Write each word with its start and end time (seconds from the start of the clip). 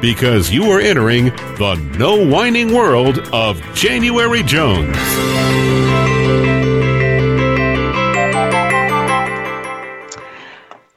because 0.00 0.50
you 0.50 0.70
are 0.70 0.80
entering 0.80 1.26
the 1.58 1.74
no 1.98 2.26
whining 2.26 2.74
world 2.74 3.18
of 3.32 3.60
January 3.74 4.42
Jones. 4.42 4.96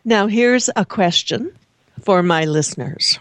Now, 0.05 0.27
here's 0.27 0.69
a 0.75 0.85
question 0.85 1.53
for 2.01 2.23
my 2.23 2.45
listeners 2.45 3.19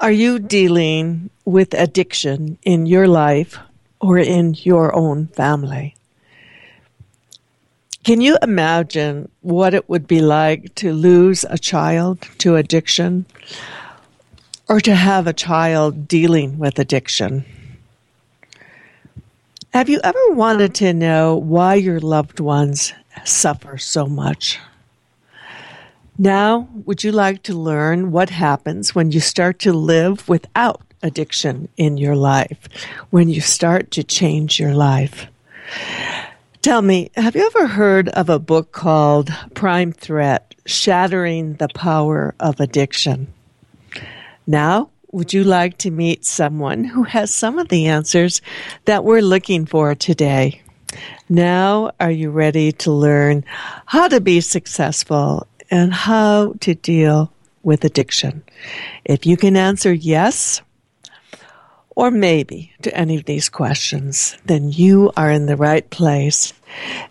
Are 0.00 0.12
you 0.12 0.38
dealing 0.38 1.30
with 1.44 1.72
addiction 1.74 2.58
in 2.62 2.86
your 2.86 3.08
life 3.08 3.58
or 4.00 4.18
in 4.18 4.54
your 4.54 4.94
own 4.94 5.28
family? 5.28 5.94
Can 8.04 8.20
you 8.20 8.36
imagine 8.42 9.30
what 9.42 9.74
it 9.74 9.88
would 9.88 10.08
be 10.08 10.20
like 10.20 10.74
to 10.76 10.92
lose 10.92 11.44
a 11.48 11.56
child 11.56 12.22
to 12.38 12.56
addiction 12.56 13.26
or 14.68 14.80
to 14.80 14.96
have 14.96 15.28
a 15.28 15.32
child 15.32 16.08
dealing 16.08 16.58
with 16.58 16.80
addiction? 16.80 17.44
Have 19.72 19.88
you 19.88 20.00
ever 20.02 20.18
wanted 20.30 20.74
to 20.76 20.92
know 20.92 21.36
why 21.36 21.76
your 21.76 22.00
loved 22.00 22.40
ones 22.40 22.92
suffer 23.24 23.78
so 23.78 24.06
much? 24.06 24.58
Now, 26.18 26.68
would 26.84 27.04
you 27.04 27.12
like 27.12 27.44
to 27.44 27.54
learn 27.54 28.10
what 28.10 28.30
happens 28.30 28.96
when 28.96 29.12
you 29.12 29.20
start 29.20 29.60
to 29.60 29.72
live 29.72 30.28
without 30.28 30.82
addiction 31.04 31.68
in 31.76 31.98
your 31.98 32.16
life, 32.16 32.68
when 33.10 33.28
you 33.28 33.40
start 33.40 33.92
to 33.92 34.02
change 34.02 34.58
your 34.58 34.74
life? 34.74 35.28
Tell 36.62 36.80
me, 36.80 37.10
have 37.16 37.34
you 37.34 37.44
ever 37.44 37.66
heard 37.66 38.08
of 38.10 38.30
a 38.30 38.38
book 38.38 38.70
called 38.70 39.32
Prime 39.52 39.90
Threat 39.90 40.54
Shattering 40.64 41.54
the 41.54 41.66
Power 41.66 42.36
of 42.38 42.60
Addiction? 42.60 43.34
Now, 44.46 44.90
would 45.10 45.32
you 45.32 45.42
like 45.42 45.78
to 45.78 45.90
meet 45.90 46.24
someone 46.24 46.84
who 46.84 47.02
has 47.02 47.34
some 47.34 47.58
of 47.58 47.66
the 47.66 47.88
answers 47.88 48.40
that 48.84 49.02
we're 49.02 49.22
looking 49.22 49.66
for 49.66 49.96
today? 49.96 50.62
Now, 51.28 51.90
are 51.98 52.12
you 52.12 52.30
ready 52.30 52.70
to 52.70 52.92
learn 52.92 53.44
how 53.86 54.06
to 54.06 54.20
be 54.20 54.40
successful 54.40 55.48
and 55.68 55.92
how 55.92 56.54
to 56.60 56.76
deal 56.76 57.32
with 57.64 57.84
addiction? 57.84 58.44
If 59.04 59.26
you 59.26 59.36
can 59.36 59.56
answer 59.56 59.92
yes, 59.92 60.62
or 61.96 62.10
maybe 62.10 62.72
to 62.82 62.96
any 62.96 63.16
of 63.16 63.24
these 63.24 63.48
questions, 63.48 64.36
then 64.46 64.70
you 64.70 65.12
are 65.16 65.30
in 65.30 65.46
the 65.46 65.56
right 65.56 65.88
place. 65.90 66.52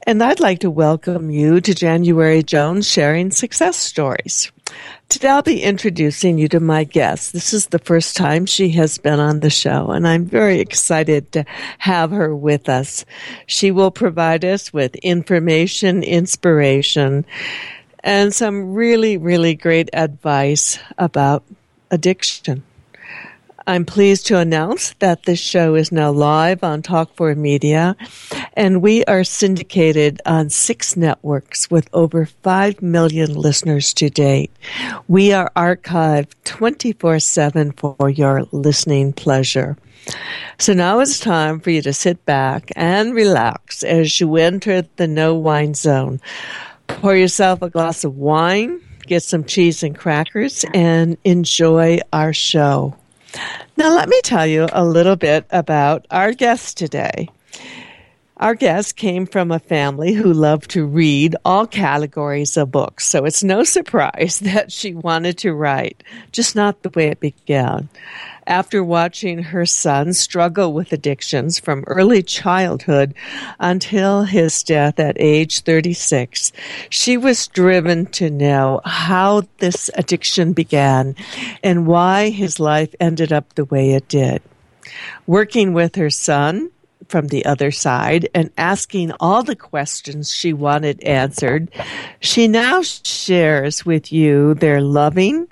And 0.08 0.24
I'd 0.24 0.40
like 0.40 0.60
to 0.60 0.72
welcome 0.72 1.30
you 1.30 1.62
to 1.62 1.74
January 1.74 2.44
Jones 2.44 2.90
sharing 2.90 3.32
success 3.32 3.78
stories. 3.78 4.52
Today 5.10 5.28
I'll 5.28 5.42
be 5.42 5.62
introducing 5.62 6.38
you 6.38 6.48
to 6.50 6.60
my 6.60 6.86
guest. 6.86 7.34
This 7.34 7.54
is 7.54 7.68
the 7.68 7.80
first 7.80 8.16
time 8.16 8.46
she 8.46 8.70
has 8.70 8.98
been 8.98 9.20
on 9.20 9.42
the 9.42 9.50
show, 9.50 9.92
and 9.92 10.08
I'm 10.08 10.26
very 10.26 10.60
excited 10.60 11.32
to 11.34 11.46
have 11.80 12.12
her 12.12 12.34
with 12.34 12.70
us. 12.70 13.06
She 13.46 13.72
will 13.72 13.92
provide 13.92 14.46
us 14.46 14.72
with 14.72 14.96
information, 14.96 16.04
inspiration, 16.04 17.26
and 18.04 18.34
some 18.34 18.74
really, 18.74 19.18
really 19.18 19.54
great 19.54 19.90
advice 19.94 20.80
about 20.98 21.44
addiction. 21.92 22.64
I'm 23.68 23.86
pleased 23.86 24.26
to 24.28 24.40
announce 24.40 24.94
that 25.00 25.24
this 25.24 25.40
show 25.40 25.76
is 25.76 25.92
now 25.92 26.12
live 26.12 26.64
on 26.64 26.82
Talk4 26.82 27.38
Media, 27.38 27.96
and 28.54 28.82
we 28.82 29.06
are 29.06 29.24
syndicated 29.24 30.20
on 30.26 30.50
six 30.50 30.98
networks 30.98 31.70
with 31.70 31.88
over 31.94 32.26
5 32.26 32.82
million 32.82 33.34
listeners 33.34 33.94
to 33.96 34.10
date. 34.10 34.52
We 35.08 35.32
are 35.32 35.52
archived 35.56 36.34
24 36.44 37.20
7 37.20 37.72
for 37.74 38.10
your 38.10 38.44
listening 38.52 39.14
pleasure. 39.14 39.78
So 40.58 40.74
now 40.74 41.00
it's 41.00 41.20
time 41.20 41.60
for 41.60 41.70
you 41.70 41.84
to 41.84 41.94
sit 41.94 42.26
back 42.26 42.72
and 42.76 43.14
relax 43.14 43.84
as 43.84 44.20
you 44.20 44.36
enter 44.38 44.84
the 44.96 45.08
no 45.08 45.36
wine 45.36 45.76
zone. 45.76 46.20
Pour 46.88 47.16
yourself 47.16 47.62
a 47.62 47.70
glass 47.70 48.04
of 48.04 48.18
wine, 48.18 48.82
get 49.06 49.22
some 49.22 49.44
cheese 49.44 49.84
and 49.84 49.96
crackers, 49.96 50.66
and 50.74 51.18
enjoy 51.24 52.00
our 52.12 52.34
show. 52.34 52.96
Now, 53.78 53.94
let 53.96 54.10
me 54.10 54.20
tell 54.24 54.46
you 54.46 54.68
a 54.72 54.86
little 54.86 55.16
bit 55.16 55.46
about 55.50 56.06
our 56.12 56.34
guest 56.34 56.78
today. 56.78 57.30
Our 58.38 58.56
guest 58.56 58.96
came 58.96 59.28
from 59.28 59.52
a 59.52 59.60
family 59.60 60.14
who 60.14 60.34
loved 60.34 60.72
to 60.72 60.84
read 60.84 61.36
all 61.46 61.68
categories 61.68 62.58
of 62.58 62.72
books, 62.72 63.06
so 63.06 63.26
it's 63.26 63.44
no 63.44 63.64
surprise 63.64 64.40
that 64.44 64.72
she 64.72 64.96
wanted 64.96 65.38
to 65.40 65.54
write, 65.54 66.04
just 66.32 66.56
not 66.56 66.82
the 66.82 66.90
way 66.90 67.10
it 67.10 67.20
began. 67.20 67.88
After 68.48 68.84
watching 68.84 69.44
her 69.44 69.66
son 69.66 70.14
struggle 70.14 70.74
with 70.74 70.92
addictions 70.92 71.60
from 71.60 71.84
early 71.88 72.24
childhood 72.24 73.14
until 73.60 74.24
his 74.24 74.64
death 74.64 75.00
at 75.00 75.16
age 75.20 75.62
36, 75.62 76.52
she 76.90 77.18
was 77.18 77.48
driven 77.48 78.08
to 78.08 78.30
know 78.30 78.82
how 78.84 79.44
this 79.60 79.90
addiction 79.96 80.54
began 80.54 81.16
and 81.64 81.86
why 81.86 82.30
his 82.30 82.60
life 82.60 82.94
ended 83.00 83.32
up 83.32 83.54
the 83.54 83.66
way 83.66 83.92
it 83.92 84.08
did. 84.08 84.42
Working 85.28 85.74
with 85.74 85.96
her 85.96 86.10
son, 86.10 86.72
from 87.12 87.28
the 87.28 87.46
other 87.46 87.72
side 87.72 88.30
and 88.34 88.50
asking 88.58 89.12
all 89.20 89.44
the 89.44 89.56
questions 89.56 90.34
she 90.34 90.54
wanted 90.54 91.04
answered, 91.04 91.70
she 92.22 92.48
now 92.48 92.82
shares 92.82 93.86
with 93.86 94.12
you 94.12 94.54
their 94.56 94.82
loving, 94.82 95.48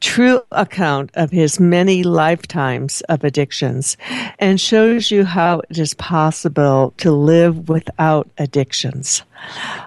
true 0.00 0.40
account 0.50 1.10
of 1.14 1.30
his 1.30 1.60
many 1.60 2.02
lifetimes 2.02 3.02
of 3.02 3.22
addictions 3.22 3.96
and 4.38 4.60
shows 4.60 5.10
you 5.10 5.24
how 5.24 5.60
it 5.70 5.78
is 5.78 5.94
possible 5.94 6.94
to 6.96 7.12
live 7.12 7.68
without 7.68 8.28
addictions. 8.38 9.22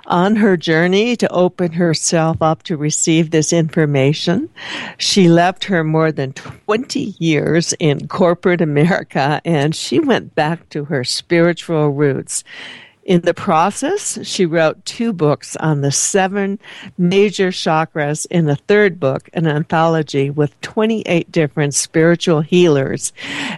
On 0.08 0.36
her 0.36 0.58
journey 0.58 1.16
to 1.16 1.32
open 1.32 1.74
herself 1.74 2.42
up 2.42 2.64
to 2.64 2.78
receive 2.78 3.32
this 3.32 3.54
information, 3.54 4.50
she 4.98 5.30
left 5.30 5.66
her 5.66 5.84
more 5.84 6.12
than 6.12 6.34
20 6.34 7.16
years 7.20 7.74
in 7.80 8.08
corporate 8.08 8.62
America 8.62 9.42
and 9.46 9.76
she 9.76 10.00
went 10.00 10.36
back 10.36 10.70
to 10.70 10.86
her 10.86 11.04
spiritual 11.04 11.90
roots. 11.90 12.44
In 13.06 13.20
the 13.22 13.34
process, 13.34 14.18
she 14.26 14.46
wrote 14.46 14.86
two 14.86 15.12
books 15.12 15.58
on 15.58 15.82
the 15.82 15.92
seven 15.92 16.58
major 16.98 17.50
chakras 17.50 18.26
in 18.32 18.48
a 18.48 18.56
third 18.56 18.98
book, 18.98 19.30
an 19.34 19.46
anthology 19.46 20.30
with 20.30 20.60
28 20.62 21.30
different 21.30 21.74
spiritual 21.74 22.40
healers 22.40 23.12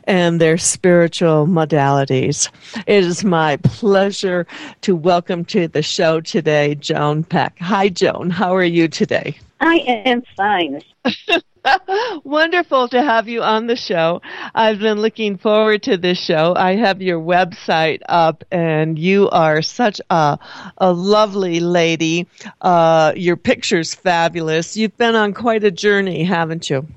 and 0.05 0.41
their 0.41 0.57
spiritual 0.57 1.45
modalities. 1.45 2.49
It 2.87 3.03
is 3.03 3.23
my 3.23 3.57
pleasure 3.57 4.47
to 4.81 4.95
welcome 4.95 5.45
to 5.45 5.67
the 5.67 5.83
show 5.83 6.21
today 6.21 6.73
Joan 6.73 7.23
Peck. 7.23 7.59
Hi, 7.59 7.89
Joan. 7.89 8.31
How 8.31 8.55
are 8.55 8.63
you 8.63 8.87
today? 8.87 9.37
I 9.59 9.75
am 9.75 10.23
fine. 10.35 10.81
Wonderful 12.23 12.87
to 12.89 13.01
have 13.01 13.27
you 13.27 13.41
on 13.41 13.67
the 13.67 13.75
show. 13.75 14.21
I've 14.53 14.79
been 14.79 14.99
looking 14.99 15.37
forward 15.37 15.83
to 15.83 15.97
this 15.97 16.17
show. 16.17 16.53
I 16.55 16.75
have 16.75 17.01
your 17.01 17.19
website 17.19 18.01
up 18.07 18.43
and 18.51 18.97
you 18.97 19.29
are 19.29 19.61
such 19.61 19.99
a, 20.09 20.37
a 20.77 20.91
lovely 20.91 21.59
lady. 21.59 22.27
Uh, 22.61 23.13
your 23.15 23.37
picture's 23.37 23.93
fabulous. 23.93 24.77
You've 24.77 24.97
been 24.97 25.15
on 25.15 25.33
quite 25.33 25.63
a 25.63 25.71
journey, 25.71 26.23
haven't 26.23 26.69
you? 26.69 26.87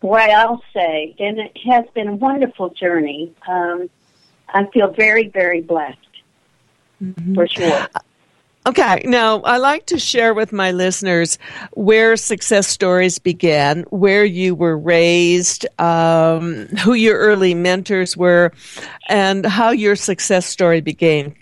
Boy, 0.00 0.18
I'll 0.18 0.62
say, 0.74 1.14
and 1.18 1.38
it 1.38 1.56
has 1.64 1.86
been 1.94 2.08
a 2.08 2.14
wonderful 2.14 2.70
journey. 2.70 3.32
Um, 3.48 3.88
I 4.48 4.66
feel 4.66 4.92
very, 4.92 5.28
very 5.28 5.62
blessed, 5.62 5.98
mm-hmm. 7.02 7.34
for 7.34 7.48
sure. 7.48 7.86
Okay, 8.66 9.02
now 9.04 9.42
I 9.42 9.58
like 9.58 9.84
to 9.86 9.98
share 9.98 10.32
with 10.32 10.50
my 10.50 10.70
listeners 10.70 11.38
where 11.72 12.16
success 12.16 12.66
stories 12.66 13.18
began, 13.18 13.82
where 13.90 14.24
you 14.24 14.54
were 14.54 14.78
raised, 14.78 15.66
um, 15.78 16.68
who 16.82 16.94
your 16.94 17.18
early 17.18 17.52
mentors 17.52 18.16
were, 18.16 18.52
and 19.06 19.44
how 19.44 19.70
your 19.70 19.96
success 19.96 20.46
story 20.46 20.80
began. 20.80 21.34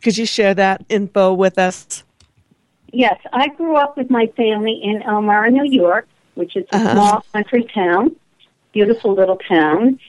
Could 0.00 0.16
you 0.16 0.24
share 0.24 0.54
that 0.54 0.82
info 0.88 1.34
with 1.34 1.58
us? 1.58 2.02
Yes, 2.92 3.20
I 3.30 3.48
grew 3.48 3.76
up 3.76 3.98
with 3.98 4.08
my 4.08 4.28
family 4.28 4.80
in 4.82 5.02
Elmira, 5.02 5.50
New 5.50 5.70
York, 5.70 6.08
which 6.34 6.56
is 6.56 6.64
a 6.72 6.76
uh-huh. 6.76 6.92
small 6.92 7.24
country 7.34 7.64
town, 7.64 8.16
beautiful 8.72 9.12
little 9.12 9.36
town. 9.36 10.00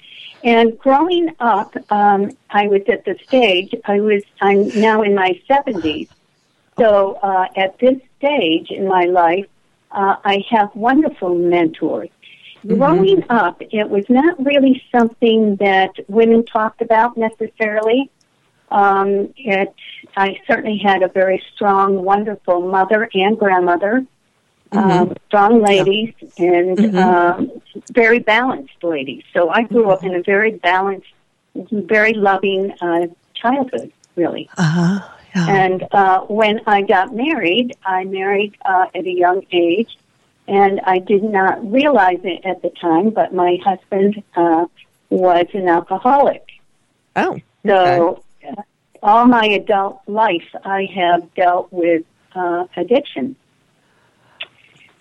And 0.41 0.79
growing 0.79 1.35
up, 1.41 1.75
um, 1.91 2.31
I 2.49 2.67
was 2.67 2.83
at 2.87 3.03
the 3.03 3.17
stage. 3.27 3.75
I 3.83 3.99
was. 3.99 4.23
I'm 4.39 4.69
now 4.79 5.01
in 5.01 5.13
my 5.13 5.39
seventies 5.47 6.07
so 6.77 7.15
uh, 7.21 7.47
at 7.55 7.77
this 7.79 7.99
stage 8.17 8.69
in 8.69 8.87
my 8.87 9.05
life, 9.05 9.45
uh, 9.91 10.15
I 10.23 10.43
have 10.49 10.73
wonderful 10.75 11.35
mentors. 11.35 12.09
Mm-hmm. 12.63 12.77
Growing 12.77 13.23
up, 13.29 13.61
it 13.61 13.89
was 13.89 14.05
not 14.09 14.43
really 14.43 14.81
something 14.95 15.55
that 15.57 15.91
women 16.07 16.45
talked 16.45 16.81
about 16.81 17.17
necessarily. 17.17 18.09
Um, 18.69 19.33
it, 19.35 19.73
I 20.15 20.37
certainly 20.47 20.77
had 20.77 21.03
a 21.03 21.07
very 21.07 21.43
strong, 21.53 22.03
wonderful 22.03 22.61
mother 22.61 23.09
and 23.13 23.37
grandmother, 23.37 24.05
mm-hmm. 24.71 24.89
um, 24.89 25.15
strong 25.27 25.61
ladies, 25.61 26.13
yeah. 26.37 26.53
and 26.53 26.77
mm-hmm. 26.77 26.97
um, 26.97 27.61
very 27.91 28.19
balanced 28.19 28.81
ladies. 28.83 29.23
So 29.33 29.49
I 29.49 29.63
grew 29.63 29.89
up 29.89 30.03
in 30.03 30.15
a 30.15 30.21
very 30.21 30.51
balanced, 30.51 31.11
very 31.55 32.13
loving 32.13 32.71
uh, 32.79 33.07
childhood, 33.33 33.91
really. 34.15 34.49
Uh-huh. 34.57 35.01
Yeah. 35.35 35.47
And 35.47 35.87
uh, 35.91 36.21
when 36.21 36.61
I 36.67 36.81
got 36.81 37.15
married, 37.15 37.77
I 37.85 38.03
married 38.03 38.55
uh, 38.65 38.87
at 38.93 39.05
a 39.05 39.11
young 39.11 39.45
age, 39.51 39.97
and 40.47 40.81
I 40.81 40.99
did 40.99 41.23
not 41.23 41.71
realize 41.71 42.19
it 42.23 42.45
at 42.45 42.61
the 42.61 42.69
time, 42.69 43.11
but 43.11 43.33
my 43.33 43.57
husband 43.63 44.21
uh, 44.35 44.65
was 45.09 45.45
an 45.53 45.69
alcoholic. 45.69 46.43
Oh. 47.15 47.39
So 47.65 48.23
uh, 48.45 48.61
all 49.01 49.25
my 49.25 49.45
adult 49.45 50.01
life, 50.07 50.47
I 50.65 50.89
have 50.93 51.33
dealt 51.33 51.71
with 51.71 52.03
uh, 52.35 52.65
addiction. 52.75 53.35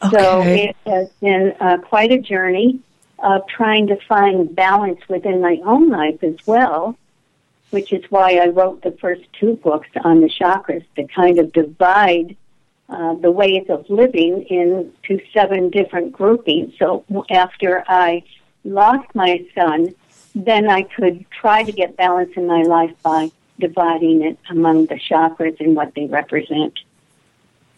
Okay. 0.02 0.16
So 0.16 0.42
it 0.42 0.76
has 0.86 1.08
been 1.20 1.54
uh, 1.60 1.78
quite 1.78 2.12
a 2.12 2.18
journey 2.18 2.80
of 3.18 3.46
trying 3.48 3.88
to 3.88 3.96
find 4.08 4.54
balance 4.54 5.00
within 5.08 5.40
my 5.40 5.60
own 5.64 5.90
life 5.90 6.22
as 6.22 6.36
well 6.46 6.96
which 7.70 7.92
is 7.92 8.04
why 8.10 8.36
I 8.36 8.48
wrote 8.48 8.82
the 8.82 8.92
first 8.92 9.22
two 9.32 9.56
books 9.56 9.88
on 10.04 10.20
the 10.20 10.28
chakras 10.28 10.84
to 10.96 11.04
kind 11.06 11.38
of 11.38 11.52
divide 11.52 12.36
uh, 12.88 13.14
the 13.14 13.30
ways 13.30 13.66
of 13.68 13.88
living 13.88 14.42
into 14.46 15.20
seven 15.32 15.70
different 15.70 16.12
groupings. 16.12 16.74
So 16.78 17.04
after 17.30 17.84
I 17.88 18.24
lost 18.64 19.14
my 19.14 19.46
son, 19.54 19.94
then 20.34 20.68
I 20.68 20.82
could 20.82 21.24
try 21.30 21.62
to 21.62 21.72
get 21.72 21.96
balance 21.96 22.32
in 22.36 22.46
my 22.46 22.62
life 22.62 22.94
by 23.02 23.30
dividing 23.58 24.22
it 24.22 24.38
among 24.48 24.86
the 24.86 24.96
chakras 24.96 25.60
and 25.60 25.76
what 25.76 25.94
they 25.94 26.06
represent. 26.06 26.78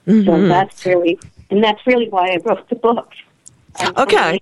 Mm-hmm. 0.07 0.27
So 0.27 0.49
that's 0.49 0.87
really, 0.87 1.19
and 1.51 1.63
that's 1.63 1.87
really 1.87 2.09
why 2.09 2.31
I 2.31 2.39
wrote 2.45 2.69
the 2.69 2.77
book. 2.77 3.13
Okay. 3.99 4.41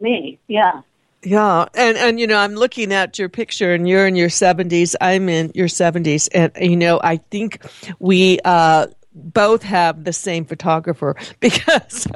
Me, 0.00 0.38
yeah. 0.46 0.82
Yeah, 1.24 1.66
and 1.74 1.98
and 1.98 2.20
you 2.20 2.26
know, 2.26 2.36
I'm 2.36 2.54
looking 2.54 2.92
at 2.92 3.18
your 3.18 3.28
picture, 3.28 3.74
and 3.74 3.88
you're 3.88 4.06
in 4.06 4.14
your 4.14 4.28
70s. 4.28 4.94
I'm 5.00 5.28
in 5.28 5.50
your 5.54 5.66
70s, 5.66 6.28
and 6.32 6.52
you 6.60 6.76
know, 6.76 7.00
I 7.02 7.16
think 7.16 7.62
we 7.98 8.38
uh, 8.44 8.86
both 9.14 9.62
have 9.64 10.04
the 10.04 10.12
same 10.12 10.44
photographer 10.44 11.16
because 11.40 12.06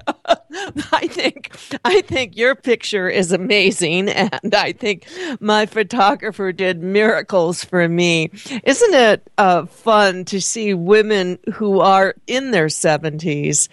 I 0.92 1.06
think 1.08 1.56
I 1.84 2.02
think 2.02 2.36
your 2.36 2.54
picture 2.54 3.08
is 3.08 3.32
amazing 3.32 4.08
and 4.08 4.54
I 4.54 4.72
think 4.72 5.06
my 5.40 5.66
photographer 5.66 6.52
did 6.52 6.82
miracles 6.82 7.64
for 7.64 7.88
me. 7.88 8.30
Isn't 8.64 8.94
it 8.94 9.30
uh, 9.38 9.66
fun 9.66 10.24
to 10.26 10.40
see 10.40 10.74
women 10.74 11.38
who 11.54 11.80
are 11.80 12.14
in 12.26 12.50
their 12.50 12.66
70s 12.66 13.68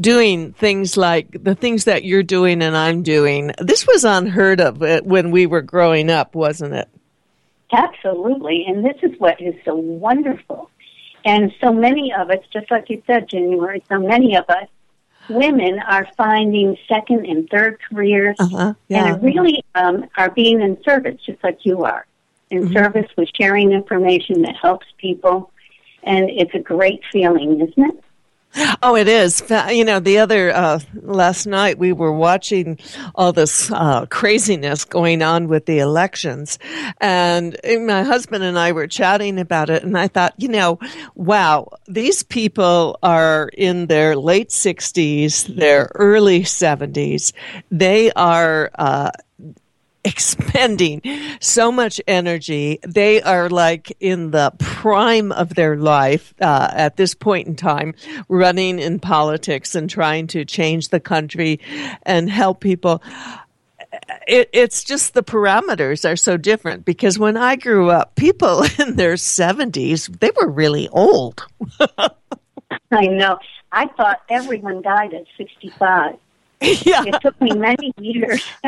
doing 0.00 0.52
things 0.52 0.96
like 0.96 1.42
the 1.42 1.54
things 1.54 1.84
that 1.84 2.04
you're 2.04 2.22
doing 2.22 2.62
and 2.62 2.76
I'm 2.76 3.02
doing? 3.02 3.52
This 3.58 3.86
was 3.86 4.04
unheard 4.04 4.60
of 4.60 4.82
uh, 4.82 5.00
when 5.02 5.30
we 5.30 5.46
were 5.46 5.62
growing 5.62 6.10
up, 6.10 6.34
wasn't 6.34 6.74
it? 6.74 6.88
Absolutely. 7.72 8.64
And 8.66 8.84
this 8.84 8.96
is 9.02 9.18
what 9.18 9.40
is 9.40 9.54
so 9.64 9.74
wonderful 9.74 10.70
and 11.24 11.52
so 11.60 11.72
many 11.72 12.12
of 12.12 12.30
us, 12.30 12.44
just 12.52 12.70
like 12.70 12.90
you 12.90 13.02
said, 13.06 13.28
January, 13.28 13.82
so 13.88 13.98
many 13.98 14.36
of 14.36 14.44
us 14.48 14.68
women 15.28 15.78
are 15.80 16.06
finding 16.16 16.76
second 16.88 17.26
and 17.26 17.48
third 17.48 17.78
careers 17.88 18.36
uh-huh, 18.38 18.74
yeah. 18.88 19.14
and 19.14 19.22
really 19.22 19.64
um, 19.74 20.08
are 20.16 20.30
being 20.30 20.60
in 20.60 20.82
service, 20.82 21.20
just 21.24 21.42
like 21.42 21.58
you 21.62 21.84
are. 21.84 22.06
In 22.50 22.64
mm-hmm. 22.64 22.74
service 22.74 23.10
with 23.16 23.30
sharing 23.34 23.72
information 23.72 24.42
that 24.42 24.56
helps 24.56 24.86
people. 24.98 25.50
And 26.02 26.28
it's 26.28 26.54
a 26.54 26.58
great 26.58 27.00
feeling, 27.10 27.60
isn't 27.60 27.90
it? 27.90 28.04
Oh, 28.84 28.96
it 28.96 29.06
is. 29.06 29.42
You 29.70 29.84
know, 29.84 30.00
the 30.00 30.18
other 30.18 30.50
uh, 30.50 30.80
last 30.94 31.46
night 31.46 31.78
we 31.78 31.92
were 31.92 32.12
watching 32.12 32.78
all 33.14 33.32
this 33.32 33.70
uh, 33.70 34.06
craziness 34.06 34.84
going 34.84 35.22
on 35.22 35.46
with 35.46 35.66
the 35.66 35.78
elections, 35.78 36.58
and 37.00 37.56
my 37.64 38.02
husband 38.02 38.42
and 38.42 38.58
I 38.58 38.72
were 38.72 38.88
chatting 38.88 39.38
about 39.38 39.70
it, 39.70 39.84
and 39.84 39.96
I 39.96 40.08
thought, 40.08 40.34
you 40.36 40.48
know, 40.48 40.80
wow, 41.14 41.68
these 41.86 42.24
people 42.24 42.98
are 43.04 43.50
in 43.56 43.86
their 43.86 44.16
late 44.16 44.50
sixties, 44.50 45.44
their 45.44 45.90
early 45.94 46.42
seventies. 46.44 47.32
They 47.70 48.10
are. 48.12 48.70
Uh, 48.74 49.12
expending 50.04 51.00
so 51.40 51.70
much 51.70 52.00
energy. 52.06 52.78
They 52.82 53.22
are 53.22 53.48
like 53.48 53.96
in 54.00 54.30
the 54.30 54.52
prime 54.58 55.32
of 55.32 55.54
their 55.54 55.76
life 55.76 56.34
uh, 56.40 56.70
at 56.72 56.96
this 56.96 57.14
point 57.14 57.46
in 57.48 57.56
time, 57.56 57.94
running 58.28 58.78
in 58.78 58.98
politics 58.98 59.74
and 59.74 59.88
trying 59.88 60.26
to 60.28 60.44
change 60.44 60.88
the 60.88 61.00
country 61.00 61.60
and 62.02 62.28
help 62.28 62.60
people. 62.60 63.02
It, 64.26 64.48
it's 64.52 64.84
just 64.84 65.14
the 65.14 65.22
parameters 65.22 66.08
are 66.10 66.16
so 66.16 66.36
different 66.36 66.84
because 66.84 67.18
when 67.18 67.36
I 67.36 67.56
grew 67.56 67.90
up, 67.90 68.14
people 68.16 68.64
in 68.78 68.96
their 68.96 69.14
70s, 69.14 70.18
they 70.20 70.30
were 70.36 70.48
really 70.48 70.88
old. 70.88 71.46
I 72.90 73.06
know. 73.06 73.38
I 73.70 73.86
thought 73.86 74.22
everyone 74.28 74.82
died 74.82 75.14
at 75.14 75.24
65. 75.38 76.16
Yeah. 76.84 77.04
It 77.06 77.20
took 77.20 77.40
me 77.40 77.52
many 77.54 77.92
years. 77.98 78.44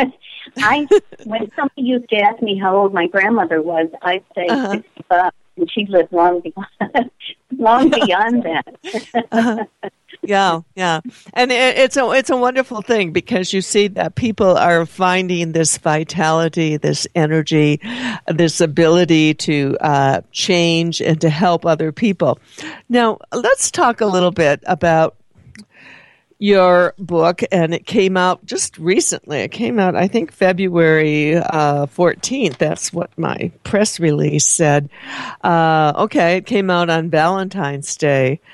I 0.59 0.87
when 1.25 1.51
somebody 1.57 1.83
used 1.83 2.09
to 2.11 2.17
ask 2.17 2.43
me 2.43 2.59
how 2.59 2.77
old 2.77 2.93
my 2.95 3.07
grandmother 3.07 3.63
was, 3.63 3.89
I'd 4.03 4.25
say 4.35 4.47
Uh-huh. 4.47 4.73
65, 4.73 5.33
and 5.57 5.71
she 5.71 5.87
lived 5.87 6.13
long 6.13 6.41
beyond 6.41 7.11
long 7.59 7.89
beyond 7.91 8.43
that. 8.43 9.25
Uh-huh. 9.33 9.65
Yeah, 10.23 10.61
yeah, 10.75 11.01
and 11.35 11.53
it, 11.53 11.77
it's 11.77 11.97
a 11.99 12.11
it's 12.13 12.31
a 12.31 12.37
wonderful 12.37 12.81
thing 12.83 13.13
because 13.13 13.53
you 13.53 13.61
see 13.61 13.89
that 13.89 14.15
people 14.15 14.57
are 14.57 14.87
finding 14.87 15.53
this 15.53 15.77
vitality, 15.77 16.77
this 16.79 17.07
energy, 17.15 17.79
this 18.29 18.61
ability 18.61 19.35
to 19.35 19.77
uh, 19.81 20.23
change 20.33 21.03
and 21.03 21.21
to 21.21 21.29
help 21.29 21.67
other 21.67 21.93
people. 21.93 22.39
Now, 22.89 23.19
let's 23.33 23.71
talk 23.71 24.01
a 24.01 24.07
little 24.07 24.31
bit 24.31 24.63
about 24.67 25.17
your 26.45 26.93
book, 26.99 27.41
and 27.51 27.73
it 27.73 27.87
came 27.87 28.19
out 28.19 28.45
just 28.45 28.77
recently. 28.77 29.39
It 29.39 29.51
came 29.51 29.79
out, 29.79 29.97
I 29.97 30.09
think, 30.09 30.31
February 30.31 31.37
uh, 31.37 31.87
14th. 31.87 32.59
That's 32.59 32.93
what 32.93 33.17
my 33.17 33.51
press 33.63 33.99
release 33.99 34.45
said. 34.45 34.91
Uh, 35.43 35.95
okay, 35.97 36.37
it 36.37 36.45
came 36.45 36.69
out 36.69 36.91
on 36.91 37.09
Valentine's 37.09 37.97
Day. 37.97 38.41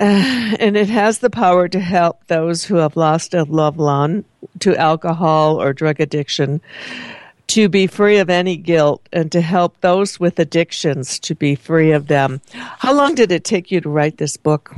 And 0.00 0.76
it 0.76 0.88
has 0.88 1.18
the 1.18 1.28
power 1.28 1.68
to 1.68 1.80
help 1.80 2.24
those 2.28 2.64
who 2.64 2.76
have 2.76 2.96
lost 2.96 3.34
a 3.34 3.42
loved 3.42 3.78
one 3.78 4.24
to 4.60 4.76
alcohol 4.76 5.60
or 5.60 5.72
drug 5.72 6.00
addiction 6.00 6.60
to 7.48 7.68
be 7.68 7.88
free 7.88 8.18
of 8.18 8.30
any 8.30 8.56
guilt 8.56 9.06
and 9.12 9.32
to 9.32 9.40
help 9.40 9.80
those 9.80 10.20
with 10.20 10.38
addictions 10.38 11.18
to 11.18 11.34
be 11.34 11.56
free 11.56 11.90
of 11.90 12.06
them. 12.06 12.40
How 12.52 12.94
long 12.94 13.16
did 13.16 13.32
it 13.32 13.42
take 13.42 13.72
you 13.72 13.80
to 13.80 13.88
write 13.88 14.18
this 14.18 14.36
book? 14.36 14.72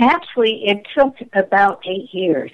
Actually, 0.00 0.64
it 0.66 0.86
took 0.96 1.14
about 1.34 1.82
eight 1.86 2.12
years. 2.12 2.52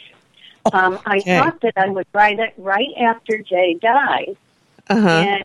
Um, 0.72 0.98
I 1.06 1.18
Okay. 1.18 1.38
thought 1.38 1.60
that 1.62 1.74
I 1.76 1.88
would 1.88 2.06
write 2.12 2.40
it 2.40 2.52
right 2.58 2.92
after 3.00 3.38
Jay 3.38 3.74
died, 3.80 4.36
Uh-huh. 4.88 5.08
and 5.08 5.44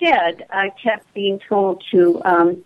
instead, 0.00 0.46
I 0.50 0.70
kept 0.82 1.12
being 1.14 1.40
told 1.48 1.82
to 1.90 2.20
um, 2.24 2.64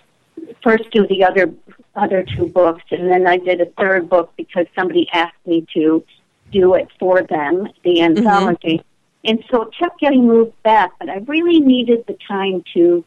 first 0.62 0.90
do 0.90 1.07
the 1.07 1.25
other 1.25 1.52
other 1.95 2.25
two 2.37 2.47
books, 2.47 2.83
and 2.90 3.11
then 3.11 3.26
I 3.26 3.37
did 3.37 3.61
a 3.61 3.66
third 3.66 4.09
book 4.09 4.33
because 4.37 4.66
somebody 4.75 5.09
asked 5.12 5.47
me 5.47 5.64
to 5.75 6.04
do 6.52 6.75
it 6.75 6.88
for 6.99 7.23
them, 7.23 7.69
the 7.85 8.02
anthology. 8.02 8.83
And 9.25 9.45
so 9.50 9.62
it 9.62 9.75
kept 9.78 10.00
getting 10.00 10.26
moved 10.26 10.61
back, 10.62 10.92
but 10.99 11.09
I 11.09 11.19
really 11.19 11.61
needed 11.61 12.04
the 12.07 12.16
time 12.26 12.64
to 12.75 13.04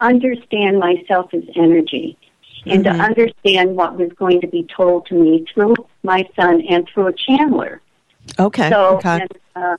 understand 0.00 0.78
myself 0.78 1.32
as 1.32 1.44
energy 1.54 2.18
and 2.66 2.84
to 2.84 2.90
understand 2.90 3.76
what 3.76 3.96
was 3.96 4.10
going 4.12 4.40
to 4.40 4.46
be 4.46 4.66
told 4.74 5.06
to 5.06 5.14
me 5.14 5.44
through 5.52 5.74
my 6.02 6.28
son 6.36 6.60
and 6.68 6.88
through 6.88 7.08
a 7.08 7.12
channeler. 7.12 7.80
Okay. 8.38 8.70
So 8.70 8.96
okay. 8.96 9.20
and, 9.20 9.38
uh, 9.56 9.76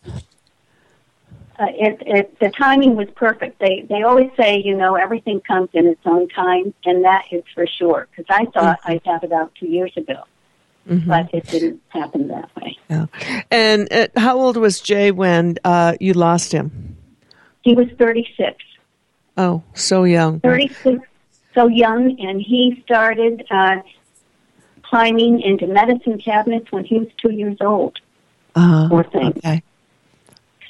uh, 1.60 1.66
it, 1.70 2.02
it, 2.06 2.40
the 2.40 2.50
timing 2.50 2.96
was 2.96 3.08
perfect. 3.16 3.60
They 3.60 3.86
they 3.88 4.02
always 4.02 4.32
say, 4.36 4.62
you 4.64 4.76
know, 4.76 4.96
everything 4.96 5.40
comes 5.42 5.70
in 5.74 5.86
its 5.88 6.02
own 6.06 6.28
time, 6.30 6.74
and 6.84 7.06
that 7.06 7.26
is 7.32 7.44
for 7.54 7.68
sure. 7.68 8.08
Because 8.10 8.26
I 8.30 8.46
thought 8.46 8.82
Mm-hmm. 8.82 8.92
I'd 8.92 9.02
have 9.06 9.24
it 9.24 9.32
out 9.32 9.54
two 9.60 9.68
years 9.68 9.94
ago, 9.96 10.24
but 10.86 11.30
it 11.34 11.46
didn't 11.48 11.82
happen 11.90 12.28
that 12.30 12.50
way. 12.56 12.78
Yeah. 12.90 13.06
And 13.52 13.92
uh, 13.94 14.08
how 14.18 14.38
old 14.40 14.58
was 14.58 14.82
Jay 14.82 15.12
when 15.12 15.58
uh, 15.64 15.96
you 16.00 16.14
lost 16.14 16.52
him? 16.52 16.98
He 17.62 17.76
was 17.76 17.88
36, 17.98 18.58
Oh, 19.38 19.64
so 19.74 20.04
young. 20.04 20.40
36, 20.42 21.00
so 21.54 21.68
young, 21.68 22.20
and 22.20 22.42
he 22.42 22.82
started 22.86 23.46
uh, 23.50 23.82
climbing 24.84 25.42
into 25.42 25.68
medicine 25.68 26.20
cabinets 26.20 26.72
when 26.72 26.86
he 26.86 27.00
was 27.00 27.08
two 27.18 27.32
years 27.32 27.58
old. 27.62 28.00
Uh, 28.56 28.88
Poor 28.90 29.04
thing. 29.04 29.34
okay. 29.38 29.64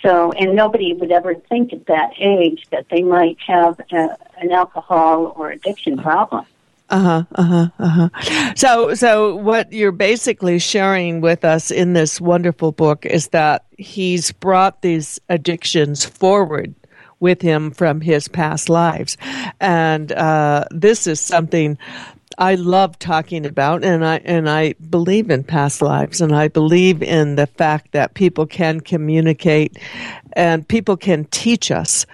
So, 0.01 0.31
and 0.33 0.55
nobody 0.55 0.93
would 0.93 1.11
ever 1.11 1.35
think 1.35 1.71
at 1.71 1.85
that 1.85 2.11
age 2.17 2.65
that 2.71 2.87
they 2.89 3.03
might 3.03 3.37
have 3.47 3.79
a, 3.91 4.17
an 4.37 4.51
alcohol 4.51 5.33
or 5.37 5.51
addiction 5.51 5.97
problem. 5.97 6.45
Uh 6.89 6.99
huh. 6.99 7.23
Uh 7.35 7.43
huh. 7.43 7.67
Uh 7.79 7.87
huh. 7.87 8.53
So, 8.55 8.93
so 8.93 9.35
what 9.35 9.71
you're 9.71 9.93
basically 9.93 10.59
sharing 10.59 11.21
with 11.21 11.45
us 11.45 11.71
in 11.71 11.93
this 11.93 12.19
wonderful 12.19 12.71
book 12.73 13.05
is 13.05 13.29
that 13.29 13.65
he's 13.77 14.31
brought 14.31 14.81
these 14.81 15.19
addictions 15.29 16.03
forward 16.05 16.75
with 17.23 17.41
him 17.41 17.71
from 17.71 18.01
his 18.01 18.27
past 18.27 18.69
lives, 18.69 19.17
and 19.59 20.11
uh, 20.11 20.65
this 20.69 21.07
is 21.07 21.19
something 21.19 21.77
I 22.37 22.55
love 22.55 22.99
talking 22.99 23.45
about, 23.45 23.83
and 23.83 24.05
I 24.05 24.17
and 24.17 24.49
I 24.49 24.73
believe 24.89 25.29
in 25.29 25.43
past 25.43 25.81
lives, 25.81 26.21
and 26.21 26.35
I 26.35 26.49
believe 26.49 27.01
in 27.01 27.35
the 27.35 27.47
fact 27.47 27.93
that 27.93 28.13
people 28.13 28.45
can 28.45 28.81
communicate, 28.81 29.77
and 30.33 30.67
people 30.67 30.97
can 30.97 31.25
teach 31.25 31.71
us 31.71 32.05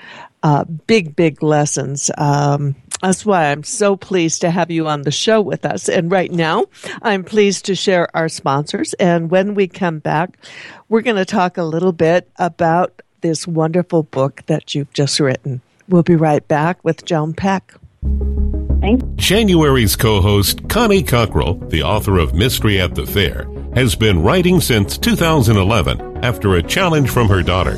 uh, 0.44 0.64
big, 0.88 1.16
big 1.16 1.44
lessons. 1.44 2.12
Um, 2.18 2.76
that's 3.02 3.26
why 3.26 3.52
I'm 3.52 3.64
so 3.64 3.96
pleased 3.96 4.42
to 4.42 4.52
have 4.52 4.72
you 4.72 4.88
on 4.88 5.04
the 5.04 5.12
show 5.12 5.42
with 5.42 5.66
us. 5.66 5.88
And 5.88 6.12
right 6.12 6.32
now, 6.32 6.66
I'm 7.02 7.24
pleased 7.24 7.66
to 7.66 7.76
share 7.76 8.14
our 8.16 8.28
sponsors. 8.28 8.94
And 8.96 9.32
when 9.32 9.56
we 9.56 9.68
come 9.68 10.00
back, 10.00 10.38
we're 10.90 11.02
going 11.02 11.16
to 11.16 11.26
talk 11.26 11.58
a 11.58 11.64
little 11.64 11.94
bit 11.94 12.30
about 12.38 13.02
this 13.22 13.48
wonderful 13.48 14.04
book 14.04 14.44
that 14.48 14.76
you've 14.76 14.94
just 14.94 15.20
written. 15.20 15.62
We'll 15.88 16.04
be 16.04 16.16
right 16.16 16.48
back 16.48 16.84
with 16.84 17.06
Joan 17.06 17.34
Peck. 17.34 17.74
Thanks. 18.82 19.04
January's 19.16 19.96
co 19.96 20.22
host, 20.22 20.70
Connie 20.70 21.04
Cockrell, 21.04 21.56
the 21.70 21.84
author 21.84 22.18
of 22.18 22.34
Mystery 22.34 22.80
at 22.80 22.96
the 22.96 23.06
Fair, 23.06 23.48
has 23.76 23.96
been 23.96 24.24
writing 24.24 24.62
since 24.62 24.98
2011 24.98 26.24
after 26.24 26.56
a 26.56 26.64
challenge 26.64 27.10
from 27.10 27.28
her 27.28 27.44
daughter. 27.44 27.76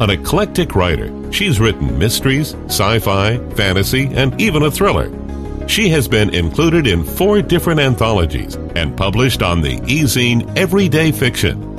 An 0.00 0.10
eclectic 0.10 0.74
writer, 0.74 1.10
she's 1.32 1.60
written 1.60 1.98
mysteries, 1.98 2.54
sci 2.66 2.98
fi, 3.00 3.38
fantasy, 3.54 4.06
and 4.14 4.40
even 4.40 4.62
a 4.62 4.70
thriller. 4.70 5.10
She 5.68 5.88
has 5.90 6.08
been 6.08 6.34
included 6.34 6.86
in 6.86 7.04
four 7.04 7.42
different 7.42 7.80
anthologies 7.80 8.54
and 8.74 8.96
published 8.96 9.42
on 9.42 9.60
the 9.60 9.80
e-zine 9.86 10.56
Everyday 10.56 11.12
Fiction. 11.12 11.69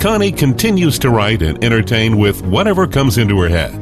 Connie 0.00 0.32
continues 0.32 0.98
to 1.00 1.10
write 1.10 1.42
and 1.42 1.62
entertain 1.64 2.18
with 2.18 2.42
whatever 2.42 2.86
comes 2.86 3.18
into 3.18 3.40
her 3.40 3.48
head. 3.48 3.72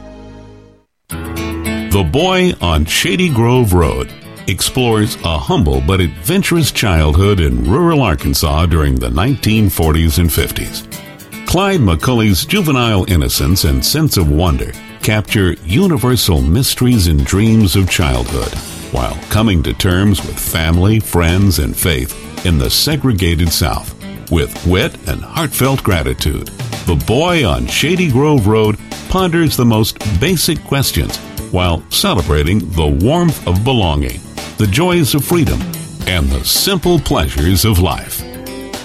The 1.10 2.08
Boy 2.10 2.54
on 2.62 2.86
Shady 2.86 3.28
Grove 3.30 3.74
Road 3.74 4.10
explores 4.48 5.16
a 5.24 5.38
humble 5.38 5.82
but 5.82 6.02
adventurous 6.02 6.72
childhood 6.72 7.40
in 7.40 7.70
rural 7.70 8.02
Arkansas 8.02 8.66
during 8.66 8.96
the 8.96 9.10
1940s 9.10 10.20
and 10.20 10.30
50s. 10.30 11.48
Clyde 11.48 11.82
McCulley's 11.82 12.46
juvenile 12.46 13.10
innocence 13.12 13.66
and 13.66 13.84
sense 13.84 14.18
of 14.18 14.32
wonder 14.32 14.72
capture 15.02 15.54
universal 15.66 16.42
mysteries 16.42 17.08
and 17.08 17.26
dreams 17.26 17.76
of 17.76 17.90
childhood 17.90 18.54
while 18.94 19.16
coming 19.30 19.64
to 19.64 19.74
terms 19.74 20.26
with 20.26 20.40
family, 20.40 21.00
friends, 21.00 21.60
and 21.60 21.76
faith 21.76 22.46
in 22.46 22.58
the 22.58 22.70
segregated 22.70 23.52
South. 23.52 23.96
With 24.32 24.66
wit 24.66 24.96
and 25.08 25.22
heartfelt 25.22 25.84
gratitude, 25.84 26.48
the 26.86 27.02
boy 27.06 27.46
on 27.46 27.68
Shady 27.68 28.12
Grove 28.12 28.48
Road 28.48 28.78
ponders 29.10 29.58
the 29.58 29.66
most 29.66 30.00
basic 30.20 30.64
questions 30.64 31.18
while 31.52 31.84
celebrating 31.90 32.60
the 32.72 32.88
warmth 32.88 33.46
of 33.48 33.64
belonging, 33.64 34.20
the 34.62 34.68
joys 34.68 35.16
of 35.16 35.26
freedom, 35.26 35.60
and 36.06 36.30
the 36.30 36.46
simple 36.46 37.00
pleasures 37.00 37.66
of 37.66 37.80
life. 37.80 38.22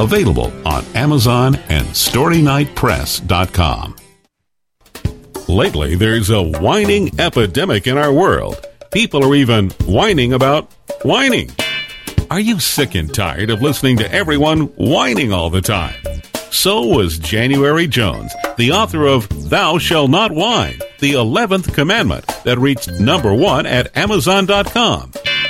Available 0.01 0.51
on 0.67 0.83
Amazon 0.95 1.57
and 1.69 1.87
StoryNightPress.com. 1.89 3.97
Lately, 5.49 5.95
there's 5.95 6.31
a 6.31 6.43
whining 6.43 7.21
epidemic 7.21 7.87
in 7.87 7.99
our 7.99 8.11
world. 8.11 8.65
People 8.91 9.23
are 9.23 9.35
even 9.35 9.69
whining 9.85 10.33
about 10.33 10.73
whining. 11.03 11.51
Are 12.31 12.41
you 12.41 12.59
sick 12.59 12.95
and 12.95 13.13
tired 13.13 13.51
of 13.51 13.61
listening 13.61 13.99
to 13.99 14.11
everyone 14.11 14.69
whining 14.77 15.31
all 15.31 15.51
the 15.51 15.61
time? 15.61 15.95
So 16.51 16.87
was 16.87 17.19
January 17.19 17.87
Jones, 17.87 18.33
the 18.57 18.73
author 18.73 19.05
of 19.05 19.51
Thou 19.51 19.77
Shall 19.77 20.09
Not 20.09 20.33
Whine, 20.33 20.79
the 21.01 21.13
11th 21.13 21.75
commandment 21.75 22.27
that 22.45 22.59
reached 22.59 22.99
number 22.99 23.35
one 23.35 23.67
at 23.67 23.95
Amazon.com. 23.95 25.13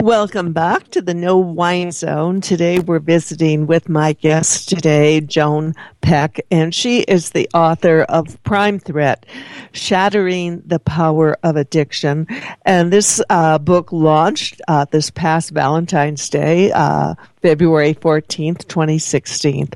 Welcome 0.00 0.54
back 0.54 0.88
to 0.88 1.02
the 1.02 1.12
No 1.12 1.36
Wine 1.36 1.92
Zone. 1.92 2.40
Today 2.40 2.78
we're 2.78 2.98
visiting 2.98 3.66
with 3.66 3.86
my 3.86 4.14
guest 4.14 4.68
today, 4.68 5.20
Joan 5.20 5.74
Peck, 6.00 6.40
and 6.50 6.74
she 6.74 7.00
is 7.00 7.30
the 7.30 7.48
author 7.52 8.02
of 8.04 8.42
Prime 8.44 8.78
Threat, 8.78 9.26
Shattering 9.72 10.62
the 10.64 10.78
Power 10.78 11.36
of 11.42 11.56
Addiction. 11.56 12.26
And 12.64 12.90
this 12.90 13.20
uh, 13.28 13.58
book 13.58 13.92
launched 13.92 14.62
uh, 14.68 14.86
this 14.90 15.10
past 15.10 15.50
Valentine's 15.50 16.30
Day, 16.30 16.72
uh, 16.72 17.14
February 17.42 17.94
14th, 17.94 18.66
2016. 18.68 19.68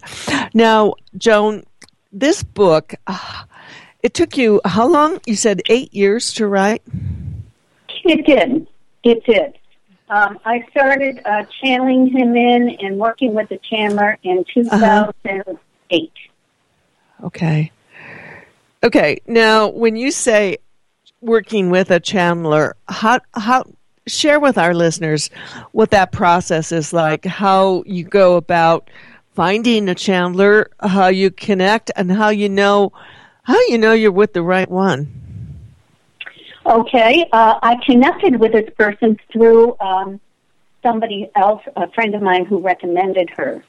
Now, 0.54 0.94
Joan, 1.18 1.64
this 2.12 2.42
book, 2.42 2.94
uh, 3.06 3.44
it 4.02 4.14
took 4.14 4.38
you 4.38 4.62
how 4.64 4.86
long? 4.86 5.20
You 5.26 5.36
said 5.36 5.60
eight 5.68 5.92
years 5.92 6.32
to 6.34 6.46
write? 6.46 6.82
It 8.04 8.24
did. 8.24 8.66
It 9.04 9.24
did. 9.24 9.58
Um, 10.08 10.38
I 10.44 10.64
started 10.70 11.20
uh, 11.24 11.44
channeling 11.60 12.06
him 12.08 12.36
in 12.36 12.76
and 12.80 12.98
working 12.98 13.34
with 13.34 13.48
the 13.48 13.58
channeler 13.58 14.16
in 14.22 14.44
2008. 14.52 16.12
Okay. 17.24 17.72
Okay. 18.84 19.18
Now, 19.26 19.68
when 19.68 19.96
you 19.96 20.12
say 20.12 20.58
working 21.20 21.70
with 21.70 21.90
a 21.90 21.98
channeler, 21.98 22.72
how 22.88 23.20
how 23.34 23.64
share 24.06 24.38
with 24.38 24.56
our 24.58 24.74
listeners 24.74 25.28
what 25.72 25.90
that 25.90 26.12
process 26.12 26.70
is 26.70 26.92
like, 26.92 27.24
how 27.24 27.82
you 27.86 28.04
go 28.04 28.36
about 28.36 28.88
finding 29.34 29.88
a 29.88 29.94
channeler, 29.94 30.66
how 30.80 31.08
you 31.08 31.30
connect, 31.30 31.90
and 31.96 32.12
how 32.12 32.28
you 32.28 32.48
know 32.48 32.92
how 33.42 33.58
you 33.68 33.78
know 33.78 33.92
you're 33.92 34.12
with 34.12 34.34
the 34.34 34.42
right 34.42 34.70
one. 34.70 35.25
Okay, 36.66 37.28
uh, 37.32 37.58
I 37.62 37.76
connected 37.86 38.40
with 38.40 38.52
this 38.52 38.68
person 38.76 39.16
through 39.32 39.76
um, 39.78 40.20
somebody 40.82 41.30
else, 41.36 41.62
a 41.76 41.88
friend 41.92 42.14
of 42.14 42.22
mine 42.22 42.44
who 42.44 42.58
recommended 42.58 43.30
her. 43.36 43.62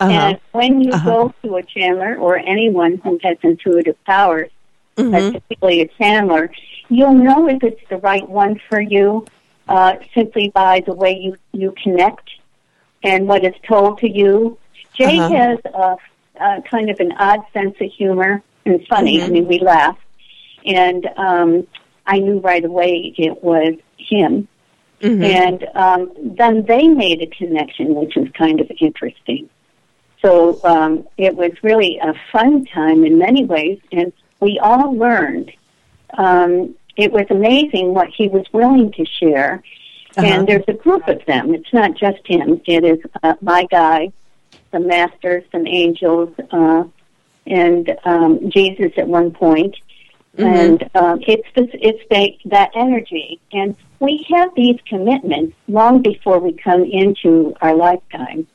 Uh-huh. 0.00 0.10
And 0.12 0.40
when 0.52 0.80
you 0.80 0.92
Uh-huh. 0.92 1.10
go 1.10 1.34
to 1.42 1.56
a 1.58 1.62
channeler 1.62 2.18
or 2.18 2.38
anyone 2.38 2.98
who 3.04 3.18
has 3.22 3.36
intuitive 3.42 4.02
powers, 4.04 4.50
Mhm. 4.96 5.32
particularly 5.34 5.82
a 5.82 5.88
channeler, 5.88 6.48
you'll 6.88 7.12
know 7.14 7.48
if 7.48 7.62
it's 7.62 7.82
the 7.90 7.98
right 7.98 8.26
one 8.28 8.58
for 8.68 8.80
you 8.80 9.26
uh, 9.68 9.96
simply 10.14 10.48
by 10.48 10.80
the 10.86 10.94
way 10.94 11.12
you, 11.12 11.36
you 11.52 11.74
connect 11.82 12.30
and 13.02 13.28
what 13.28 13.44
is 13.44 13.54
told 13.66 13.98
to 13.98 14.08
you. 14.08 14.56
Jay 14.94 15.18
Uh-huh. 15.18 15.34
has 15.36 15.58
a, 15.66 15.96
a 16.42 16.62
kind 16.62 16.88
of 16.88 16.98
an 17.00 17.12
odd 17.12 17.40
sense 17.52 17.76
of 17.80 17.92
humor 17.92 18.42
and 18.64 18.86
funny. 18.88 19.22
I 19.22 19.26
Mhm. 19.26 19.32
mean, 19.32 19.46
we 19.48 19.58
laugh. 19.58 19.98
And 20.64 21.08
um, 21.16 21.66
I 22.08 22.18
knew 22.18 22.40
right 22.40 22.64
away 22.64 23.14
it 23.16 23.44
was 23.44 23.74
him. 23.96 24.48
Mhm. 25.00 25.22
And 25.22 25.68
um, 25.76 26.10
then 26.16 26.64
they 26.64 26.88
made 26.88 27.22
a 27.22 27.26
connection, 27.26 27.94
which 27.94 28.16
was 28.16 28.28
kind 28.36 28.60
of 28.60 28.68
interesting. 28.80 29.48
So 30.20 30.60
um, 30.64 31.06
it 31.16 31.36
was 31.36 31.52
really 31.62 31.98
a 31.98 32.14
fun 32.32 32.64
time 32.64 33.04
in 33.04 33.18
many 33.18 33.44
ways, 33.44 33.78
and 33.92 34.12
we 34.40 34.58
all 34.58 34.96
learned. 34.96 35.52
Um, 36.16 36.74
it 36.96 37.12
was 37.12 37.26
amazing 37.30 37.94
what 37.94 38.08
he 38.08 38.26
was 38.26 38.44
willing 38.52 38.90
to 38.92 39.04
share. 39.04 39.62
Uh-huh. 40.16 40.26
And 40.26 40.48
there's 40.48 40.64
a 40.66 40.72
group 40.72 41.06
of 41.06 41.24
them. 41.26 41.54
It's 41.54 41.72
not 41.72 41.94
just 41.94 42.26
him. 42.26 42.60
It 42.66 42.82
is 42.84 42.98
uh, 43.22 43.34
my 43.40 43.66
guy, 43.70 44.10
some 44.72 44.88
masters, 44.88 45.44
some 45.52 45.66
angels, 45.66 46.30
uh, 46.50 46.84
and 47.46 47.96
um, 48.04 48.50
Jesus 48.50 48.92
at 48.96 49.06
one 49.06 49.30
point. 49.30 49.76
Mhm. 50.38 50.46
And 50.46 50.90
um, 50.94 51.20
it's 51.26 51.48
this, 51.56 51.68
it's 51.74 52.02
the, 52.10 52.38
that 52.48 52.70
energy, 52.74 53.40
and 53.52 53.76
we 53.98 54.24
have 54.30 54.50
these 54.54 54.78
commitments 54.86 55.56
long 55.66 56.00
before 56.00 56.38
we 56.38 56.52
come 56.52 56.84
into 56.84 57.54
our 57.60 57.74
lifetime. 57.74 58.46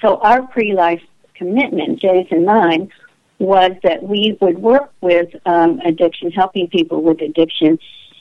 So 0.00 0.16
our 0.18 0.42
pre-life 0.46 1.02
commitment, 1.34 2.00
Jay's 2.00 2.26
and 2.30 2.46
mine, 2.46 2.90
was 3.38 3.72
that 3.82 4.02
we 4.02 4.38
would 4.40 4.58
work 4.58 4.90
with 5.02 5.28
um, 5.44 5.80
addiction, 5.84 6.30
helping 6.30 6.68
people 6.68 7.02
with 7.02 7.20
addiction. 7.20 7.78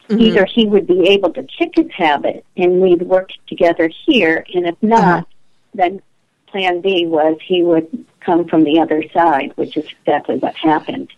Mhm. 0.09 0.19
Either 0.21 0.45
he 0.45 0.65
would 0.67 0.85
be 0.85 1.07
able 1.09 1.31
to 1.31 1.43
kick 1.43 1.71
his 1.77 1.89
habit, 1.91 2.43
and 2.57 2.81
we'd 2.81 3.01
work 3.03 3.29
together 3.47 3.89
here, 4.05 4.45
and 4.53 4.67
if 4.67 4.75
not, 4.81 5.19
Uh-huh. 5.19 5.23
then 5.73 6.01
Plan 6.47 6.81
B 6.81 7.05
was 7.05 7.37
he 7.41 7.63
would 7.63 7.87
come 8.19 8.45
from 8.45 8.63
the 8.65 8.79
other 8.79 9.03
side, 9.13 9.53
which 9.55 9.77
is 9.77 9.85
exactly 9.99 10.37
what 10.37 10.55
happened. 10.55 11.09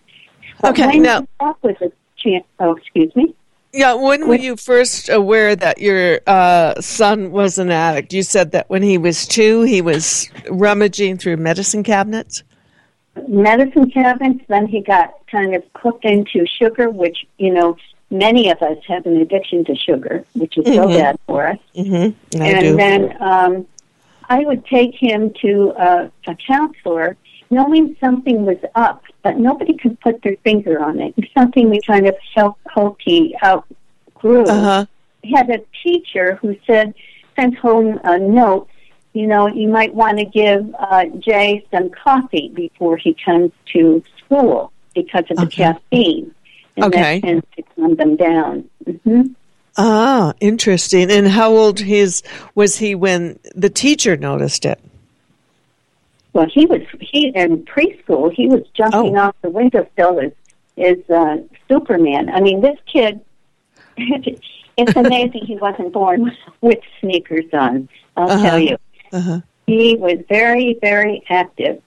But 0.61 0.71
Okay, 0.71 0.87
when 0.87 1.01
now- 1.03 1.27
talk 1.39 1.57
with 1.63 1.81
a 1.81 1.91
chance. 2.17 2.45
oh, 2.59 2.75
excuse 2.75 3.15
me. 3.15 3.33
Yeah, 3.73 3.93
when 3.93 4.27
were 4.27 4.35
you 4.35 4.55
first 4.55 5.09
aware 5.09 5.55
that 5.55 5.77
your 5.79 6.21
uh, 6.25 6.79
son 6.81 7.31
was 7.31 7.57
an 7.59 7.69
addict? 7.69 8.11
You 8.13 8.23
said 8.23 8.51
that 8.51 8.69
when 8.69 8.81
he 8.81 8.97
was 8.97 9.27
two, 9.27 9.61
he 9.63 9.81
was 9.81 10.29
rummaging 10.49 11.17
through 11.17 11.37
medicine 11.37 11.83
cabinets. 11.83 12.43
medicine 13.27 13.91
cabinets. 13.91 14.43
Then 14.47 14.67
he 14.67 14.81
got 14.81 15.13
kind 15.29 15.53
of 15.55 15.63
hooked 15.75 16.05
into 16.05 16.45
sugar, 16.47 16.89
which 16.89 17.25
you 17.37 17.53
know 17.53 17.77
many 18.09 18.49
of 18.49 18.61
us 18.61 18.77
have 18.87 19.05
an 19.05 19.17
addiction 19.17 19.65
to 19.65 19.75
sugar, 19.75 20.23
which 20.33 20.57
is 20.57 20.65
so 20.65 20.87
Mhm. 20.87 20.97
bad 20.97 21.19
for 21.27 21.47
us. 21.47 21.57
Mm-hmm. 21.75 22.41
And 22.41 22.59
do. 22.61 22.75
then 22.77 23.17
um, 23.21 23.67
I 24.29 24.39
would 24.45 24.65
take 24.65 24.95
him 24.95 25.33
to 25.41 25.73
a, 25.77 26.11
a 26.27 26.35
counselor, 26.47 27.17
knowing 27.49 27.95
something 27.99 28.45
was 28.45 28.57
up, 28.75 29.03
but 29.23 29.37
nobody 29.37 29.75
could 29.77 29.99
put 30.01 30.21
their 30.23 30.35
finger 30.43 30.81
on 30.83 30.99
it. 30.99 31.13
It's 31.17 31.33
something 31.33 31.69
we 31.69 31.81
kind 31.81 32.07
of 32.07 32.15
help 32.35 32.57
hope 32.73 32.97
he 33.03 33.35
outgrew. 33.43 34.47
uh-huh. 34.47 34.85
had 35.33 35.49
a 35.49 35.59
teacher 35.83 36.35
who 36.35 36.55
said, 36.65 36.93
sent 37.35 37.57
home 37.57 37.99
a 38.03 38.17
note, 38.17 38.67
you 39.13 39.27
know, 39.27 39.47
you 39.47 39.67
might 39.67 39.93
want 39.93 40.17
to 40.19 40.25
give 40.25 40.73
uh, 40.79 41.05
Jay 41.19 41.65
some 41.73 41.89
coffee 41.89 42.51
before 42.53 42.97
he 42.97 43.15
comes 43.25 43.51
to 43.73 44.03
school 44.25 44.71
because 44.93 45.23
of 45.29 45.37
the 45.37 45.45
Okay. 45.45 45.63
caffeine. 45.63 46.33
And 46.75 46.85
Okay. 46.85 47.19
that 47.21 47.27
tends 47.27 47.45
to 47.55 47.63
calm 47.75 47.95
them 47.95 48.15
down. 48.15 48.69
hmm 49.03 49.21
Ah, 49.79 50.33
interesting. 50.39 51.11
And 51.11 51.27
how 51.27 51.51
old 51.51 51.79
his 51.79 52.23
was 52.55 52.77
he 52.77 52.95
when 52.95 53.39
the 53.55 53.69
teacher 53.69 54.17
noticed 54.17 54.65
it? 54.65 54.79
Well, 56.33 56.47
he 56.53 56.65
was 56.65 56.81
he 56.99 57.29
in 57.33 57.65
preschool. 57.65 58.31
He 58.33 58.47
was 58.47 58.61
jumping 58.73 59.17
Oh. 59.17 59.21
off 59.21 59.35
the 59.41 59.49
windowsill 59.49 60.19
as 60.19 60.31
as 60.77 60.97
uh, 61.09 61.37
Superman. 61.67 62.29
I 62.29 62.41
mean, 62.41 62.61
this 62.61 62.77
kid. 62.91 63.19
it's 63.97 64.95
amazing 64.95 65.45
he 65.45 65.55
wasn't 65.57 65.91
born 65.93 66.31
with 66.61 66.79
sneakers 66.99 67.45
on. 67.53 67.89
I'll 68.15 68.29
Uh-huh. 68.29 68.43
tell 68.49 68.59
you. 68.59 68.77
Uh-huh. 69.11 69.39
he 69.65 69.95
was 69.95 70.19
very, 70.29 70.77
very 70.81 71.23
active 71.29 71.81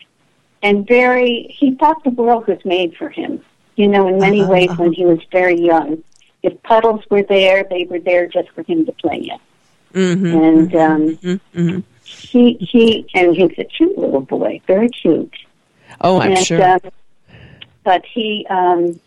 and 0.62 0.86
very, 0.88 1.54
he 1.58 1.74
thought 1.76 2.02
the 2.02 2.10
world 2.10 2.46
was 2.48 2.58
made 2.64 2.96
for 2.96 3.08
him, 3.10 3.40
you 3.76 3.86
know, 3.88 4.08
in 4.08 4.18
many 4.18 4.40
Uh-huh, 4.42 4.50
ways 4.52 4.70
uh-huh. 4.70 4.82
when 4.82 4.92
he 4.94 5.04
was 5.06 5.18
very 5.30 5.58
young. 5.60 6.02
If 6.42 6.60
puddles 6.62 7.02
were 7.10 7.22
there, 7.22 7.64
they 7.70 7.84
were 7.84 8.00
there 8.00 8.26
just 8.26 8.48
for 8.50 8.62
him 8.64 8.86
to 8.86 8.92
play 8.92 9.30
in. 9.32 9.38
Mm-hmm. 10.00 10.26
And 10.26 10.74
um, 10.76 11.16
mm-hmm. 11.18 11.78
He 12.10 12.54
he 12.54 13.06
and 13.14 13.34
he's 13.36 13.52
a 13.58 13.64
cute 13.64 13.96
little 13.96 14.20
boy, 14.20 14.60
very 14.66 14.88
cute. 14.88 15.34
Oh, 16.00 16.20
I'm 16.20 16.32
and, 16.32 16.46
sure. 16.46 16.62
Uh, 16.62 16.78
but 17.84 18.04
he 18.04 18.46
um, 18.50 19.00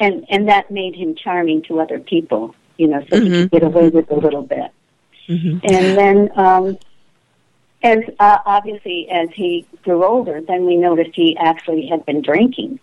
and 0.00 0.24
and 0.28 0.48
that 0.48 0.70
made 0.70 0.94
him 0.94 1.14
charming 1.14 1.62
to 1.62 1.80
other 1.80 1.98
people, 1.98 2.54
you 2.78 2.88
know, 2.88 3.04
so 3.10 3.20
he 3.20 3.28
Mm-hmm. 3.28 3.40
could 3.42 3.50
get 3.50 3.62
away 3.62 3.88
with 3.88 4.10
a 4.10 4.14
little 4.14 4.42
bit. 4.42 4.70
Mhm. 5.28 5.60
And 5.64 5.98
then, 5.98 6.30
um, 6.36 6.78
as 7.82 7.98
uh, 8.18 8.38
obviously 8.46 9.08
as 9.10 9.28
he 9.34 9.66
grew 9.82 10.04
older, 10.04 10.40
then 10.40 10.64
we 10.66 10.76
noticed 10.76 11.10
he 11.14 11.36
actually 11.36 11.86
had 11.86 12.04
been 12.06 12.22
drinking. 12.22 12.78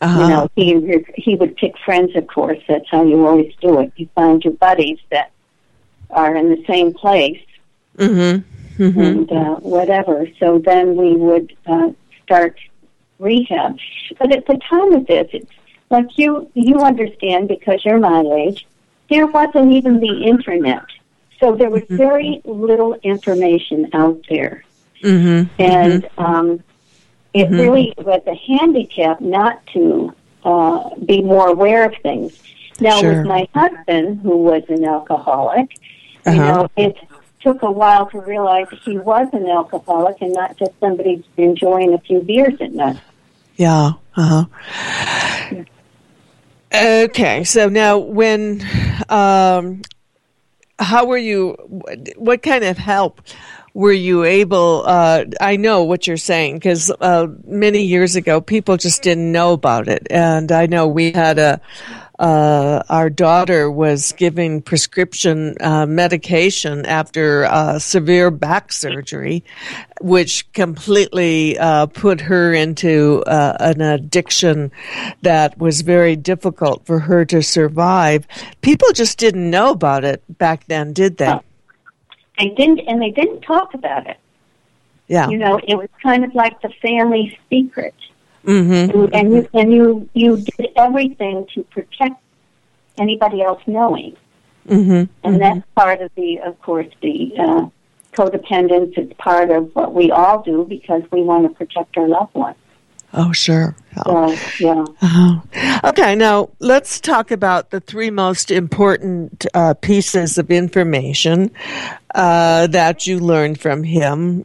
Uh-huh. 0.00 0.20
You 0.22 0.28
know, 0.28 0.50
he 0.54 1.04
he 1.16 1.34
would 1.34 1.56
pick 1.56 1.76
friends. 1.78 2.14
Of 2.14 2.26
course, 2.28 2.58
that's 2.68 2.88
how 2.90 3.04
you 3.04 3.26
always 3.26 3.52
do 3.60 3.80
it. 3.80 3.92
You 3.96 4.08
find 4.14 4.42
your 4.44 4.54
buddies 4.54 4.98
that 5.10 5.32
are 6.10 6.34
in 6.36 6.48
the 6.50 6.64
same 6.66 6.94
place 6.94 7.40
Mm-hmm. 7.98 8.42
Mm-hmm. 8.78 9.00
and 9.00 9.32
uh, 9.32 9.56
whatever. 9.56 10.26
So 10.38 10.58
then 10.58 10.96
we 10.96 11.16
would 11.16 11.54
uh, 11.66 11.90
start 12.22 12.56
rehab. 13.18 13.76
But 14.18 14.32
at 14.32 14.46
the 14.46 14.58
time 14.70 14.92
of 14.92 15.06
this, 15.06 15.28
it's 15.32 15.50
like 15.90 16.06
you 16.16 16.48
you 16.54 16.76
understand 16.80 17.48
because 17.48 17.84
you're 17.84 17.98
my 17.98 18.22
age. 18.44 18.66
There 19.10 19.26
wasn't 19.26 19.72
even 19.72 20.00
the 20.00 20.24
internet, 20.24 20.84
so 21.40 21.56
there 21.56 21.70
was 21.70 21.82
very 21.90 22.40
little 22.44 22.94
information 23.02 23.88
out 23.94 24.24
there, 24.28 24.64
Mm-hmm. 25.02 25.62
and 25.62 26.08
um, 26.18 26.62
it 27.32 27.48
really 27.50 27.94
was 27.98 28.22
a 28.26 28.34
handicap 28.34 29.20
not 29.20 29.64
to 29.74 30.14
uh, 30.44 30.90
be 31.04 31.22
more 31.22 31.48
aware 31.48 31.84
of 31.84 31.94
things. 32.02 32.32
Now, 32.80 33.00
Sure. 33.00 33.10
with 33.16 33.24
my 33.24 33.48
husband, 33.54 34.20
who 34.22 34.36
was 34.36 34.62
an 34.68 34.84
alcoholic, 34.84 35.68
you 36.26 36.32
Uh-huh. 36.32 36.52
know, 36.52 36.68
it 36.76 36.96
took 37.40 37.62
a 37.62 37.70
while 37.70 38.06
to 38.10 38.20
realize 38.20 38.66
he 38.82 38.98
was 38.98 39.28
an 39.32 39.46
alcoholic 39.46 40.20
and 40.20 40.32
not 40.32 40.56
just 40.56 40.72
somebody 40.80 41.24
enjoying 41.36 41.94
a 41.94 41.98
few 41.98 42.20
beers 42.20 42.60
at 42.60 42.72
night. 42.72 43.00
Yeah. 43.56 43.92
Uh 44.16 44.44
huh. 44.44 45.64
Okay. 46.74 47.44
So 47.44 47.68
now, 47.68 47.98
when, 47.98 48.64
um, 49.08 49.82
how 50.78 51.06
were 51.06 51.18
you? 51.18 51.56
What 52.16 52.42
kind 52.42 52.64
of 52.64 52.78
help 52.78 53.20
were 53.74 53.92
you 53.92 54.24
able? 54.24 54.84
Uh, 54.86 55.24
I 55.40 55.56
know 55.56 55.84
what 55.84 56.06
you're 56.06 56.16
saying 56.16 56.56
because 56.56 56.90
uh, 57.00 57.26
many 57.44 57.82
years 57.82 58.16
ago, 58.16 58.40
people 58.40 58.76
just 58.76 59.02
didn't 59.02 59.32
know 59.32 59.52
about 59.52 59.88
it, 59.88 60.06
and 60.10 60.52
I 60.52 60.66
know 60.66 60.86
we 60.86 61.12
had 61.12 61.38
a. 61.38 61.60
Uh, 62.18 62.82
our 62.88 63.08
daughter 63.08 63.70
was 63.70 64.12
giving 64.12 64.60
prescription 64.60 65.54
uh, 65.60 65.86
medication 65.86 66.84
after 66.84 67.44
uh, 67.44 67.78
severe 67.78 68.30
back 68.30 68.72
surgery, 68.72 69.44
which 70.00 70.50
completely 70.52 71.56
uh, 71.58 71.86
put 71.86 72.20
her 72.20 72.52
into 72.52 73.22
uh, 73.26 73.56
an 73.60 73.80
addiction 73.80 74.72
that 75.22 75.56
was 75.58 75.82
very 75.82 76.16
difficult 76.16 76.84
for 76.84 76.98
her 76.98 77.24
to 77.24 77.40
survive. 77.40 78.26
People 78.62 78.92
just 78.92 79.18
didn't 79.18 79.48
know 79.48 79.70
about 79.70 80.04
it 80.04 80.22
back 80.38 80.66
then, 80.66 80.92
did 80.92 81.18
they? 81.18 81.38
They 82.38 82.48
didn't, 82.48 82.80
and 82.80 83.00
they 83.00 83.10
didn't 83.10 83.42
talk 83.42 83.74
about 83.74 84.08
it. 84.08 84.16
Yeah. 85.08 85.28
You 85.28 85.38
know, 85.38 85.60
it 85.66 85.76
was 85.76 85.88
kind 86.02 86.24
of 86.24 86.34
like 86.34 86.60
the 86.62 86.70
family 86.82 87.38
secret, 87.48 87.94
Mm-hmm. 88.48 89.12
and 89.12 89.32
you 89.34 89.48
and 89.52 89.72
you 89.72 90.08
you 90.14 90.36
did 90.38 90.68
everything 90.74 91.46
to 91.54 91.62
protect 91.64 92.16
anybody 92.98 93.42
else 93.42 93.60
knowing. 93.66 94.16
Mm-hmm. 94.66 95.12
And 95.22 95.40
that's 95.40 95.66
part 95.74 96.00
of 96.02 96.10
the, 96.14 96.40
of 96.40 96.60
course, 96.60 96.88
the 97.00 97.32
uh, 97.38 97.68
codependence. 98.12 98.96
It's 98.96 99.12
part 99.18 99.50
of 99.50 99.74
what 99.74 99.94
we 99.94 100.10
all 100.10 100.42
do 100.42 100.66
because 100.68 101.02
we 101.10 101.22
want 101.22 101.48
to 101.48 101.54
protect 101.54 101.96
our 101.96 102.08
loved 102.08 102.34
ones. 102.34 102.56
Oh, 103.14 103.32
sure. 103.32 103.74
So, 104.04 104.36
yeah. 104.60 104.84
Oh. 105.00 105.42
Okay, 105.84 106.14
now 106.14 106.50
let's 106.58 107.00
talk 107.00 107.30
about 107.30 107.70
the 107.70 107.80
three 107.80 108.10
most 108.10 108.50
important 108.50 109.46
uh, 109.54 109.72
pieces 109.74 110.36
of 110.36 110.50
information 110.50 111.50
uh, 112.14 112.66
that 112.66 113.06
you 113.06 113.18
learned 113.18 113.60
from 113.60 113.82
him 113.82 114.44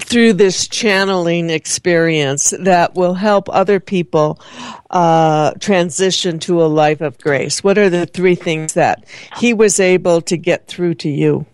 through 0.00 0.32
this 0.32 0.66
channeling 0.68 1.50
experience 1.50 2.52
that 2.60 2.94
will 2.94 3.14
help 3.14 3.48
other 3.50 3.78
people 3.78 4.40
uh, 4.90 5.52
transition 5.60 6.38
to 6.40 6.62
a 6.62 6.66
life 6.66 7.00
of 7.00 7.16
grace. 7.18 7.62
What 7.62 7.78
are 7.78 7.88
the 7.88 8.06
three 8.06 8.34
things 8.34 8.74
that 8.74 9.04
he 9.38 9.54
was 9.54 9.78
able 9.78 10.20
to 10.22 10.36
get 10.36 10.66
through 10.66 10.94
to 10.96 11.08
you? 11.08 11.46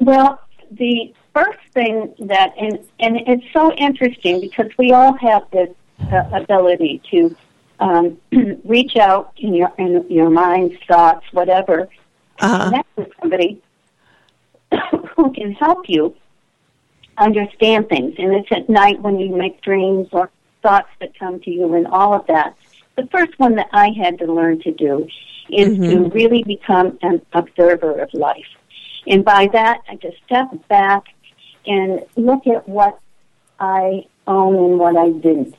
Well, 0.00 0.40
the 0.72 1.14
first 1.32 1.60
thing 1.72 2.12
that, 2.20 2.54
and, 2.58 2.78
and 2.98 3.16
it's 3.26 3.44
so 3.52 3.72
interesting 3.74 4.40
because 4.40 4.70
we 4.76 4.92
all 4.92 5.14
have 5.14 5.42
this 5.52 5.70
uh, 6.12 6.22
ability 6.32 7.02
to 7.10 7.36
um, 7.80 8.18
reach 8.64 8.96
out 8.96 9.32
in 9.36 9.54
your 9.54 9.72
in 9.78 10.04
your 10.10 10.30
mind, 10.30 10.78
thoughts, 10.88 11.24
whatever, 11.32 11.88
Uh-huh. 12.40 12.64
connect 12.64 12.96
with 12.96 13.08
somebody 13.20 13.62
who 15.16 15.32
can 15.32 15.52
help 15.52 15.88
you 15.88 16.14
understand 17.18 17.88
things. 17.88 18.14
And 18.18 18.34
it's 18.34 18.50
at 18.50 18.68
night 18.68 19.00
when 19.00 19.18
you 19.18 19.34
make 19.34 19.60
dreams 19.62 20.08
or 20.12 20.30
thoughts 20.62 20.88
that 21.00 21.18
come 21.18 21.40
to 21.40 21.50
you 21.50 21.74
and 21.74 21.86
all 21.86 22.14
of 22.14 22.26
that. 22.26 22.56
The 22.96 23.06
first 23.08 23.38
one 23.38 23.56
that 23.56 23.68
I 23.72 23.90
had 23.90 24.18
to 24.18 24.32
learn 24.32 24.60
to 24.62 24.72
do 24.72 25.08
is 25.50 25.76
to 25.76 26.08
really 26.10 26.42
become 26.42 26.98
an 27.02 27.20
observer 27.32 28.00
of 28.00 28.12
life. 28.14 28.46
And 29.06 29.24
by 29.24 29.48
that, 29.52 29.82
I 29.88 29.96
just 29.96 30.16
step 30.24 30.48
back 30.68 31.04
and 31.66 32.04
look 32.16 32.46
at 32.46 32.68
what 32.68 32.98
I 33.60 34.06
own 34.26 34.56
and 34.56 34.78
what 34.78 34.96
I 34.96 35.10
didn't. 35.10 35.54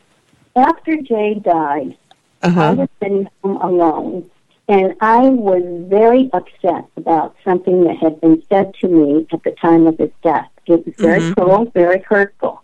After 0.56 0.96
Jay 1.02 1.36
died, 1.36 1.98
I 2.42 2.48
Uh-huh. 2.48 2.62
I 2.62 2.74
was 2.74 2.90
sitting 3.02 3.28
home 3.44 3.58
alone, 3.58 4.30
and 4.68 4.96
I 5.00 5.30
was 5.30 5.64
very 5.88 6.30
upset 6.34 6.86
about 6.98 7.36
something 7.44 7.84
that 7.84 7.98
had 7.98 8.20
been 8.20 8.42
said 8.50 8.74
to 8.82 8.88
me 8.88 9.28
at 9.32 9.44
the 9.44 9.52
time 9.52 9.86
of 9.86 9.98
his 9.98 10.12
death. 10.24 10.50
It 10.66 10.86
was 10.86 10.96
very 10.98 11.20
mm-hmm. 11.20 11.34
cruel, 11.34 11.66
very 11.66 12.00
hurtful. 12.02 12.64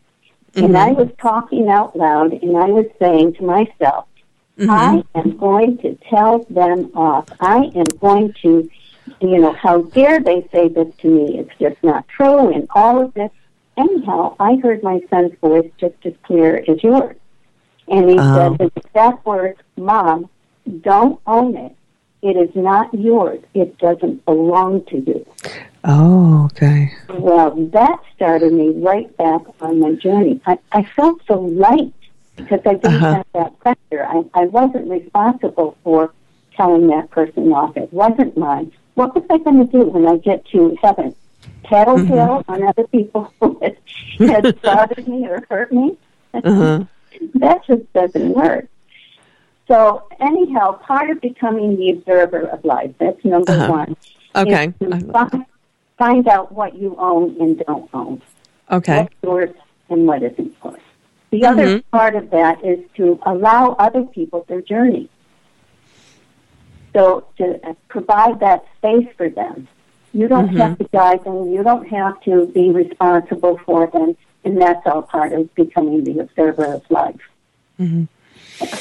And 0.56 0.76
I 0.76 0.90
mm-hmm. 0.90 1.02
was 1.02 1.10
talking 1.20 1.70
out 1.70 1.96
loud, 1.96 2.34
and 2.34 2.58
I 2.58 2.66
was 2.66 2.86
saying 3.00 3.36
to 3.36 3.44
myself, 3.44 4.06
mm-hmm. 4.58 4.70
I 4.70 5.04
am 5.16 5.38
going 5.38 5.78
to 5.80 5.96
tell 6.10 6.40
them 6.50 6.92
off. 6.96 7.28
I 7.40 7.72
am 7.76 7.86
going 8.00 8.34
to, 8.42 8.70
you 9.22 9.38
know, 9.38 9.54
how 9.54 9.84
dare 9.84 10.20
they 10.20 10.48
say 10.52 10.70
this 10.70 10.94
to 10.98 11.08
me? 11.08 11.38
It's 11.38 11.58
just 11.60 11.82
not 11.84 12.08
true, 12.08 12.52
and 12.52 12.68
all 12.74 13.04
of 13.04 13.14
this. 13.14 13.32
Anyhow, 13.78 14.36
I 14.40 14.56
heard 14.56 14.84
my 14.84 15.02
son's 15.10 15.34
voice 15.40 15.70
just 15.78 15.96
as 16.04 16.14
clear 16.24 16.64
as 16.68 16.84
yours. 16.84 17.16
And 17.88 18.10
he 18.10 18.18
Oh. 18.20 18.36
said 18.36 18.58
the 18.58 18.72
exact 18.76 19.26
words, 19.26 19.60
Mom, 19.78 20.30
don't 20.82 21.20
own 21.26 21.56
it. 21.56 21.76
It 22.22 22.38
is 22.38 22.56
not 22.56 22.94
yours. 22.94 23.40
It 23.54 23.78
doesn't 23.80 24.24
belong 24.26 24.86
to 24.86 24.98
you. 25.00 25.26
Oh, 25.84 26.46
okay. 26.46 26.92
Well, 27.10 27.56
that 27.72 28.00
started 28.16 28.54
me 28.54 28.70
right 28.70 29.16
back 29.18 29.42
on 29.60 29.80
my 29.80 29.94
journey. 29.94 30.40
I, 30.46 30.60
I 30.72 30.84
felt 30.84 31.22
so 31.28 31.40
light 31.40 31.94
because 32.36 32.60
I 32.66 32.74
didn't 32.76 32.94
Uh-huh. 32.94 33.14
have 33.16 33.26
that 33.34 33.60
pressure. 33.60 34.06
I, 34.06 34.24
I 34.36 34.46
wasn't 34.46 34.90
responsible 34.90 35.76
for 35.84 36.14
telling 36.56 36.88
that 36.88 37.10
person 37.10 37.52
off. 37.54 37.76
It 37.76 37.92
wasn't 37.92 38.38
mine. 38.38 38.72
What 38.94 39.16
was 39.16 39.24
I 39.32 39.40
going 39.40 39.66
to 39.66 39.72
do 39.72 39.86
when 39.86 40.06
I 40.08 40.18
get 40.18 40.46
to 40.50 40.78
heaven? 40.82 41.16
Tattletale 41.64 42.44
on 42.48 42.64
other 42.68 42.86
people 42.88 43.34
who 43.40 43.60
had, 43.62 43.78
had 44.20 44.62
bothered 44.62 45.08
me 45.08 45.26
or 45.28 45.44
hurt 45.50 45.72
me? 45.72 45.98
Uh-huh. 46.36 46.84
that 47.36 47.66
just 47.66 47.92
doesn't 47.94 48.30
work. 48.30 48.68
So, 49.72 50.04
anyhow, 50.20 50.74
part 50.86 51.10
of 51.12 51.22
becoming 51.22 51.78
the 51.78 51.92
observer 51.92 52.42
of 52.42 52.66
life, 52.66 52.92
that's 53.00 53.24
number 53.24 53.54
Uh-huh. 53.54 53.72
one. 53.72 53.96
Okay. 54.36 54.74
find, 55.14 55.46
find 55.98 56.28
out 56.28 56.52
what 56.52 56.76
you 56.76 56.94
own 56.98 57.38
and 57.40 57.58
don't 57.66 57.90
own 57.94 58.22
Okay. 58.70 58.98
what's 59.04 59.14
yours 59.24 59.50
and 59.90 60.06
what 60.06 60.24
isn't 60.24 60.54
yours. 60.62 60.82
The 61.30 61.46
other 61.46 61.82
part 61.90 62.16
of 62.16 62.32
that 62.32 62.62
is 62.66 62.80
to 62.96 63.18
allow 63.26 63.78
other 63.80 64.04
people 64.04 64.44
their 64.50 64.60
journey. 64.62 65.08
So 66.94 67.24
to 67.38 67.46
uh, 67.66 67.74
provide 67.88 68.42
that 68.42 68.66
space 68.78 69.08
for 69.16 69.30
them. 69.30 69.70
You 70.14 70.28
don't 70.28 70.50
have 70.58 70.78
to 70.80 70.84
guide 70.92 71.24
them. 71.24 71.50
You 71.54 71.64
don't 71.64 71.88
have 71.88 72.20
to 72.24 72.48
be 72.48 72.72
responsible 72.72 73.58
for 73.66 73.88
them. 73.88 74.18
And 74.44 74.62
that's 74.62 74.86
all 74.86 75.04
part 75.04 75.32
of 75.32 75.56
becoming 75.56 76.04
the 76.04 76.20
observer 76.20 76.66
of 76.74 76.84
life. 76.90 77.22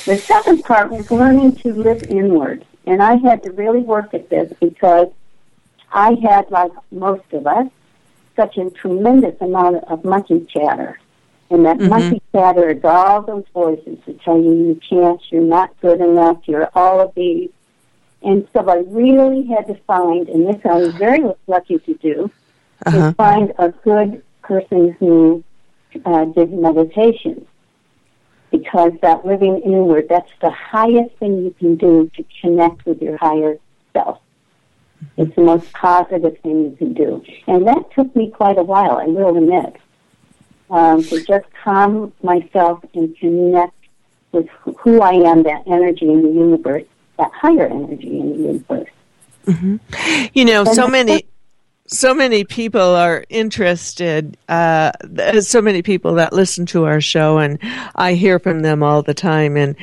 The 0.05 0.17
second 0.17 0.63
part 0.63 0.91
was 0.91 1.11
learning 1.11 1.57
to 1.57 1.73
live 1.73 2.03
inward. 2.05 2.65
And 2.87 3.03
I 3.03 3.17
had 3.17 3.43
to 3.45 3.53
really 3.53 3.81
work 3.81 4.15
at 4.15 4.29
this 4.31 4.53
because 4.61 5.09
I 5.93 6.15
had, 6.23 6.51
like 6.51 6.73
most 6.91 7.33
of 7.33 7.47
us, 7.47 7.69
such 8.37 8.57
a 8.57 8.71
tremendous 8.71 9.41
amount 9.41 9.85
of 9.85 10.05
monkey 10.05 10.47
chatter. 10.49 10.99
And 11.51 11.67
that 11.67 11.81
monkey 11.81 12.23
chatter 12.33 12.71
is 12.71 12.85
all 12.85 13.23
those 13.23 13.45
voices 13.53 13.99
that 14.07 14.21
tell 14.23 14.41
you 14.41 14.53
you 14.53 14.81
can't, 14.89 15.21
you're 15.31 15.43
not 15.43 15.79
good 15.81 16.01
enough, 16.01 16.39
you're 16.47 16.71
all 16.75 17.01
of 17.01 17.13
these. 17.15 17.51
And 18.23 18.47
so 18.53 18.69
I 18.69 18.85
really 18.87 19.47
had 19.47 19.67
to 19.67 19.75
find, 19.87 20.29
and 20.29 20.47
this 20.47 20.61
I 20.65 20.75
was 20.75 20.95
very 20.95 21.23
lucky 21.47 21.79
to 21.79 21.95
do, 21.95 22.31
uh-huh. 22.87 22.97
is 23.09 23.15
find 23.15 23.53
a 23.59 23.71
good 23.71 24.23
person 24.43 24.93
who 25.01 25.43
uh, 26.05 26.27
did 26.27 26.53
meditation. 26.53 27.47
Because 28.51 28.93
that 29.03 29.25
living 29.25 29.61
inward, 29.65 30.07
that's 30.09 30.33
the 30.41 30.51
highest 30.51 31.15
thing 31.17 31.45
you 31.45 31.55
can 31.59 31.77
do 31.77 32.11
to 32.17 32.25
connect 32.41 32.85
with 32.85 33.01
your 33.01 33.17
higher 33.17 33.59
self. 33.93 34.21
It's 35.17 35.35
the 35.35 35.43
most 35.43 35.73
positive 35.73 36.39
thing 36.41 36.65
you 36.65 36.77
can 36.77 36.93
do. 36.93 37.25
And 37.47 37.67
that 37.67 37.91
took 37.95 38.15
me 38.15 38.31
quite 38.31 38.59
a 38.59 38.63
while, 38.63 38.99
I 38.99 39.07
will 39.07 39.37
admit, 39.37 39.77
um, 40.69 41.03
to 41.05 41.25
just 41.25 41.47
calm 41.63 42.13
myself 42.23 42.85
and 42.95 43.17
connect 43.19 43.75
with 44.33 44.49
who 44.79 45.01
I 45.01 45.13
am, 45.13 45.43
that 45.45 45.63
energy 45.67 46.09
in 46.09 46.23
the 46.23 46.29
universe, 46.29 46.85
that 47.19 47.31
higher 47.33 47.67
energy 47.67 48.19
in 48.19 48.31
the 48.31 48.39
universe. 48.39 48.89
Mm-hmm. 49.47 50.27
You 50.35 50.45
know, 50.45 50.61
and 50.63 50.75
so 50.75 50.87
many. 50.87 51.25
So 51.93 52.15
many 52.15 52.45
people 52.45 52.95
are 52.95 53.25
interested. 53.29 54.37
Uh, 54.49 54.93
so 55.41 55.61
many 55.61 55.83
people 55.83 56.15
that 56.15 56.33
listen 56.33 56.65
to 56.67 56.85
our 56.85 57.01
show, 57.01 57.39
and 57.39 57.59
I 57.97 58.15
hear 58.15 58.39
from 58.39 58.61
them 58.61 58.85
all 58.85 59.03
the 59.03 59.13
time. 59.13 59.57
And 59.57 59.75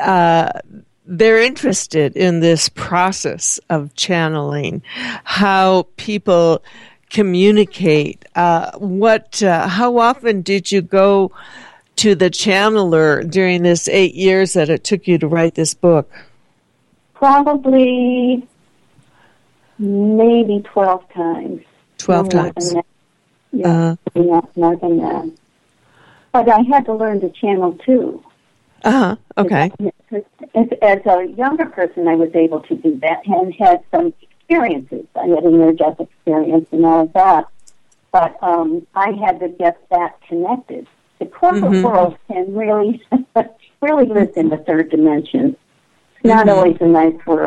uh, 0.00 0.50
they're 1.06 1.40
interested 1.40 2.16
in 2.16 2.40
this 2.40 2.68
process 2.68 3.60
of 3.70 3.94
channeling, 3.94 4.82
how 5.22 5.86
people 5.96 6.64
communicate. 7.10 8.24
Uh, 8.34 8.76
what? 8.78 9.40
Uh, 9.40 9.68
how 9.68 9.98
often 9.98 10.42
did 10.42 10.72
you 10.72 10.82
go 10.82 11.30
to 11.94 12.16
the 12.16 12.30
channeler 12.30 13.28
during 13.30 13.62
this 13.62 13.86
eight 13.86 14.14
years 14.16 14.54
that 14.54 14.68
it 14.68 14.82
took 14.82 15.06
you 15.06 15.16
to 15.18 15.28
write 15.28 15.54
this 15.54 15.74
book? 15.74 16.10
Probably 17.14 18.48
maybe 19.82 20.62
12 20.72 21.12
times. 21.12 21.62
12 21.98 22.28
times. 22.28 22.74
Yeah, 23.52 23.68
uh, 23.68 23.96
yeah, 24.14 24.40
more 24.56 24.76
than 24.76 24.98
that. 24.98 25.30
But 26.32 26.48
I 26.48 26.62
had 26.62 26.86
to 26.86 26.94
learn 26.94 27.20
to 27.20 27.30
channel 27.30 27.74
too. 27.84 28.24
Uh 28.84 28.90
huh. 28.90 29.16
Okay. 29.38 29.70
As, 30.54 30.66
as 30.80 30.98
a 31.06 31.26
younger 31.36 31.66
person, 31.66 32.08
I 32.08 32.14
was 32.14 32.30
able 32.34 32.60
to 32.60 32.74
do 32.74 32.98
that 33.00 33.26
and 33.26 33.54
had 33.54 33.82
some 33.90 34.14
experiences. 34.22 35.06
I 35.14 35.26
had 35.26 35.44
a 35.44 35.50
near-death 35.50 36.00
experience 36.00 36.66
and 36.72 36.84
all 36.84 37.02
of 37.02 37.12
that. 37.12 37.46
But 38.10 38.36
um, 38.42 38.86
I 38.94 39.12
had 39.12 39.40
to 39.40 39.48
get 39.48 39.78
that 39.90 40.20
connected. 40.26 40.86
The 41.18 41.26
corporate 41.26 41.64
mm-hmm. 41.64 41.82
world 41.82 42.16
can 42.28 42.54
really, 42.54 43.02
really 43.80 44.06
live 44.06 44.32
in 44.36 44.48
the 44.48 44.58
third 44.58 44.90
dimension. 44.90 45.56
It's 46.16 46.24
not 46.24 46.46
mm-hmm. 46.46 46.58
always 46.58 46.76
a 46.80 46.86
nice 46.86 47.26
world. 47.26 47.46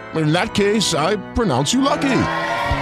In 0.15 0.33
that 0.33 0.53
case, 0.53 0.93
I 0.93 1.15
pronounce 1.33 1.73
you 1.73 1.81
lucky. 1.81 2.23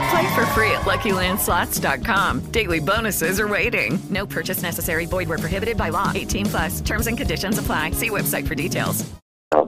Play 0.09 0.33
for 0.33 0.45
free 0.47 0.71
at 0.71 0.81
LuckyLandSlots.com. 0.81 2.51
Daily 2.51 2.79
bonuses 2.79 3.39
are 3.39 3.47
waiting. 3.47 3.99
No 4.09 4.25
purchase 4.25 4.63
necessary. 4.63 5.05
Void 5.05 5.29
where 5.29 5.37
prohibited 5.37 5.77
by 5.77 5.89
law. 5.89 6.11
18 6.15 6.45
plus. 6.47 6.81
Terms 6.81 7.07
and 7.07 7.17
conditions 7.17 7.59
apply. 7.59 7.91
See 7.91 8.09
website 8.09 8.47
for 8.47 8.55
details. 8.55 9.09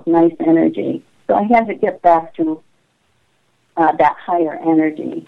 Nice 0.08 0.34
energy. 0.39 1.04
So 1.28 1.36
I 1.36 1.43
had 1.43 1.67
to 1.67 1.76
get 1.76 2.02
back 2.02 2.34
to 2.36 2.62
uh, 3.78 3.91
that 3.93 4.15
higher 4.17 4.56
energy. 4.56 5.28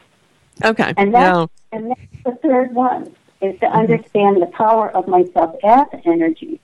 Okay. 0.64 0.94
And 0.98 1.14
that's, 1.14 1.34
no. 1.34 1.50
and 1.72 1.90
that's 1.92 2.24
the 2.26 2.48
third 2.48 2.74
one, 2.74 3.16
is 3.42 3.60
to 3.60 3.68
mm-hmm. 3.68 3.78
understand 3.78 4.42
the 4.42 4.48
power 4.48 4.90
of 4.92 5.08
myself 5.08 5.56
as 5.64 5.88
energy 6.06 6.60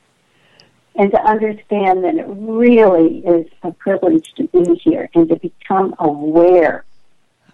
and 0.95 1.11
to 1.11 1.21
understand 1.21 2.03
that 2.03 2.15
it 2.15 2.25
really 2.27 3.19
is 3.19 3.47
a 3.63 3.71
privilege 3.71 4.33
to 4.33 4.47
be 4.47 4.75
here 4.75 5.09
and 5.13 5.29
to 5.29 5.35
become 5.37 5.95
aware 5.99 6.83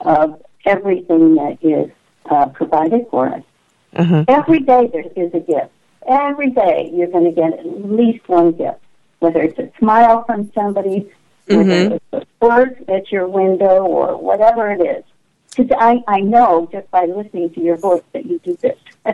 of 0.01 0.41
everything 0.65 1.35
that 1.35 1.57
is 1.61 1.91
uh, 2.29 2.47
provided 2.47 3.05
for 3.09 3.27
us. 3.27 3.43
Uh-huh. 3.95 4.25
Every 4.27 4.59
day 4.59 4.89
there 4.91 5.05
is 5.15 5.33
a 5.33 5.39
gift. 5.39 5.71
Every 6.07 6.51
day 6.51 6.91
you're 6.93 7.07
going 7.07 7.25
to 7.25 7.31
get 7.31 7.53
at 7.53 7.65
least 7.65 8.27
one 8.27 8.51
gift, 8.51 8.79
whether 9.19 9.41
it's 9.41 9.57
a 9.57 9.71
smile 9.79 10.23
from 10.23 10.51
somebody, 10.53 11.09
mm-hmm. 11.47 11.57
whether 11.57 11.95
it's 11.95 12.05
a 12.13 12.25
bird 12.39 12.85
at 12.89 13.11
your 13.11 13.27
window, 13.27 13.85
or 13.85 14.17
whatever 14.17 14.71
it 14.71 14.81
is. 14.81 15.03
Because 15.55 15.71
I, 15.79 16.03
I 16.07 16.19
know 16.19 16.67
just 16.71 16.89
by 16.91 17.05
listening 17.05 17.53
to 17.53 17.61
your 17.61 17.77
voice 17.77 18.03
that 18.13 18.25
you 18.25 18.39
do 18.39 18.57
this. 18.57 18.77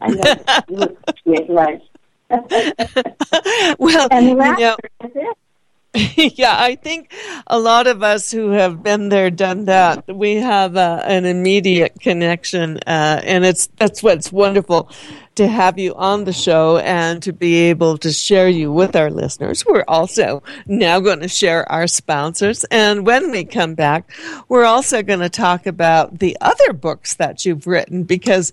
I 0.00 0.08
know 0.08 0.34
you 0.68 0.96
appreciate 1.06 1.50
life. 1.50 1.82
well, 3.78 4.08
you 4.12 4.34
know, 4.34 4.76
yeah, 6.16 6.54
I 6.58 6.76
think 6.80 7.12
a 7.46 7.58
lot 7.58 7.86
of 7.86 8.02
us 8.02 8.30
who 8.30 8.50
have 8.50 8.82
been 8.82 9.08
there, 9.08 9.30
done 9.30 9.64
that, 9.64 10.14
we 10.14 10.36
have 10.36 10.76
uh, 10.76 11.00
an 11.04 11.24
immediate 11.24 11.98
connection, 12.00 12.76
uh, 12.86 13.20
and 13.24 13.44
it's 13.44 13.68
that's 13.78 14.02
what's 14.02 14.30
wonderful 14.30 14.90
to 15.38 15.46
have 15.46 15.78
you 15.78 15.94
on 15.94 16.24
the 16.24 16.32
show 16.32 16.78
and 16.78 17.22
to 17.22 17.32
be 17.32 17.70
able 17.70 17.96
to 17.96 18.12
share 18.12 18.48
you 18.48 18.72
with 18.72 18.96
our 18.96 19.08
listeners. 19.08 19.64
We're 19.64 19.84
also 19.86 20.42
now 20.66 20.98
going 20.98 21.20
to 21.20 21.28
share 21.28 21.70
our 21.70 21.86
sponsors. 21.86 22.64
And 22.72 23.06
when 23.06 23.30
we 23.30 23.44
come 23.44 23.76
back, 23.76 24.10
we're 24.48 24.64
also 24.64 25.00
going 25.04 25.20
to 25.20 25.28
talk 25.28 25.66
about 25.66 26.18
the 26.18 26.36
other 26.40 26.72
books 26.72 27.14
that 27.14 27.46
you've 27.46 27.68
written 27.68 28.02
because 28.02 28.52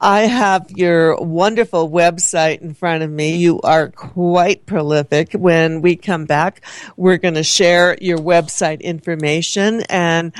I 0.00 0.22
have 0.22 0.72
your 0.72 1.14
wonderful 1.18 1.88
website 1.88 2.62
in 2.62 2.74
front 2.74 3.04
of 3.04 3.10
me. 3.10 3.36
You 3.36 3.60
are 3.60 3.90
quite 3.90 4.66
prolific. 4.66 5.34
When 5.34 5.82
we 5.82 5.94
come 5.94 6.24
back, 6.24 6.62
we're 6.96 7.18
going 7.18 7.34
to 7.34 7.44
share 7.44 7.96
your 8.00 8.18
website 8.18 8.80
information 8.80 9.82
and 9.82 10.34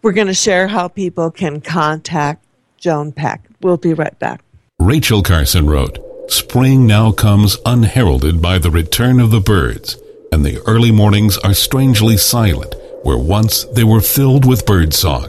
we're 0.00 0.12
going 0.12 0.28
to 0.28 0.32
share 0.34 0.68
how 0.68 0.86
people 0.86 1.32
can 1.32 1.60
contact 1.60 2.46
Joan 2.76 3.10
Peck. 3.10 3.48
We'll 3.60 3.78
be 3.78 3.94
right 3.94 4.16
back. 4.20 4.44
Rachel 4.80 5.22
Carson 5.22 5.66
wrote, 5.66 5.98
Spring 6.30 6.86
now 6.86 7.12
comes 7.12 7.58
unheralded 7.66 8.40
by 8.40 8.56
the 8.56 8.70
return 8.70 9.20
of 9.20 9.30
the 9.30 9.38
birds, 9.38 9.98
and 10.32 10.42
the 10.42 10.58
early 10.66 10.90
mornings 10.90 11.36
are 11.36 11.52
strangely 11.52 12.16
silent, 12.16 12.74
where 13.02 13.18
once 13.18 13.64
they 13.74 13.84
were 13.84 14.00
filled 14.00 14.46
with 14.46 14.64
birdsong. 14.64 15.28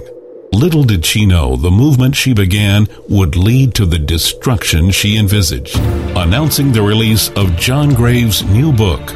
Little 0.54 0.86
did 0.86 1.06
she 1.06 1.26
know 1.26 1.58
the 1.58 1.70
movement 1.70 2.16
she 2.16 2.34
began 2.34 2.88
would 3.10 3.36
lead 3.36 3.74
to 3.76 3.86
the 3.86 4.00
destruction 4.00 4.90
she 4.90 5.18
envisaged. 5.18 5.78
Announcing 6.16 6.72
the 6.72 6.82
release 6.82 7.28
of 7.32 7.58
John 7.58 7.94
Graves' 7.94 8.46
new 8.46 8.72
book, 8.72 9.14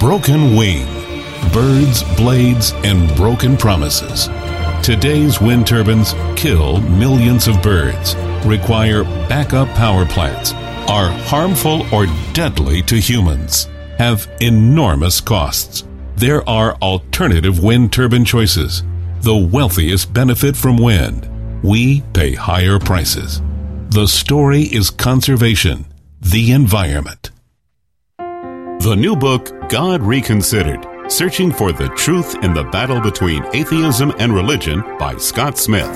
Broken 0.00 0.56
Wing 0.56 0.84
Birds, 1.52 2.02
Blades, 2.16 2.72
and 2.82 3.14
Broken 3.16 3.56
Promises. 3.56 4.28
Today's 4.82 5.40
wind 5.40 5.64
turbines 5.64 6.12
kill 6.34 6.80
millions 6.80 7.46
of 7.46 7.62
birds 7.62 8.16
require 8.46 9.04
backup 9.28 9.68
power 9.74 10.06
plants, 10.06 10.52
are 10.88 11.10
harmful 11.10 11.82
or 11.94 12.06
deadly 12.32 12.82
to 12.82 12.96
humans, 12.96 13.68
have 13.98 14.30
enormous 14.40 15.20
costs. 15.20 15.84
There 16.16 16.48
are 16.48 16.76
alternative 16.76 17.62
wind 17.62 17.92
turbine 17.92 18.24
choices. 18.24 18.82
The 19.20 19.36
wealthiest 19.36 20.12
benefit 20.12 20.56
from 20.56 20.78
wind. 20.78 21.28
We 21.62 22.02
pay 22.12 22.34
higher 22.34 22.78
prices. 22.78 23.42
The 23.90 24.06
story 24.06 24.62
is 24.62 24.90
conservation, 24.90 25.86
the 26.20 26.52
environment. 26.52 27.30
The 28.18 28.96
new 28.96 29.16
book, 29.16 29.68
God 29.68 30.02
Reconsidered 30.02 30.86
Searching 31.08 31.52
for 31.52 31.72
the 31.72 31.88
Truth 31.90 32.42
in 32.42 32.52
the 32.52 32.64
Battle 32.64 33.00
Between 33.00 33.44
Atheism 33.52 34.12
and 34.18 34.34
Religion 34.34 34.82
by 34.98 35.16
Scott 35.16 35.56
Smith 35.56 35.88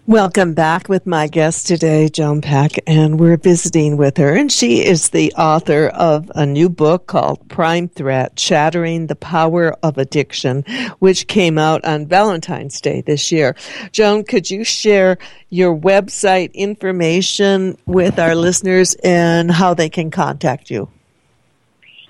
Welcome 0.05 0.53
back 0.53 0.89
with 0.89 1.07
my 1.07 1.27
guest 1.27 1.65
today, 1.65 2.09
Joan 2.09 2.41
Peck, 2.41 2.71
and 2.85 3.17
we're 3.17 3.37
visiting 3.37 3.95
with 3.95 4.17
her. 4.17 4.35
And 4.35 4.51
she 4.51 4.85
is 4.85 5.11
the 5.11 5.31
author 5.37 5.87
of 5.87 6.29
a 6.35 6.45
new 6.45 6.67
book 6.67 7.07
called 7.07 7.47
Prime 7.47 7.87
Threat 7.87 8.37
Shattering 8.37 9.07
the 9.07 9.15
Power 9.15 9.77
of 9.81 9.97
Addiction, 9.97 10.63
which 10.99 11.27
came 11.27 11.57
out 11.57 11.85
on 11.85 12.05
Valentine's 12.05 12.81
Day 12.81 12.99
this 12.99 13.31
year. 13.31 13.55
Joan, 13.93 14.25
could 14.25 14.51
you 14.51 14.65
share 14.65 15.17
your 15.49 15.73
website 15.73 16.53
information 16.53 17.77
with 17.85 18.19
our 18.19 18.35
listeners 18.35 18.95
and 19.05 19.49
how 19.49 19.73
they 19.73 19.89
can 19.89 20.11
contact 20.11 20.69
you? 20.69 20.89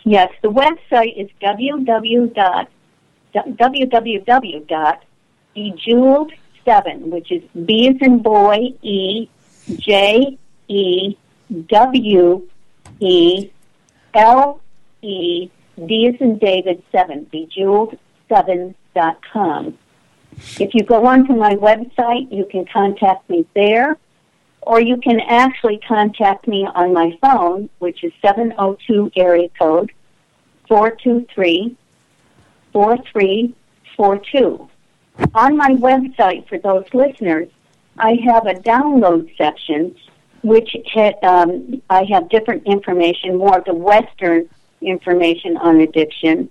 Yes, 0.04 0.32
the 0.42 0.50
website 0.50 1.16
is 1.16 1.30
www. 1.44 2.34
Seven, 6.65 7.10
which 7.10 7.32
is 7.32 7.41
B 7.65 7.88
as 7.89 7.95
in 8.02 8.19
boy, 8.19 8.73
E, 8.82 9.30
J, 9.78 10.38
E, 10.67 11.17
W, 11.67 12.47
E, 12.99 13.49
L, 14.13 14.60
E, 15.02 15.49
D 15.86 16.08
as 16.08 16.15
in 16.21 16.38
David, 16.38 16.82
seven, 16.91 17.26
bejeweled7.com. 17.34 19.78
If 20.60 20.73
you 20.73 20.84
go 20.84 21.06
onto 21.06 21.34
my 21.34 21.56
website, 21.56 22.32
you 22.32 22.45
can 22.45 22.65
contact 22.65 23.30
me 23.30 23.45
there, 23.54 23.97
or 24.62 24.82
you 24.82 24.97
can 24.97 25.19
actually 25.19 25.78
contact 25.80 26.47
me 26.47 26.67
on 26.73 26.93
my 26.93 27.15
phone, 27.21 27.69
which 27.80 28.04
is 28.04 28.13
702 28.21 29.12
area 29.15 29.49
code 29.60 29.91
423 30.67 31.76
4342 32.71 34.69
on 35.34 35.58
my 35.58 35.69
website 35.71 36.47
for 36.47 36.58
those 36.58 36.86
listeners, 36.93 37.47
I 37.97 38.17
have 38.26 38.47
a 38.47 38.54
download 38.54 39.36
section 39.38 39.95
which 40.43 40.76
had, 40.93 41.15
um, 41.23 41.82
I 41.89 42.04
have 42.12 42.30
different 42.30 42.63
information, 42.65 43.38
more 43.38 43.60
of 43.60 43.65
the 43.65 43.73
Western 43.73 44.49
information 44.82 45.56
on 45.58 45.80
addiction, 45.80 46.49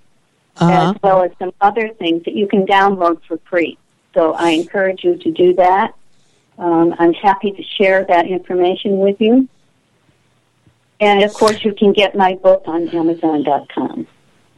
Uh-huh. 0.57 0.90
as 0.90 1.03
well 1.03 1.22
as 1.22 1.31
some 1.38 1.53
other 1.61 1.88
things 1.98 2.25
that 2.25 2.35
you 2.35 2.46
can 2.46 2.66
download 2.66 3.20
for 3.29 3.38
free. 3.51 3.77
So 4.14 4.33
I 4.35 4.51
encourage 4.51 5.05
you 5.05 5.16
to 5.16 5.31
do 5.31 5.55
that. 5.55 5.94
Um, 6.59 6.94
I'm 6.98 7.14
happy 7.14 7.53
to 7.53 7.62
share 7.62 8.05
that 8.05 8.27
information 8.27 8.98
with 8.98 9.20
you. 9.20 9.48
And 11.01 11.25
of 11.25 11.33
course, 11.35 11.64
you 11.64 11.75
can 11.75 11.92
get 11.92 12.14
my 12.14 12.35
book 12.35 12.62
on 12.66 12.88
Amazon.com. 12.90 14.07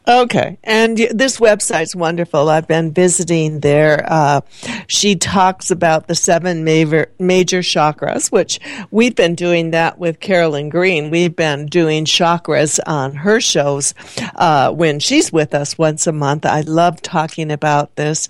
Okay, 0.06 0.58
and 0.62 0.98
this 0.98 1.40
website's 1.40 1.96
wonderful. 1.96 2.50
I've 2.50 2.68
been 2.68 2.92
visiting 2.92 3.60
there. 3.60 4.04
Uh, 4.06 4.42
she 4.86 5.16
talks 5.16 5.70
about 5.70 6.08
the 6.08 6.14
seven 6.14 6.62
major, 6.62 7.10
major 7.18 7.60
chakras, 7.60 8.30
which 8.30 8.60
we've 8.90 9.16
been 9.16 9.34
doing 9.34 9.70
that 9.70 9.98
with 9.98 10.20
Carolyn 10.20 10.68
Green. 10.68 11.08
We've 11.08 11.34
been 11.34 11.66
doing 11.66 12.04
chakras 12.04 12.78
on 12.86 13.14
her 13.14 13.40
shows 13.40 13.94
uh, 14.36 14.72
when 14.72 15.00
she's 15.00 15.32
with 15.32 15.54
us 15.54 15.78
once 15.78 16.06
a 16.06 16.12
month. 16.12 16.44
I 16.44 16.60
love 16.60 17.00
talking 17.00 17.50
about 17.50 17.96
this. 17.96 18.28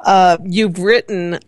Uh, 0.00 0.36
you've 0.44 0.78
written 0.78 1.38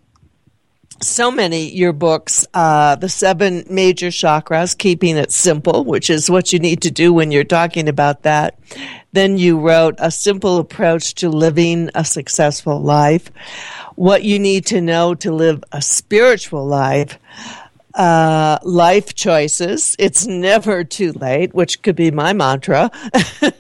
so 1.03 1.31
many 1.31 1.69
your 1.69 1.93
books 1.93 2.47
uh, 2.55 2.97
the 2.97 3.09
seven 3.09 3.65
major 3.69 4.09
chakras 4.09 4.77
keeping 4.77 5.19
it 5.19 5.31
simple 5.31 5.85
which 5.85 6.09
is 6.09 6.31
what 6.31 6.55
you 6.55 6.59
need 6.59 6.81
to 6.81 6.91
do 6.91 7.13
when 7.13 7.31
you're 7.31 7.45
talking 7.45 7.87
about 7.87 8.23
that 8.23 8.59
then 9.17 9.39
you 9.39 9.59
wrote 9.59 9.95
a 9.99 10.11
simple 10.11 10.59
approach 10.59 11.15
to 11.15 11.29
living 11.29 11.91
a 11.95 12.05
successful 12.05 12.81
life 12.81 13.31
what 13.97 14.23
you 14.23 14.39
need 14.39 14.67
to 14.67 14.81
know 14.81 15.15
to 15.15 15.33
live 15.33 15.65
a 15.73 15.81
spiritual 15.81 16.67
life 16.67 17.19
uh, 17.97 18.59
life 18.63 19.15
choices. 19.15 19.97
It's 19.99 20.27
never 20.27 20.85
too 20.85 21.13
late, 21.13 21.55
which 21.55 21.83
could 21.83 21.97
be 21.97 22.11
my 22.11 22.33
mantra. 22.35 22.91
And 23.41 23.55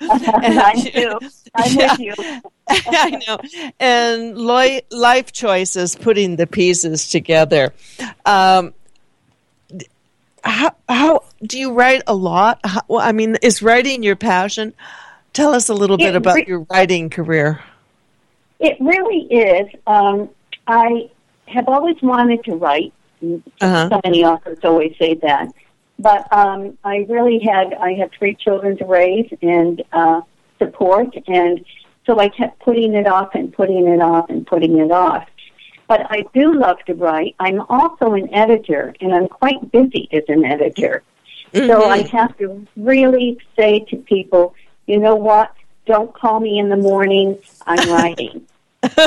I 0.00 0.72
do. 0.74 1.18
I'm 1.54 1.76
with 1.76 1.98
you. 1.98 2.14
I 2.68 3.20
know. 3.26 3.38
And 3.78 4.38
li- 4.38 4.82
life 4.90 5.32
choices, 5.32 5.94
putting 5.94 6.36
the 6.36 6.46
pieces 6.46 7.10
together. 7.10 7.74
Um, 8.24 8.72
how, 10.42 10.74
how 10.88 11.19
do 11.50 11.58
you 11.58 11.72
write 11.72 12.02
a 12.06 12.14
lot? 12.14 12.60
How, 12.64 12.80
well, 12.86 13.00
I 13.00 13.10
mean, 13.10 13.36
is 13.42 13.60
writing 13.60 14.04
your 14.04 14.14
passion? 14.14 14.72
Tell 15.32 15.52
us 15.52 15.68
a 15.68 15.74
little 15.74 15.98
bit 15.98 16.14
about 16.14 16.36
re- 16.36 16.44
your 16.46 16.60
writing 16.70 17.10
career. 17.10 17.60
It 18.60 18.76
really 18.80 19.24
is. 19.24 19.68
Um, 19.86 20.30
I 20.66 21.10
have 21.46 21.68
always 21.68 21.96
wanted 22.02 22.44
to 22.44 22.54
write. 22.54 22.92
Uh-huh. 23.20 23.88
So 23.88 24.00
many 24.04 24.24
authors 24.24 24.58
always 24.62 24.94
say 24.96 25.14
that. 25.14 25.52
But 25.98 26.32
um, 26.32 26.78
I 26.84 27.04
really 27.08 27.40
had 27.40 27.74
I 27.74 27.92
had 27.94 28.10
three 28.16 28.34
children 28.34 28.78
to 28.78 28.84
raise 28.84 29.30
and 29.42 29.82
uh, 29.92 30.22
support, 30.58 31.14
and 31.26 31.64
so 32.06 32.18
I 32.18 32.28
kept 32.28 32.60
putting 32.60 32.94
it 32.94 33.06
off 33.06 33.34
and 33.34 33.52
putting 33.52 33.88
it 33.88 34.00
off 34.00 34.30
and 34.30 34.46
putting 34.46 34.78
it 34.78 34.92
off. 34.92 35.26
But 35.88 36.06
I 36.08 36.24
do 36.32 36.54
love 36.54 36.78
to 36.86 36.94
write. 36.94 37.34
I'm 37.40 37.60
also 37.68 38.14
an 38.14 38.32
editor, 38.32 38.94
and 39.00 39.12
I'm 39.12 39.26
quite 39.28 39.72
busy 39.72 40.08
as 40.12 40.22
an 40.28 40.44
editor. 40.44 41.02
So 41.54 41.84
I 41.84 42.02
have 42.08 42.36
to 42.38 42.66
really 42.76 43.38
say 43.56 43.80
to 43.90 43.96
people, 43.96 44.54
you 44.86 44.98
know 44.98 45.16
what? 45.16 45.54
Don't 45.86 46.14
call 46.14 46.40
me 46.40 46.58
in 46.58 46.68
the 46.68 46.76
morning. 46.76 47.38
I'm 47.66 47.90
writing. 47.90 48.46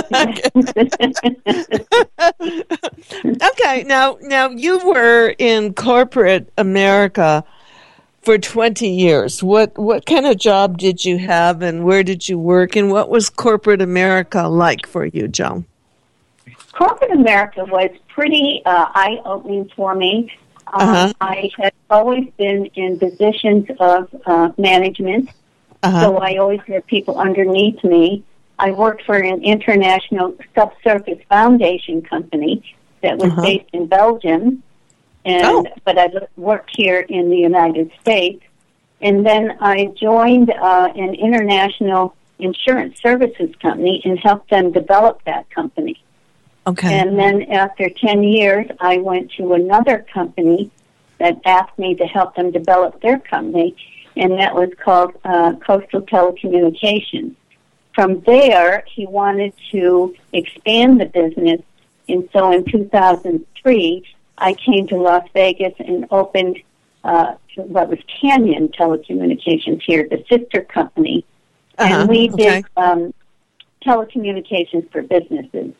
okay, 3.41 3.83
now 3.83 4.17
now 4.21 4.49
you 4.49 4.79
were 4.87 5.33
in 5.39 5.73
corporate 5.73 6.51
America 6.57 7.43
for 8.21 8.37
20 8.37 8.87
years. 8.87 9.41
What 9.41 9.75
what 9.77 10.05
kind 10.05 10.25
of 10.25 10.37
job 10.37 10.77
did 10.77 11.03
you 11.05 11.17
have 11.17 11.61
and 11.61 11.83
where 11.83 12.03
did 12.03 12.29
you 12.29 12.37
work 12.37 12.75
and 12.75 12.91
what 12.91 13.09
was 13.09 13.29
corporate 13.29 13.81
America 13.81 14.47
like 14.47 14.85
for 14.85 15.05
you, 15.05 15.27
Joan? 15.27 15.65
corporate 16.73 17.11
America 17.11 17.63
was 17.65 17.89
pretty 18.07 18.61
uh, 18.65 18.87
eye 18.93 19.19
opening 19.25 19.69
for 19.75 19.95
me. 19.95 20.31
Uh, 20.73 21.13
I 21.21 21.49
had 21.57 21.73
always 21.89 22.27
been 22.37 22.65
in 22.75 22.97
positions 22.99 23.67
of 23.79 24.09
uh, 24.25 24.49
management, 24.57 25.29
Uh-huh. 25.83 26.01
so 26.01 26.17
I 26.17 26.37
always 26.37 26.61
had 26.67 26.85
people 26.87 27.17
underneath 27.19 27.83
me. 27.83 28.23
I 28.57 28.71
worked 28.71 29.03
for 29.03 29.15
an 29.17 29.43
international 29.43 30.35
subsurface 30.55 31.21
foundation 31.29 32.01
company 32.01 32.63
that 33.01 33.17
was 33.17 33.31
Uh-huh. 33.31 33.41
based 33.41 33.69
in 33.73 33.87
Belgium, 33.87 34.63
and 35.25 35.45
Oh. 35.45 35.65
but 35.85 35.97
I 35.97 36.07
worked 36.37 36.71
here 36.75 36.99
in 37.17 37.29
the 37.29 37.37
United 37.37 37.91
States. 38.01 38.43
And 39.01 39.25
then 39.25 39.57
I 39.59 39.87
joined 40.07 40.49
uh, 40.49 40.89
an 40.95 41.13
international 41.13 42.15
insurance 42.39 42.99
services 43.01 43.53
company 43.61 44.01
and 44.05 44.17
helped 44.17 44.49
them 44.49 44.71
develop 44.71 45.21
that 45.25 45.49
company. 45.49 45.97
Okay. 46.65 46.97
And 46.97 47.19
then 47.19 47.43
after 47.51 47.89
10 47.89 48.23
years, 48.23 48.67
I 48.79 48.97
went 48.97 49.31
to 49.33 49.53
another 49.53 50.05
company 50.13 50.71
that 51.19 51.39
asked 51.45 51.77
me 51.77 51.95
to 51.95 52.05
help 52.05 52.35
them 52.35 52.51
develop 52.51 53.01
their 53.01 53.19
company, 53.19 53.75
and 54.15 54.39
that 54.39 54.55
was 54.55 54.69
called 54.83 55.13
uh, 55.25 55.53
Coastal 55.65 56.01
Telecommunications. 56.01 57.35
From 57.93 58.21
there, 58.21 58.83
he 58.93 59.05
wanted 59.05 59.53
to 59.71 60.15
expand 60.31 60.99
the 61.01 61.05
business, 61.05 61.61
and 62.07 62.27
so 62.33 62.51
in 62.51 62.65
2003, 62.65 64.03
I 64.37 64.53
came 64.53 64.87
to 64.87 64.95
Las 64.97 65.27
Vegas 65.33 65.73
and 65.79 66.05
opened 66.11 66.59
uh, 67.03 67.35
what 67.55 67.89
was 67.89 67.99
Canyon 68.21 68.69
Telecommunications 68.69 69.81
here, 69.85 70.07
the 70.09 70.23
sister 70.29 70.61
company, 70.61 71.25
Uh-huh, 71.77 71.99
and 72.01 72.09
we 72.09 72.29
okay. 72.31 72.61
did 72.61 72.65
um, 72.77 73.13
telecommunications 73.85 74.89
for 74.91 75.01
businesses. 75.01 75.73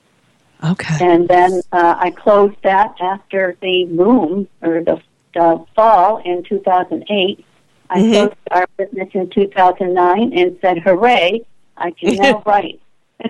Okay. 0.64 0.96
And 1.02 1.28
then 1.28 1.62
uh, 1.72 1.96
I 1.98 2.12
closed 2.12 2.56
that 2.64 2.96
after 3.02 3.58
the 3.62 3.86
boom 3.86 4.48
or 4.62 4.84
the, 4.84 5.02
the 5.34 5.64
fall 5.76 6.18
in 6.24 6.44
2008. 6.44 7.44
I 7.90 8.00
Mhm. 8.00 8.12
closed 8.12 8.36
our 8.52 8.68
business 8.78 9.10
in 9.14 9.30
2009 9.30 10.34
and 10.38 10.58
said, 10.62 10.80
"Hooray! 10.80 11.42
I 11.78 11.92
can 11.92 12.16
now 12.22 12.42
write." 12.46 12.80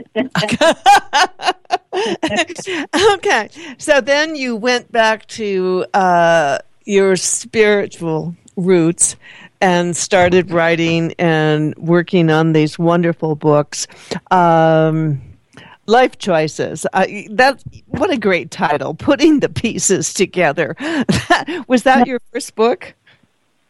okay. 3.13 3.49
So 3.77 4.01
then 4.01 4.35
you 4.35 4.55
went 4.55 4.91
back 4.91 5.25
to 5.27 5.85
uh, 5.93 6.59
your 6.85 7.15
spiritual 7.15 8.35
roots 8.55 9.15
and 9.61 9.95
started 9.95 10.51
writing 10.51 11.13
and 11.19 11.75
working 11.77 12.29
on 12.29 12.53
these 12.53 12.77
wonderful 12.77 13.35
books. 13.35 13.87
Um, 14.31 15.21
Life 15.85 16.17
choices. 16.17 16.85
Uh, 16.93 17.05
that 17.31 17.61
what 17.87 18.09
a 18.09 18.17
great 18.17 18.51
title. 18.51 18.93
Putting 18.93 19.41
the 19.41 19.49
pieces 19.49 20.13
together. 20.13 20.75
Was 21.67 21.83
that 21.83 22.07
your 22.07 22.19
first 22.31 22.55
book? 22.55 22.93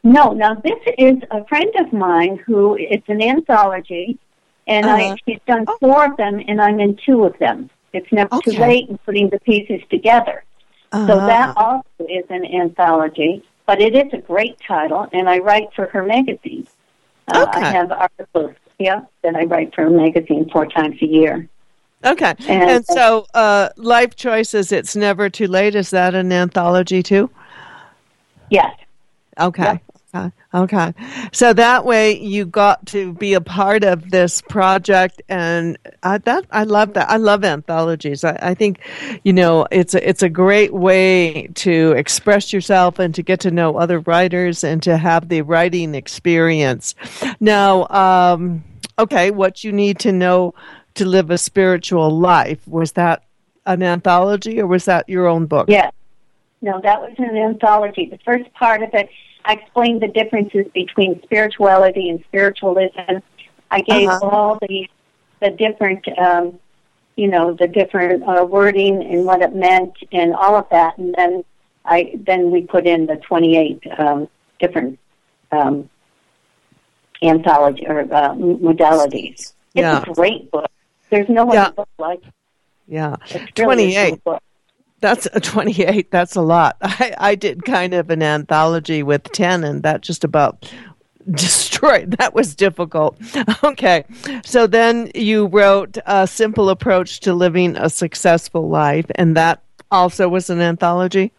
No, 0.03 0.33
now 0.33 0.53
this 0.53 0.79
is 0.97 1.17
a 1.31 1.43
friend 1.47 1.71
of 1.79 1.91
mine 1.91 2.37
who 2.45 2.75
it's 2.79 3.07
an 3.07 3.21
anthology, 3.21 4.19
and 4.67 4.85
I 4.85 5.05
Uh-huh. 5.05 5.15
she's 5.25 5.39
done 5.47 5.65
four 5.79 6.05
of 6.11 6.17
them, 6.17 6.39
and 6.47 6.61
I'm 6.61 6.79
in 6.79 6.97
two 7.03 7.23
of 7.23 7.37
them. 7.39 7.69
It's 7.93 8.11
never 8.11 8.37
too 8.41 8.51
late 8.51 8.89
in 8.89 8.97
putting 8.99 9.29
the 9.29 9.39
pieces 9.39 9.81
together. 9.89 10.43
So 10.91 10.99
Uh-huh. 10.99 11.25
that 11.25 11.57
also 11.57 11.85
is 12.09 12.25
an 12.29 12.45
anthology, 12.45 13.43
but 13.65 13.81
it 13.81 13.95
is 13.95 14.13
a 14.13 14.17
great 14.19 14.59
title, 14.59 15.07
and 15.13 15.27
I 15.27 15.39
write 15.39 15.69
for 15.75 15.87
her 15.87 16.03
magazine. 16.03 16.67
Uh, 17.27 17.47
I 17.51 17.61
have 17.71 17.91
articles, 17.91 18.51
yeah, 18.77 19.01
that 19.23 19.35
I 19.35 19.45
write 19.45 19.73
for 19.73 19.85
a 19.85 19.89
magazine 19.89 20.49
four 20.51 20.65
times 20.67 21.01
a 21.01 21.07
year. 21.07 21.47
Okay. 22.03 22.33
And- 22.47 22.69
And, 22.69 22.85
so, 22.85 23.25
uh, 23.33 23.69
Life 23.77 24.15
Choices, 24.15 24.71
It's 24.71 24.95
Never 24.95 25.29
Too 25.29 25.47
Late, 25.47 25.75
is 25.75 25.89
that 25.91 26.13
an 26.15 26.31
anthology 26.31 27.01
too? 27.03 27.29
Yes. 28.49 28.75
Okay. 29.39 29.81
Okay. 30.15 30.31
Okay. 30.53 30.93
So 31.31 31.53
that 31.53 31.85
way 31.85 32.19
you 32.21 32.45
got 32.45 32.85
to 32.87 33.13
be 33.13 33.33
a 33.33 33.41
part 33.41 33.83
of 33.83 34.11
this 34.11 34.41
project 34.41 35.23
and 35.27 35.75
I, 36.03 36.19
that, 36.19 36.45
I 36.51 36.65
love 36.65 36.93
that. 36.93 37.09
I 37.09 37.17
love 37.17 37.43
anthologies. 37.43 38.23
I, 38.23 38.37
I 38.39 38.53
think, 38.53 38.79
you 39.23 39.33
know, 39.33 39.65
it's 39.71 39.95
a, 39.95 40.07
it's 40.07 40.21
a 40.21 40.29
great 40.29 40.71
way 40.71 41.47
to 41.55 41.93
express 41.93 42.53
yourself 42.53 42.99
and 42.99 43.15
to 43.15 43.23
get 43.23 43.39
to 43.39 43.49
know 43.49 43.75
other 43.77 44.01
writers 44.01 44.63
and 44.63 44.83
to 44.83 44.97
have 44.97 45.29
the 45.29 45.41
writing 45.41 45.95
experience. 45.95 46.93
Now, 47.39 47.87
um, 47.87 48.63
okay, 48.99 49.31
what 49.31 49.63
you 49.63 49.71
need 49.71 49.97
to 50.01 50.11
know 50.11 50.53
to 50.95 51.05
live 51.05 51.31
a 51.31 51.37
spiritual 51.37 52.09
life. 52.09 52.65
Was 52.67 52.93
that 52.93 53.23
an 53.65 53.81
anthology 53.83 54.59
or 54.61 54.67
was 54.67 54.85
that 54.85 55.07
your 55.09 55.27
own 55.27 55.45
book? 55.45 55.67
Yes. 55.69 55.91
No, 56.61 56.79
that 56.81 57.01
was 57.01 57.13
an 57.17 57.35
anthology. 57.35 58.05
The 58.05 58.19
first 58.23 58.51
part 58.53 58.83
of 58.83 58.93
it, 58.93 59.09
I 59.45 59.53
explained 59.53 60.01
the 60.01 60.07
differences 60.07 60.65
between 60.73 61.21
spirituality 61.23 62.09
and 62.09 62.23
spiritualism. 62.27 63.17
I 63.71 63.81
gave 63.81 64.07
Uh-huh. 64.09 64.29
all 64.29 64.57
the 64.61 64.89
the 65.41 65.49
different, 65.49 66.07
um, 66.17 66.57
you 67.17 67.27
know, 67.27 67.53
the 67.53 67.67
different 67.67 68.23
uh, 68.23 68.45
wording 68.45 69.03
and 69.03 69.25
what 69.25 69.41
it 69.41 69.53
meant 69.53 69.91
and 70.13 70.33
all 70.33 70.55
of 70.55 70.69
that, 70.69 70.97
and 70.97 71.13
then 71.17 71.43
I 71.83 72.13
then 72.15 72.49
we 72.51 72.61
put 72.61 72.85
in 72.87 73.07
the 73.07 73.17
twenty 73.17 73.57
eight 73.57 73.81
um, 73.97 74.29
different 74.59 74.99
um, 75.51 75.89
anthology 77.21 77.85
or 77.87 78.01
uh, 78.01 78.33
modalities. 78.35 79.33
It's 79.33 79.53
Yeah. 79.73 80.03
a 80.07 80.13
great 80.13 80.49
book. 80.51 80.69
There's 81.13 81.29
no 81.29 81.53
Yeah. 81.53 81.65
other 81.65 81.73
book 81.73 81.89
like 81.99 82.19
it. 82.25 82.33
Yeah. 82.87 83.15
Really 83.57 83.93
28. 83.93 84.19
That's 84.99 85.27
a 85.33 85.39
28. 85.39 86.09
That's 86.11 86.35
a 86.35 86.41
lot. 86.41 86.77
I, 86.81 87.13
I 87.17 87.35
did 87.35 87.65
kind 87.65 87.93
of 87.93 88.09
an 88.09 88.23
anthology 88.23 89.03
with 89.03 89.23
10, 89.31 89.63
and 89.63 89.83
that 89.83 90.01
just 90.01 90.23
about 90.23 90.71
destroyed. 91.31 92.11
That 92.17 92.33
was 92.33 92.55
difficult. 92.55 93.17
Okay. 93.63 94.05
So 94.43 94.67
then 94.67 95.11
you 95.15 95.47
wrote 95.47 95.97
A 96.05 96.25
Simple 96.27 96.69
Approach 96.69 97.19
to 97.21 97.33
Living 97.33 97.75
a 97.77 97.89
Successful 97.89 98.69
Life, 98.69 99.05
and 99.15 99.35
that 99.37 99.61
also 99.91 100.27
was 100.27 100.49
an 100.49 100.61
anthology? 100.61 101.31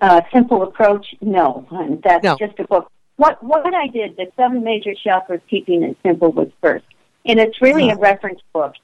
uh, 0.00 0.20
simple 0.32 0.62
approach, 0.62 1.14
no, 1.20 1.66
that's 2.04 2.22
No. 2.24 2.36
just 2.36 2.58
a 2.58 2.64
book. 2.64 2.90
What 3.16 3.42
what 3.42 3.72
I 3.74 3.86
did, 3.86 4.16
the 4.16 4.26
seven 4.36 4.62
major 4.62 4.92
chakras, 4.94 5.40
keeping 5.48 5.82
it 5.82 5.96
simple, 6.02 6.32
was 6.32 6.48
first, 6.60 6.84
and 7.26 7.38
it's 7.38 7.60
really 7.60 7.90
Uh-huh. 7.90 7.96
a 7.98 8.00
reference 8.00 8.40
book. 8.52 8.74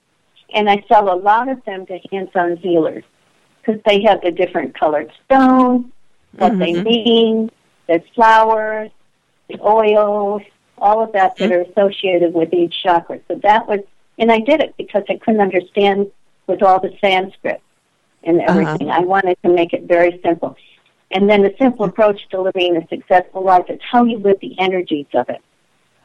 And 0.54 0.70
I 0.70 0.84
sell 0.88 1.12
a 1.12 1.18
lot 1.18 1.48
of 1.48 1.64
them 1.64 1.86
to 1.86 1.98
hands-on 2.10 2.56
healers 2.58 3.04
because 3.60 3.80
they 3.84 4.02
have 4.02 4.20
the 4.22 4.30
different 4.30 4.78
colored 4.78 5.10
stones, 5.24 5.86
what 6.38 6.58
they 6.58 6.74
Mhm. 6.74 6.84
mean, 6.84 7.50
the 7.88 8.02
flowers, 8.14 8.90
the 9.48 9.58
oils, 9.60 10.42
all 10.78 11.02
of 11.02 11.12
that 11.12 11.36
that 11.38 11.50
are 11.50 11.62
associated 11.62 12.34
with 12.34 12.52
each 12.52 12.74
chakra. 12.82 13.18
So 13.28 13.34
that 13.36 13.66
was, 13.66 13.80
and 14.18 14.30
I 14.30 14.38
did 14.40 14.60
it 14.60 14.74
because 14.76 15.02
I 15.08 15.16
couldn't 15.16 15.40
understand 15.40 16.10
with 16.46 16.62
all 16.62 16.78
the 16.80 16.96
Sanskrit 17.00 17.60
and 18.22 18.40
Uh-huh. 18.40 18.50
everything. 18.50 18.90
I 18.90 19.00
wanted 19.00 19.36
to 19.42 19.50
make 19.50 19.72
it 19.72 19.82
very 19.84 20.20
simple. 20.22 20.56
And 21.10 21.28
then 21.30 21.42
the 21.42 21.54
simple 21.58 21.84
approach 21.86 22.28
to 22.30 22.40
living 22.40 22.76
a 22.76 22.86
successful 22.88 23.42
life 23.42 23.68
is 23.68 23.80
how 23.82 24.04
you 24.04 24.18
live 24.18 24.38
the 24.40 24.58
energies 24.58 25.06
of 25.14 25.28
it. 25.28 25.40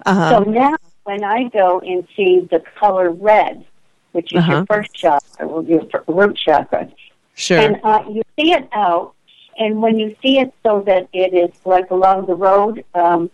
Uh-huh. 0.05 0.29
So 0.29 0.49
now 0.49 0.75
when 1.04 1.24
I 1.24 1.45
go 1.45 1.80
and 1.80 2.08
see 2.16 2.47
the 2.52 2.62
color 2.80 3.10
red, 3.12 3.66
which 4.12 4.34
is 4.34 4.39
Uh-huh. 4.39 4.52
your 4.52 4.66
first 4.66 4.93
chakra, 4.93 5.47
or 5.47 5.64
your 5.64 5.84
root 6.08 6.38
chakra, 6.38 6.88
Sure. 7.36 7.60
and 7.60 7.80
uh, 7.84 8.04
you 8.10 8.22
see 8.39 8.52
it 8.52 8.68
out, 8.74 9.14
and 9.58 9.82
when 9.82 9.97
you 9.97 10.16
see 10.22 10.39
it 10.39 10.54
so 10.64 10.82
that 10.82 11.08
it 11.14 11.34
is 11.34 11.52
like 11.66 11.89
along 11.91 12.26
the 12.26 12.36
road, 12.36 12.84
um, 12.93 13.30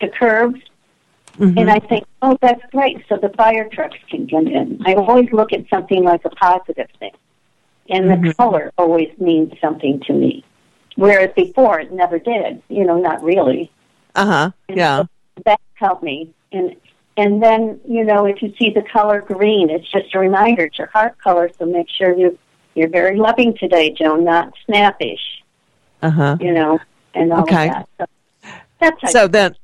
the 0.00 0.08
curves, 0.08 0.60
Mhm. 1.38 1.58
and 1.58 1.70
I 1.70 1.78
think, 1.78 2.04
oh, 2.22 2.36
that's 2.40 2.62
great, 2.70 3.02
so 3.08 3.16
the 3.16 3.30
fire 3.30 3.68
trucks 3.68 3.98
can 4.08 4.26
get 4.26 4.46
in. 4.46 4.80
I 4.86 4.94
always 4.94 5.30
look 5.32 5.52
at 5.52 5.68
something 5.68 6.04
like 6.04 6.24
a 6.24 6.30
positive 6.30 6.88
thing, 6.98 7.12
and 7.88 8.10
the 8.10 8.16
Mhm. 8.16 8.36
color 8.36 8.72
always 8.78 9.10
means 9.18 9.52
something 9.60 10.00
to 10.00 10.12
me, 10.12 10.44
whereas 10.96 11.30
before 11.34 11.80
it 11.80 11.92
never 11.92 12.18
did. 12.18 12.62
You 12.68 12.84
know, 12.84 12.98
not 12.98 13.22
really. 13.22 13.70
Uh-huh. 14.14 14.50
Yeah. 14.68 15.04
That 15.44 15.60
helped 15.74 16.02
me, 16.02 16.30
and 16.52 16.76
and 17.20 17.42
then 17.42 17.80
you 17.86 18.04
know, 18.04 18.24
if 18.24 18.42
you 18.42 18.52
see 18.58 18.70
the 18.70 18.82
color 18.82 19.20
green, 19.20 19.68
it's 19.70 19.90
just 19.90 20.14
a 20.14 20.18
reminder. 20.18 20.64
It's 20.64 20.78
your 20.78 20.88
heart 20.88 21.18
color, 21.18 21.50
so 21.58 21.66
make 21.66 21.88
sure 21.88 22.16
you 22.16 22.38
you're 22.74 22.88
very 22.88 23.16
loving 23.18 23.56
today, 23.58 23.90
Joan, 23.90 24.24
not 24.24 24.52
snappish. 24.64 25.20
Uh-huh. 26.02 26.36
You 26.40 26.52
know, 26.52 26.78
and 27.14 27.32
all 27.32 27.42
Okay. 27.42 27.68
of 27.68 27.74
that. 27.74 27.88
So 27.98 28.50
that's 28.80 29.12
So 29.12 29.28
then, 29.28 29.54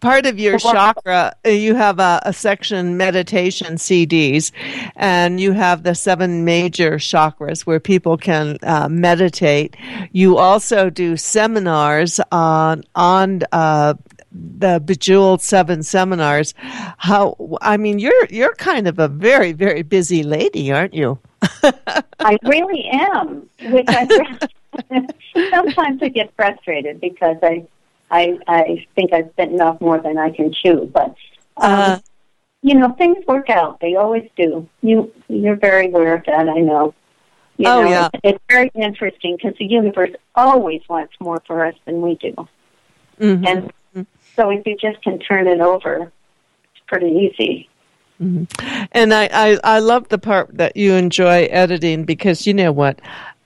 part 0.00 0.24
of 0.26 0.38
your 0.38 0.58
chakra, 0.58 1.34
uh, 1.46 1.48
you 1.48 1.74
have 1.74 1.98
a, 1.98 2.22
a 2.24 2.32
section 2.32 2.96
meditation 2.96 3.76
CDs, 3.76 4.52
and 4.96 5.40
you 5.40 5.52
have 5.52 5.82
the 5.82 5.94
seven 5.94 6.44
major 6.44 6.92
chakras 6.96 7.62
where 7.62 7.80
people 7.80 8.16
can 8.16 8.56
uh, 8.62 8.88
meditate. 8.88 9.76
You 10.12 10.38
also 10.38 10.88
do 10.90 11.16
seminars 11.16 12.20
on 12.32 12.84
on 12.94 13.42
uh, 13.52 13.94
the 14.34 14.80
Bejeweled 14.84 15.40
Seven 15.42 15.82
seminars. 15.82 16.54
How? 16.58 17.36
I 17.60 17.76
mean, 17.76 17.98
you're 17.98 18.26
you're 18.30 18.54
kind 18.56 18.88
of 18.88 18.98
a 18.98 19.08
very 19.08 19.52
very 19.52 19.82
busy 19.82 20.22
lady, 20.22 20.72
aren't 20.72 20.94
you? 20.94 21.18
I 22.20 22.36
really 22.44 22.88
am, 22.90 23.48
which 23.62 23.86
I 23.88 24.06
sometimes 25.50 26.02
I 26.02 26.08
get 26.08 26.32
frustrated 26.36 27.00
because 27.00 27.36
I, 27.42 27.66
I, 28.10 28.38
I 28.48 28.86
think 28.94 29.12
I've 29.12 29.34
bitten 29.36 29.60
off 29.60 29.80
more 29.80 29.98
than 30.00 30.18
I 30.18 30.30
can 30.30 30.52
chew. 30.52 30.90
But 30.92 31.14
um, 31.56 31.72
Uh, 31.72 31.98
you 32.62 32.74
know, 32.74 32.92
things 32.92 33.18
work 33.26 33.50
out. 33.50 33.78
They 33.80 33.94
always 33.94 34.28
do. 34.36 34.68
You, 34.82 35.12
you're 35.28 35.56
very 35.56 35.88
aware 35.88 36.14
of 36.16 36.24
that. 36.24 36.48
I 36.48 36.60
know. 36.60 36.94
You 37.58 37.68
Oh, 37.68 37.82
know, 37.82 37.88
yeah. 37.90 38.08
It's, 38.14 38.20
it's 38.24 38.44
very 38.48 38.70
interesting 38.74 39.36
because 39.36 39.56
the 39.58 39.66
universe 39.66 40.10
always 40.34 40.80
wants 40.88 41.12
more 41.20 41.42
for 41.46 41.64
us 41.64 41.74
than 41.84 42.00
we 42.00 42.14
do. 42.16 42.34
mhm. 43.20 43.46
And 43.46 43.72
so 44.36 44.50
if 44.50 44.66
you 44.66 44.76
just 44.76 45.02
can 45.02 45.18
turn 45.18 45.46
it 45.46 45.60
over, 45.60 46.12
it's 46.74 46.84
pretty 46.86 47.08
easy. 47.10 47.68
And 48.92 49.12
I, 49.12 49.28
I, 49.32 49.58
I 49.64 49.78
love 49.80 50.08
the 50.08 50.18
part 50.18 50.56
that 50.56 50.76
you 50.76 50.94
enjoy 50.94 51.44
editing 51.44 52.04
because 52.04 52.46
you 52.46 52.54
know 52.54 52.72
what? 52.72 53.00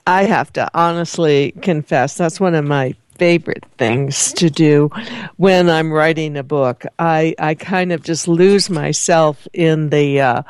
I 0.06 0.24
have 0.24 0.52
to 0.54 0.70
honestly 0.74 1.52
confess 1.62 2.16
that's 2.16 2.40
one 2.40 2.54
of 2.54 2.64
my 2.64 2.94
favorite 3.16 3.64
things 3.76 4.32
to 4.34 4.48
do 4.48 4.88
when 5.36 5.68
I'm 5.68 5.92
writing 5.92 6.36
a 6.36 6.42
book. 6.42 6.84
I, 6.98 7.34
I 7.38 7.54
kind 7.54 7.92
of 7.92 8.02
just 8.02 8.28
lose 8.28 8.70
myself 8.70 9.48
in 9.52 9.90
the 9.90 10.20
uh, 10.20 10.42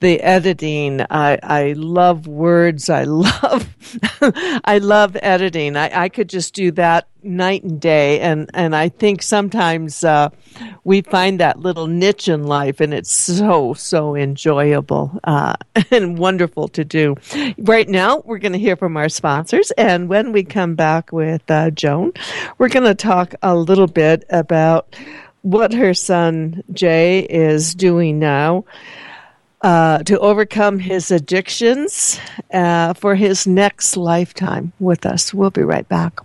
the 0.00 0.20
editing. 0.20 1.02
I, 1.10 1.38
I 1.42 1.72
love 1.76 2.26
words. 2.26 2.90
I 2.90 3.04
love 3.04 3.68
I 4.64 4.78
love 4.78 5.16
editing. 5.22 5.76
I, 5.76 6.04
I 6.04 6.08
could 6.08 6.28
just 6.28 6.54
do 6.54 6.72
that 6.72 7.06
night 7.22 7.62
and 7.62 7.78
day 7.78 8.18
and 8.20 8.50
and 8.54 8.74
I 8.74 8.88
think 8.88 9.22
sometimes 9.22 10.02
uh, 10.02 10.30
we 10.84 11.02
find 11.02 11.40
that 11.40 11.58
little 11.58 11.86
niche 11.86 12.28
in 12.28 12.44
life 12.44 12.80
and 12.80 12.94
it's 12.94 13.10
so 13.10 13.74
so 13.74 14.16
enjoyable 14.16 15.18
uh, 15.24 15.54
and 15.90 16.18
wonderful 16.18 16.68
to 16.68 16.84
do. 16.84 17.16
Right 17.58 17.88
now 17.88 18.22
we're 18.24 18.38
going 18.38 18.52
to 18.52 18.58
hear 18.58 18.76
from 18.76 18.96
our 18.96 19.10
sponsors 19.10 19.70
and 19.72 20.08
when 20.08 20.32
we 20.32 20.44
come 20.44 20.74
back 20.74 21.12
with 21.12 21.48
uh, 21.50 21.70
Joan, 21.70 22.12
we're 22.56 22.68
going 22.68 22.86
to 22.86 22.94
talk 22.94 23.34
a 23.42 23.54
little 23.54 23.86
bit 23.86 24.24
about 24.30 24.96
what 25.42 25.72
her 25.72 25.94
son 25.94 26.62
Jay 26.72 27.20
is 27.20 27.74
doing 27.74 28.18
now 28.18 28.64
uh, 29.62 29.98
to 30.04 30.18
overcome 30.18 30.78
his 30.78 31.10
addictions 31.10 32.18
uh, 32.52 32.94
for 32.94 33.14
his 33.14 33.46
next 33.46 33.96
lifetime 33.96 34.72
with 34.80 35.06
us. 35.06 35.34
We'll 35.34 35.50
be 35.50 35.62
right 35.62 35.88
back. 35.88 36.20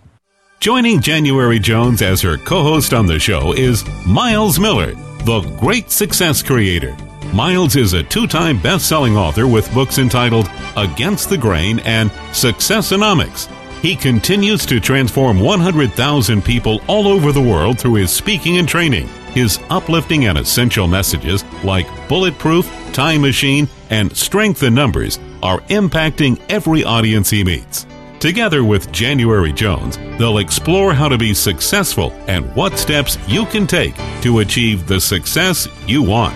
Joining 0.58 1.00
January 1.00 1.58
Jones 1.58 2.00
as 2.00 2.22
her 2.22 2.38
co 2.38 2.62
host 2.62 2.94
on 2.94 3.06
the 3.06 3.18
show 3.18 3.52
is 3.52 3.84
Miles 4.06 4.58
Miller, 4.58 4.94
the 5.24 5.40
great 5.60 5.90
success 5.90 6.42
creator. 6.42 6.96
Miles 7.32 7.76
is 7.76 7.92
a 7.92 8.02
two 8.02 8.26
time 8.26 8.60
best 8.60 8.88
selling 8.88 9.16
author 9.16 9.46
with 9.46 9.72
books 9.74 9.98
entitled 9.98 10.48
Against 10.76 11.28
the 11.28 11.36
Grain 11.36 11.80
and 11.80 12.10
Successonomics. 12.32 13.52
He 13.82 13.94
continues 13.94 14.64
to 14.66 14.80
transform 14.80 15.38
100,000 15.38 16.42
people 16.42 16.80
all 16.88 17.06
over 17.06 17.32
the 17.32 17.42
world 17.42 17.78
through 17.78 17.94
his 17.94 18.10
speaking 18.10 18.56
and 18.56 18.66
training. 18.66 19.08
His 19.36 19.60
uplifting 19.68 20.24
and 20.24 20.38
essential 20.38 20.88
messages 20.88 21.44
like 21.62 21.86
Bulletproof, 22.08 22.66
Time 22.94 23.20
Machine, 23.20 23.68
and 23.90 24.16
Strength 24.16 24.62
in 24.62 24.72
Numbers 24.72 25.18
are 25.42 25.60
impacting 25.68 26.40
every 26.48 26.84
audience 26.84 27.28
he 27.28 27.44
meets. 27.44 27.86
Together 28.18 28.64
with 28.64 28.90
January 28.92 29.52
Jones, 29.52 29.98
they'll 30.16 30.38
explore 30.38 30.94
how 30.94 31.06
to 31.06 31.18
be 31.18 31.34
successful 31.34 32.14
and 32.28 32.46
what 32.56 32.78
steps 32.78 33.18
you 33.28 33.44
can 33.44 33.66
take 33.66 33.94
to 34.22 34.38
achieve 34.38 34.86
the 34.86 34.98
success 34.98 35.68
you 35.86 36.02
want. 36.02 36.34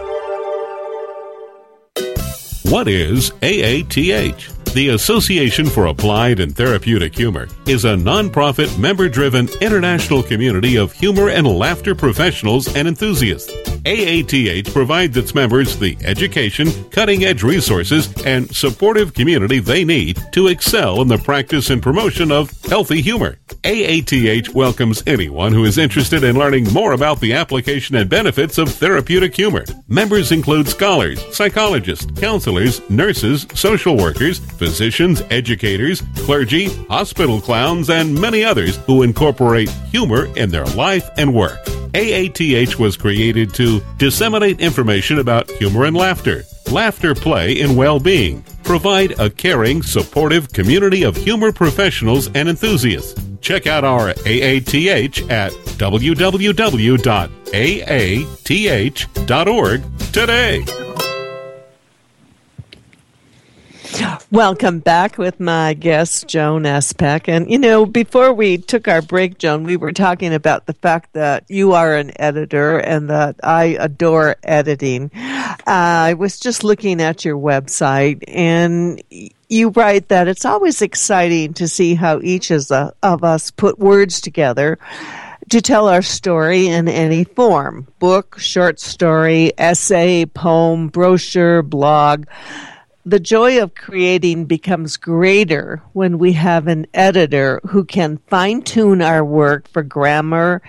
What 2.71 2.87
is 2.87 3.31
AATH? 3.41 4.56
The 4.73 4.89
Association 4.89 5.65
for 5.65 5.87
Applied 5.87 6.39
and 6.39 6.55
Therapeutic 6.55 7.15
Humor 7.15 7.47
is 7.65 7.85
a 7.85 7.95
nonprofit, 7.95 8.77
member 8.77 9.09
driven 9.09 9.49
international 9.59 10.21
community 10.21 10.77
of 10.77 10.91
humor 10.91 11.29
and 11.29 11.47
laughter 11.47 11.95
professionals 11.95 12.75
and 12.75 12.87
enthusiasts. 12.87 13.51
AATH 13.87 14.73
provides 14.73 15.15
its 15.15 15.33
members 15.33 15.77
the 15.77 15.97
education, 16.03 16.67
cutting 16.89 17.23
edge 17.23 17.41
resources, 17.41 18.13
and 18.25 18.53
supportive 18.53 19.13
community 19.13 19.59
they 19.59 19.85
need 19.85 20.21
to 20.33 20.47
excel 20.47 21.01
in 21.01 21.07
the 21.07 21.17
practice 21.17 21.69
and 21.69 21.81
promotion 21.81 22.31
of 22.31 22.51
healthy 22.65 23.01
humor. 23.01 23.39
AATH 23.63 24.53
welcomes 24.53 25.03
anyone 25.07 25.53
who 25.53 25.63
is 25.63 25.77
interested 25.77 26.23
in 26.23 26.37
learning 26.37 26.71
more 26.73 26.91
about 26.91 27.21
the 27.21 27.33
application 27.33 27.95
and 27.95 28.09
benefits 28.09 28.57
of 28.57 28.69
therapeutic 28.69 29.35
humor. 29.35 29.63
Members 29.87 30.33
include 30.33 30.67
scholars, 30.67 31.23
psychologists, 31.33 32.07
counselors, 32.19 32.87
nurses, 32.89 33.47
social 33.53 33.95
workers, 33.95 34.39
physicians, 34.57 35.21
educators, 35.29 36.01
clergy, 36.17 36.65
hospital 36.87 37.39
clowns, 37.39 37.89
and 37.89 38.19
many 38.19 38.43
others 38.43 38.77
who 38.85 39.03
incorporate 39.03 39.69
humor 39.91 40.25
in 40.35 40.49
their 40.49 40.65
life 40.65 41.09
and 41.17 41.33
work. 41.33 41.63
AATH 41.93 42.77
was 42.77 42.97
created 42.97 43.53
to 43.55 43.81
disseminate 43.97 44.59
information 44.59 45.19
about 45.19 45.49
humor 45.51 45.85
and 45.85 45.95
laughter, 45.95 46.43
laughter 46.71 47.15
play 47.15 47.59
in 47.59 47.75
well-being, 47.75 48.43
provide 48.63 49.19
a 49.19 49.29
caring, 49.29 49.81
supportive 49.81 50.51
community 50.51 51.03
of 51.03 51.15
humor 51.15 51.51
professionals 51.51 52.27
and 52.35 52.49
enthusiasts. 52.49 53.19
Check 53.41 53.67
out 53.67 53.83
our 53.83 54.13
AATH 54.13 55.29
at 55.31 55.51
www.aath.org 55.51 56.97
today. 60.11 60.86
Welcome 64.31 64.79
back 64.79 65.17
with 65.17 65.39
my 65.39 65.73
guest, 65.73 66.27
Joan 66.27 66.65
S. 66.65 66.93
Peck. 66.93 67.27
And, 67.29 67.49
you 67.49 67.57
know, 67.57 67.85
before 67.85 68.33
we 68.33 68.57
took 68.57 68.87
our 68.87 69.01
break, 69.01 69.37
Joan, 69.37 69.63
we 69.63 69.77
were 69.77 69.93
talking 69.93 70.33
about 70.33 70.65
the 70.65 70.73
fact 70.73 71.13
that 71.13 71.45
you 71.47 71.73
are 71.73 71.95
an 71.95 72.11
editor 72.19 72.77
and 72.77 73.09
that 73.09 73.37
I 73.43 73.77
adore 73.79 74.35
editing. 74.43 75.11
Uh, 75.13 75.57
I 75.65 76.13
was 76.15 76.39
just 76.39 76.63
looking 76.63 77.01
at 77.01 77.23
your 77.23 77.37
website 77.37 78.23
and 78.27 79.01
you 79.49 79.69
write 79.69 80.09
that 80.09 80.27
it's 80.27 80.45
always 80.45 80.81
exciting 80.81 81.53
to 81.53 81.67
see 81.67 81.95
how 81.95 82.19
each 82.21 82.51
of 82.51 82.71
us 83.01 83.51
put 83.51 83.79
words 83.79 84.19
together 84.19 84.77
to 85.49 85.61
tell 85.61 85.87
our 85.87 86.01
story 86.01 86.67
in 86.67 86.89
any 86.89 87.23
form 87.23 87.87
book, 87.99 88.37
short 88.37 88.79
story, 88.79 89.53
essay, 89.57 90.25
poem, 90.25 90.89
brochure, 90.89 91.61
blog 91.61 92.25
the 93.07 93.19
joy 93.21 93.63
of 93.63 93.73
creating 93.73 94.43
becomes 94.43 94.97
greater 94.97 95.81
when 95.93 96.19
we 96.19 96.33
have 96.33 96.67
an 96.67 96.85
editor 96.93 97.61
who 97.65 97.85
can 97.85 98.17
fine 98.27 98.61
tune 98.61 99.01
our 99.01 99.23
work 99.23 99.65
for 99.69 99.81
grammar 99.81 100.61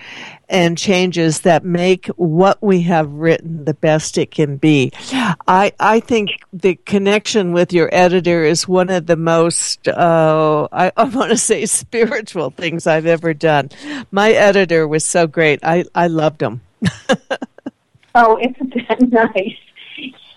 and 0.47 0.77
changes 0.77 1.41
that 1.41 1.65
make 1.65 2.07
what 2.15 2.63
we 2.63 2.83
have 2.83 3.11
written 3.11 3.65
the 3.65 3.73
best 3.73 4.17
it 4.17 4.31
can 4.31 4.55
be. 4.55 4.89
I, 5.11 5.73
I 5.81 5.99
think 5.99 6.29
the 6.53 6.75
connection 6.75 7.51
with 7.51 7.73
your 7.73 7.89
editor 7.91 8.45
is 8.45 8.65
one 8.65 8.89
of 8.89 9.05
the 9.05 9.17
most, 9.17 9.89
uh, 9.89 10.69
I, 10.71 10.93
I 10.97 11.03
want 11.03 11.31
to 11.31 11.37
say 11.37 11.65
spiritual 11.65 12.51
things 12.51 12.87
I've 12.87 13.05
ever 13.05 13.33
done. 13.33 13.69
My 14.11 14.31
editor 14.31 14.87
was 14.87 15.03
so 15.03 15.27
great. 15.27 15.59
I, 15.61 15.83
I 15.93 16.07
loved 16.07 16.41
him. 16.41 16.61
oh, 18.15 18.39
isn't 18.39 18.87
that 18.87 19.01
nice? 19.35 19.57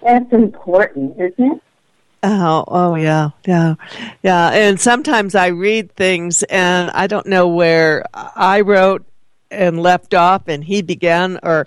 That's 0.02 0.32
important, 0.32 1.14
isn't 1.20 1.52
it? 1.52 1.62
Oh, 2.24 2.64
oh 2.68 2.94
yeah, 2.94 3.30
yeah, 3.46 3.74
yeah. 4.22 4.50
And 4.50 4.80
sometimes 4.80 5.34
I 5.34 5.48
read 5.48 5.90
things 5.96 6.44
and 6.44 6.90
I 6.92 7.08
don't 7.08 7.26
know 7.26 7.48
where 7.48 8.04
I 8.14 8.60
wrote 8.60 9.04
and 9.52 9.80
left 9.80 10.14
off 10.14 10.48
and 10.48 10.64
he 10.64 10.82
began 10.82 11.38
or 11.42 11.66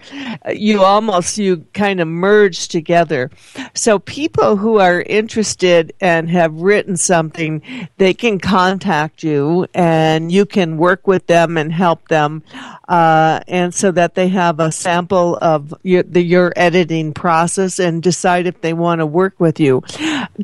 you 0.52 0.84
almost 0.84 1.38
you 1.38 1.66
kind 1.74 2.00
of 2.00 2.08
merged 2.08 2.72
together. 2.72 3.32
So 3.74 4.00
people 4.00 4.58
who 4.58 4.80
are 4.80 5.02
interested 5.02 5.94
and 6.02 6.30
have 6.30 6.54
written 6.54 6.98
something 6.98 7.62
they 7.98 8.14
can 8.14 8.40
contact 8.40 9.24
you 9.24 9.68
and 9.74 10.32
you 10.32 10.46
can 10.46 10.78
work 10.78 11.08
with 11.08 11.28
them 11.28 11.58
and 11.58 11.72
help 11.72 12.08
them 12.08 12.44
uh, 12.88 13.40
and 13.48 13.74
so 13.74 13.92
that 13.92 14.16
they 14.16 14.28
have 14.30 14.60
a 14.60 14.72
sample 14.72 15.38
of 15.42 15.74
your, 15.84 16.04
the, 16.04 16.22
your 16.22 16.52
editing 16.56 17.14
process 17.14 17.80
and 17.80 18.02
decide 18.02 18.48
if 18.48 18.62
they 18.62 18.74
want 18.74 19.00
to 19.00 19.06
work 19.06 19.36
with 19.40 19.60
you. 19.60 19.84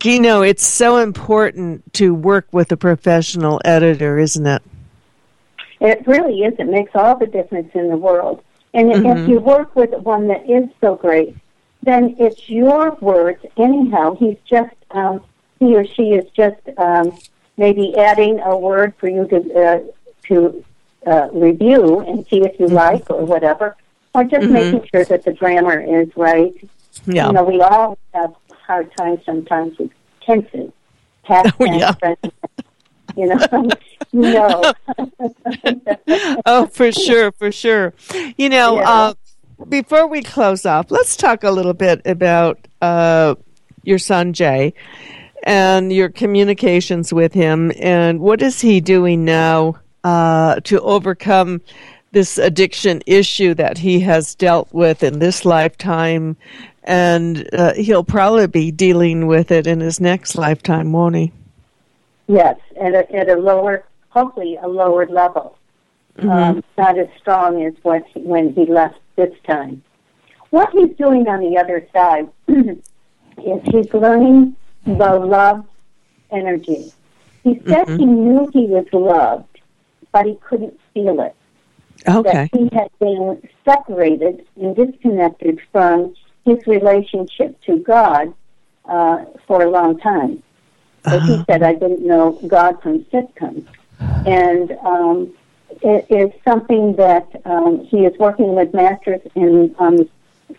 You 0.04 0.22
know 0.22 0.42
it's 0.42 0.66
so 0.66 0.98
important 0.98 1.94
to 1.94 2.14
work 2.14 2.48
with 2.52 2.72
a 2.72 2.78
professional 2.78 3.62
editor 3.66 4.18
isn't 4.18 4.46
it 4.46 4.62
it 5.82 6.08
really 6.08 6.42
is. 6.44 6.54
It 6.60 6.68
makes 6.68 6.92
all 6.96 7.18
the 7.18 7.26
difference 7.26 7.72
in 7.74 7.90
the 7.90 7.98
world. 7.98 8.44
And 8.74 8.92
mm-hmm. 8.92 9.20
if 9.20 9.28
you 9.28 9.40
work 9.40 9.76
with 9.76 9.92
one 9.92 10.28
that 10.28 10.50
is 10.50 10.70
so 10.80 10.96
great, 10.96 11.36
then 11.84 12.16
it's 12.20 12.48
your 12.48 12.92
words. 13.02 13.44
Anyhow, 13.58 14.16
he's 14.16 14.38
just 14.46 14.76
um, 14.92 15.24
he 15.60 15.76
or 15.76 15.86
she 15.86 16.12
is 16.12 16.26
just 16.36 16.62
um, 16.78 17.18
maybe 17.58 17.98
adding 17.98 18.40
a 18.40 18.58
word 18.58 18.94
for 19.00 19.10
you 19.10 19.28
to 19.28 19.54
uh, 19.54 19.80
to 20.28 20.64
uh, 21.06 21.30
review 21.34 22.00
and 22.00 22.26
see 22.28 22.42
if 22.42 22.60
you 22.60 22.68
mm-hmm. 22.68 22.76
like 22.76 23.10
or 23.10 23.26
whatever, 23.26 23.76
or 24.14 24.24
just 24.24 24.44
mm-hmm. 24.44 24.54
making 24.54 24.88
sure 24.94 25.04
that 25.06 25.26
the 25.26 25.34
grammar 25.34 25.80
is 25.80 26.10
right. 26.16 26.54
Yeah. 27.06 27.28
You 27.28 27.34
know, 27.34 27.44
we 27.44 27.62
all 27.62 27.98
have 28.14 28.36
hard 28.52 28.96
times 28.96 29.22
sometimes 29.26 29.78
with 29.78 29.92
tenses, 30.22 30.72
past 31.24 31.54
oh, 31.60 31.66
yeah. 31.66 31.94
present. 31.94 32.34
You 33.16 33.28
know, 33.28 33.38
no. 34.14 34.74
oh, 36.46 36.68
for 36.68 36.92
sure, 36.92 37.32
for 37.32 37.52
sure. 37.52 37.94
You 38.38 38.50
know, 38.50 38.76
yeah. 38.76 38.90
uh, 38.90 39.14
before 39.70 40.08
we 40.08 40.22
close 40.22 40.66
off, 40.66 40.92
let's 40.92 41.16
talk 41.16 41.44
a 41.44 41.52
little 41.52 41.74
bit 41.74 42.02
about 42.06 42.68
uh, 42.82 43.36
your 43.84 44.00
son 44.00 44.34
Jay 44.34 44.74
and 45.44 45.92
your 45.92 46.10
communications 46.10 47.12
with 47.12 47.34
him, 47.34 47.72
and 47.80 48.20
what 48.20 48.42
is 48.42 48.62
he 48.62 48.80
doing 48.80 49.26
now 49.26 49.76
uh, 50.04 50.60
to 50.62 50.80
overcome 50.82 51.62
this 52.12 52.38
addiction 52.38 53.02
issue 53.06 53.54
that 53.54 53.78
he 53.78 54.02
has 54.02 54.36
dealt 54.36 54.72
with 54.74 55.02
in 55.02 55.20
this 55.20 55.46
lifetime, 55.46 56.36
and 56.84 57.48
uh, 57.54 57.74
he'll 57.74 58.04
probably 58.04 58.48
be 58.48 58.72
dealing 58.72 59.28
with 59.28 59.52
it 59.52 59.66
in 59.66 59.80
his 59.80 60.00
next 60.00 60.36
lifetime, 60.36 60.92
won't 60.92 61.16
he? 61.16 61.32
Yes, 62.28 62.58
at 62.80 62.94
a, 62.94 63.16
at 63.16 63.30
a 63.30 63.36
lower 63.36 63.86
hopefully 64.12 64.58
a 64.62 64.68
lower 64.68 65.08
level, 65.08 65.58
mm-hmm. 66.18 66.30
um, 66.30 66.64
not 66.78 66.98
as 66.98 67.08
strong 67.20 67.64
as 67.64 67.74
what 67.82 68.04
he, 68.14 68.22
when 68.22 68.54
he 68.54 68.66
left 68.66 69.00
this 69.16 69.34
time. 69.46 69.82
What 70.52 70.70
he's 70.72 70.96
doing 70.98 71.28
on 71.28 71.40
the 71.40 71.58
other 71.58 71.88
side 71.94 72.30
is 72.48 73.62
he's 73.66 73.94
learning 73.94 74.56
the 74.86 75.16
love 75.16 75.66
energy. 76.30 76.92
He 77.44 77.56
said 77.66 77.88
mm-hmm. 77.88 77.98
he 77.98 78.06
knew 78.06 78.50
he 78.54 78.66
was 78.66 78.86
loved, 78.92 79.60
but 80.12 80.26
he 80.26 80.36
couldn't 80.42 80.80
feel 80.94 81.22
it. 81.22 81.36
Okay. 82.08 82.32
That 82.32 82.50
he 82.54 82.70
had 82.76 82.90
been 83.00 83.48
separated 83.64 84.46
and 84.60 84.76
disconnected 84.76 85.60
from 85.72 86.16
his 86.46 86.66
relationship 86.68 87.62
to 87.62 87.78
God 87.78 88.34
uh, 88.86 89.26
for 89.48 89.64
a 89.64 89.70
long 89.70 90.00
time. 90.00 90.44
But 91.04 91.14
uh-huh. 91.14 91.38
he 91.38 91.44
said, 91.46 91.64
I 91.64 91.74
didn't 91.74 92.06
know 92.06 92.40
God 92.48 92.82
from 92.82 93.06
sitcoms 93.06 93.68
and 94.26 94.72
um, 94.84 95.34
it 95.82 96.06
is 96.10 96.32
something 96.44 96.96
that 96.96 97.28
um, 97.46 97.86
he 97.86 98.06
is 98.06 98.18
working 98.20 98.56
with 98.56 98.74
masters 98.74 99.22
in 99.36 99.74
the 99.74 100.08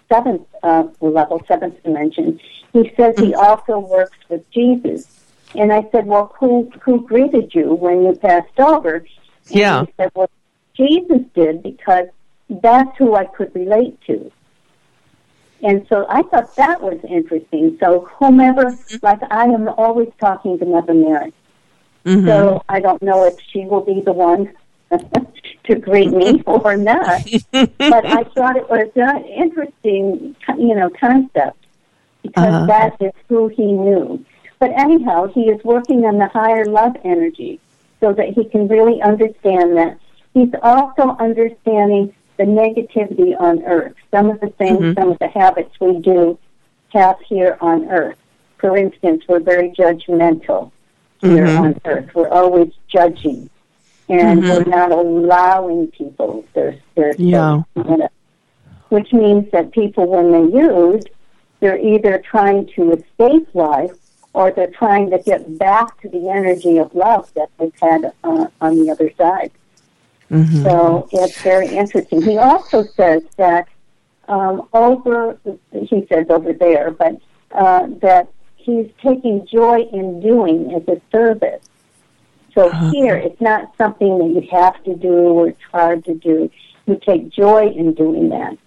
seventh 0.09 0.47
uh, 0.63 0.85
level, 1.01 1.43
seventh 1.47 1.83
dimension. 1.83 2.41
He 2.73 2.93
says 2.97 3.19
he 3.19 3.35
also 3.35 3.79
works 3.79 4.17
with 4.29 4.49
Jesus. 4.51 5.07
And 5.55 5.73
I 5.73 5.87
said, 5.93 6.07
well, 6.07 6.35
who 6.39 6.73
who 6.81 7.07
greeted 7.07 7.55
you 7.55 7.75
when 7.75 8.05
you 8.05 8.15
passed 8.15 8.59
over? 8.59 8.97
And 8.97 9.07
yeah. 9.49 9.85
He 9.85 9.93
said, 9.99 10.11
well, 10.15 10.31
Jesus 10.75 11.23
did 11.35 11.63
because 11.63 12.07
that's 12.49 12.97
who 12.97 13.15
I 13.15 13.27
could 13.27 13.55
relate 13.55 14.01
to. 14.07 14.33
And 15.63 15.87
so 15.89 16.07
I 16.09 16.23
thought 16.23 16.57
that 16.57 16.83
was 16.83 16.99
interesting. 17.09 17.77
So 17.79 18.09
whomever, 18.19 18.65
mm-hmm. 18.65 18.97
like 19.03 19.21
I 19.31 19.45
am 19.45 19.69
always 19.69 20.09
talking 20.21 20.59
to 20.59 20.65
Mother 20.65 20.95
Mary. 20.95 21.33
Mm-hmm. 22.05 22.27
So 22.27 22.65
I 22.69 22.81
don't 22.81 23.03
know 23.03 23.25
if 23.25 23.39
she 23.41 23.65
will 23.65 23.83
be 23.83 24.01
the 24.01 24.13
one 24.13 24.53
to 25.65 25.75
greet 25.77 26.11
me 26.11 26.43
or 26.47 26.77
not. 26.77 27.25
but 27.53 28.07
I 28.07 28.25
thought 28.25 28.57
it 28.57 28.69
was 28.69 28.91
an 28.97 29.25
interesting, 29.25 30.37
you 30.59 30.75
know, 30.75 30.91
concept 30.91 31.59
because 32.23 32.55
uh-huh. 32.55 32.67
that 32.67 32.97
is 33.01 33.13
who 33.29 33.49
he 33.49 33.67
knew. 33.73 34.25
But 34.59 34.71
anyhow, 34.79 35.27
he 35.27 35.49
is 35.49 35.63
working 35.65 36.05
on 36.05 36.19
the 36.19 36.29
higher 36.29 36.65
love 36.65 36.97
energy 37.05 37.61
so 38.01 38.13
that 38.13 38.29
he 38.29 38.45
can 38.45 38.69
really 38.69 39.03
understand 39.03 39.77
that. 39.77 39.99
He's 40.35 40.53
also 40.63 41.17
understanding 41.19 42.15
the 42.37 42.45
negativity 42.45 43.39
on 43.39 43.63
Earth. 43.65 43.95
Some 44.11 44.31
of 44.31 44.41
the 44.41 44.49
things, 44.49 44.79
mm-hmm. 44.79 45.01
some 45.01 45.11
of 45.11 45.19
the 45.19 45.29
habits 45.29 45.79
we 45.81 45.99
do 45.99 46.39
have 46.91 47.21
here 47.21 47.59
on 47.61 47.89
Earth. 47.91 48.17
For 48.59 48.77
instance, 48.77 49.25
we're 49.29 49.41
very 49.41 49.71
judgmental 49.71 50.71
here 51.23 51.47
mm-hmm. 51.47 51.65
on 51.65 51.81
earth. 51.85 52.15
We're 52.15 52.29
always 52.29 52.73
judging, 52.89 53.49
and 54.09 54.43
mm-hmm. 54.43 54.49
we're 54.49 54.65
not 54.65 54.91
allowing 54.91 55.89
people 55.93 56.45
their 56.53 56.77
their 56.95 57.15
yeah. 57.17 57.63
which 58.89 59.13
means 59.13 59.51
that 59.53 59.73
people, 59.73 60.07
when 60.07 60.33
they 60.33 60.57
use, 60.57 61.05
they're 61.61 61.79
either 61.79 62.19
trying 62.19 62.67
to 62.75 62.93
escape 62.93 63.49
life 63.55 63.93
or 64.35 64.51
they're 64.51 64.71
trying 64.71 65.11
to 65.11 65.19
get 65.19 65.59
back 65.59 66.01
to 66.03 66.09
the 66.09 66.29
energy 66.29 66.79
of 66.79 66.95
love 66.95 67.33
that 67.35 67.49
they've 67.59 67.73
had 67.81 68.13
uh, 68.25 68.47
on 68.61 68.77
the 68.77 68.91
other 68.91 69.11
side. 69.17 69.53
Mm-hmm. 70.31 70.63
So 70.63 71.09
it's 71.13 71.41
very 71.43 71.69
interesting. 71.69 72.23
He 72.23 72.39
also 72.39 72.85
says 72.85 73.23
that 73.37 73.69
um, 74.29 74.69
over, 74.73 75.39
he 75.73 76.07
says 76.07 76.27
over 76.31 76.53
there, 76.53 76.91
but 76.91 77.21
uh, 77.53 77.87
that 78.01 78.29
he's 78.63 78.91
taking 79.03 79.47
joy 79.47 79.81
in 79.93 80.21
doing 80.21 80.75
as 80.75 80.87
a 80.89 81.01
service. 81.11 81.65
So 82.55 82.69
uh-huh. 82.69 82.91
here, 82.91 83.17
it's 83.17 83.41
not 83.41 83.77
something 83.77 84.19
that 84.19 84.43
you 84.43 84.49
have 84.51 84.83
to 84.85 84.95
do 84.95 85.13
or 85.13 85.49
it's 85.49 85.63
hard 85.71 86.05
to 86.05 86.15
do. 86.15 86.51
You 86.87 87.01
take 87.05 87.31
joy 87.31 87.69
in 87.69 87.95
doing 87.95 88.29
that. 88.31 88.59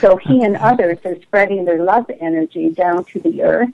So 0.00 0.16
he 0.16 0.44
and 0.44 0.56
others 0.56 0.98
are 1.04 1.20
spreading 1.22 1.64
their 1.64 1.82
love 1.82 2.10
energy 2.20 2.70
down 2.70 3.04
to 3.06 3.20
the 3.20 3.42
earth. 3.42 3.72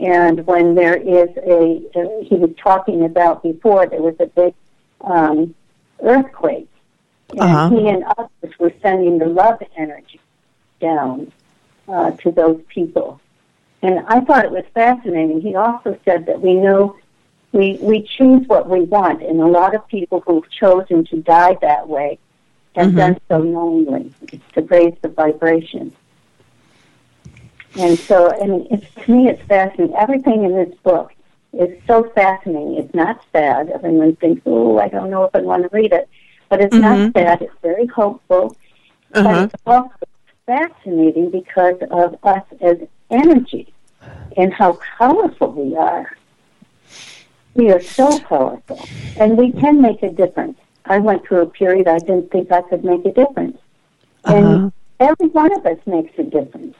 And 0.00 0.46
when 0.46 0.74
there 0.74 0.96
is 0.96 1.28
a, 1.36 1.82
a 1.96 2.24
he 2.24 2.36
was 2.36 2.50
talking 2.56 3.04
about 3.04 3.42
before, 3.42 3.86
there 3.86 4.00
was 4.00 4.14
a 4.20 4.26
big 4.26 4.54
um, 5.00 5.54
earthquake. 6.02 6.68
And 7.30 7.40
uh-huh. 7.40 7.70
he 7.70 7.88
and 7.88 8.04
others 8.04 8.58
were 8.58 8.72
sending 8.80 9.18
the 9.18 9.26
love 9.26 9.62
energy 9.76 10.20
down 10.80 11.32
uh, 11.88 12.12
to 12.12 12.30
those 12.30 12.60
people. 12.68 13.20
And 13.82 14.00
I 14.08 14.20
thought 14.20 14.44
it 14.44 14.50
was 14.50 14.64
fascinating. 14.74 15.40
He 15.40 15.54
also 15.54 15.98
said 16.04 16.26
that 16.26 16.40
we 16.40 16.54
know 16.54 16.96
we, 17.52 17.78
we 17.80 18.02
choose 18.02 18.46
what 18.46 18.68
we 18.68 18.80
want, 18.80 19.22
and 19.22 19.40
a 19.40 19.46
lot 19.46 19.74
of 19.74 19.86
people 19.88 20.20
who've 20.20 20.48
chosen 20.50 21.04
to 21.06 21.22
die 21.22 21.56
that 21.62 21.88
way 21.88 22.18
have 22.74 22.88
mm-hmm. 22.88 22.96
done 22.96 23.20
so 23.28 23.42
knowingly 23.42 24.12
to 24.52 24.62
raise 24.62 24.94
the 25.00 25.08
vibration. 25.08 25.92
And 27.78 27.98
so, 27.98 28.32
I 28.32 28.46
mean, 28.46 28.66
it's, 28.70 28.86
to 29.04 29.10
me, 29.10 29.28
it's 29.28 29.42
fascinating. 29.42 29.94
Everything 29.96 30.44
in 30.44 30.54
this 30.54 30.74
book 30.82 31.12
is 31.52 31.78
so 31.86 32.10
fascinating. 32.14 32.76
It's 32.76 32.94
not 32.94 33.24
sad. 33.32 33.70
Everyone 33.70 34.16
thinks, 34.16 34.42
oh, 34.46 34.78
I 34.78 34.88
don't 34.88 35.10
know 35.10 35.24
if 35.24 35.34
I 35.34 35.40
want 35.40 35.62
to 35.62 35.68
read 35.76 35.92
it. 35.92 36.08
But 36.48 36.60
it's 36.60 36.74
mm-hmm. 36.74 37.04
not 37.04 37.12
sad. 37.12 37.42
It's 37.42 37.54
very 37.62 37.86
hopeful. 37.86 38.56
Uh-huh. 39.14 39.22
But 39.22 39.54
it's 39.54 39.62
also 39.66 40.06
fascinating 40.48 41.30
because 41.30 41.76
of 41.90 42.16
us 42.24 42.42
as 42.62 42.78
energy 43.10 43.72
and 44.36 44.52
how 44.52 44.72
powerful 44.98 45.52
we 45.52 45.76
are. 45.76 46.10
We 47.54 47.70
are 47.70 47.82
so 47.82 48.18
powerful, 48.20 48.80
and 49.18 49.36
we 49.36 49.52
can 49.52 49.82
make 49.82 50.02
a 50.02 50.10
difference. 50.10 50.58
I 50.84 50.98
went 50.98 51.26
through 51.26 51.42
a 51.42 51.46
period 51.46 51.86
I 51.86 51.98
didn't 51.98 52.30
think 52.30 52.50
I 52.50 52.62
could 52.62 52.84
make 52.84 53.04
a 53.04 53.12
difference, 53.12 53.58
uh-huh. 54.24 54.36
and 54.36 54.72
every 55.00 55.28
one 55.28 55.52
of 55.58 55.66
us 55.66 55.78
makes 55.84 56.18
a 56.18 56.22
difference. 56.22 56.76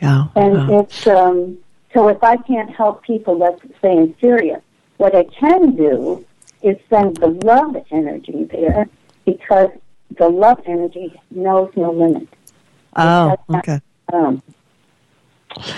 Yeah, 0.00 0.28
and 0.34 0.56
uh-huh. 0.56 0.78
it's 0.78 1.06
um, 1.06 1.58
so 1.92 2.08
if 2.08 2.22
I 2.22 2.36
can't 2.36 2.70
help 2.70 3.02
people, 3.02 3.36
let's 3.36 3.60
say 3.82 3.96
in 3.96 4.14
Syria, 4.20 4.62
what 4.96 5.14
I 5.14 5.24
can 5.24 5.74
do 5.76 6.24
is 6.62 6.76
send 6.88 7.16
the 7.16 7.26
love 7.44 7.76
energy 7.90 8.44
there 8.44 8.88
because 9.26 9.70
the 10.16 10.28
love 10.28 10.60
energy 10.66 11.20
knows 11.30 11.70
no 11.76 11.90
limit. 11.90 12.28
Oh, 12.96 13.36
okay. 13.54 13.80
Um, 14.12 14.42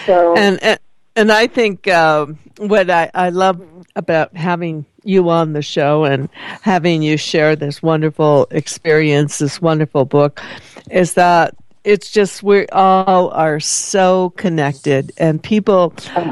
so 0.06 0.34
and, 0.36 0.62
and 0.62 0.80
and 1.16 1.32
I 1.32 1.46
think 1.46 1.86
uh, 1.86 2.26
what 2.58 2.90
I, 2.90 3.10
I 3.14 3.30
love 3.30 3.62
about 3.96 4.36
having 4.36 4.84
you 5.04 5.28
on 5.28 5.52
the 5.52 5.62
show 5.62 6.04
and 6.04 6.28
having 6.62 7.02
you 7.02 7.16
share 7.16 7.54
this 7.54 7.82
wonderful 7.82 8.48
experience, 8.50 9.38
this 9.38 9.60
wonderful 9.60 10.04
book, 10.04 10.40
is 10.90 11.14
that 11.14 11.54
it's 11.84 12.10
just 12.10 12.42
we 12.42 12.66
all 12.68 13.28
are 13.30 13.60
so 13.60 14.30
connected 14.30 15.12
and 15.18 15.42
people 15.42 15.90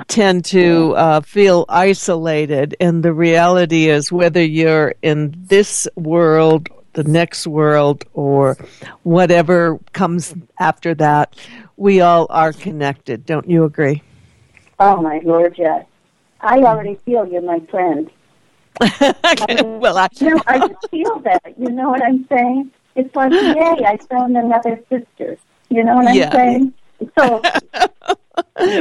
tend 0.09 0.45
to 0.47 0.95
uh, 0.97 1.21
feel 1.21 1.67
isolated 1.69 2.75
and 2.81 3.03
the 3.03 3.13
reality 3.13 3.91
is 3.91 4.11
whether 4.11 4.43
you're 4.43 4.95
in 5.03 5.35
this 5.37 5.87
world 5.95 6.69
the 6.95 7.05
next 7.05 7.47
world 7.47 8.05
or 8.15 8.57
whatever 9.03 9.79
comes 9.93 10.35
after 10.59 10.95
that 10.95 11.35
we 11.77 12.01
all 12.01 12.27
are 12.31 12.53
connected 12.53 13.25
don't 13.27 13.49
you 13.49 13.65
agree 13.65 14.03
Oh 14.85 15.01
my 15.01 15.21
lord, 15.23 15.55
yes. 15.57 15.87
I 16.41 16.59
already 16.59 16.97
feel 17.05 17.25
you're 17.25 17.41
my 17.41 17.61
friend. 17.71 18.11
well, 18.81 19.97
I, 19.97 20.09
you 20.15 20.35
know, 20.35 20.43
I 20.49 20.59
just 20.59 20.91
feel 20.91 21.21
that. 21.21 21.55
You 21.57 21.71
know 21.71 21.91
what 21.91 22.03
I'm 22.03 22.27
saying? 22.29 22.73
It's 22.97 23.15
like, 23.15 23.31
yay, 23.31 23.85
I 23.87 23.97
found 24.11 24.37
another 24.37 24.81
sister. 24.89 25.39
You 25.69 25.85
know 25.85 25.95
what 25.95 26.09
I'm 26.09 26.33
saying? 26.33 26.75
So, 27.17 27.41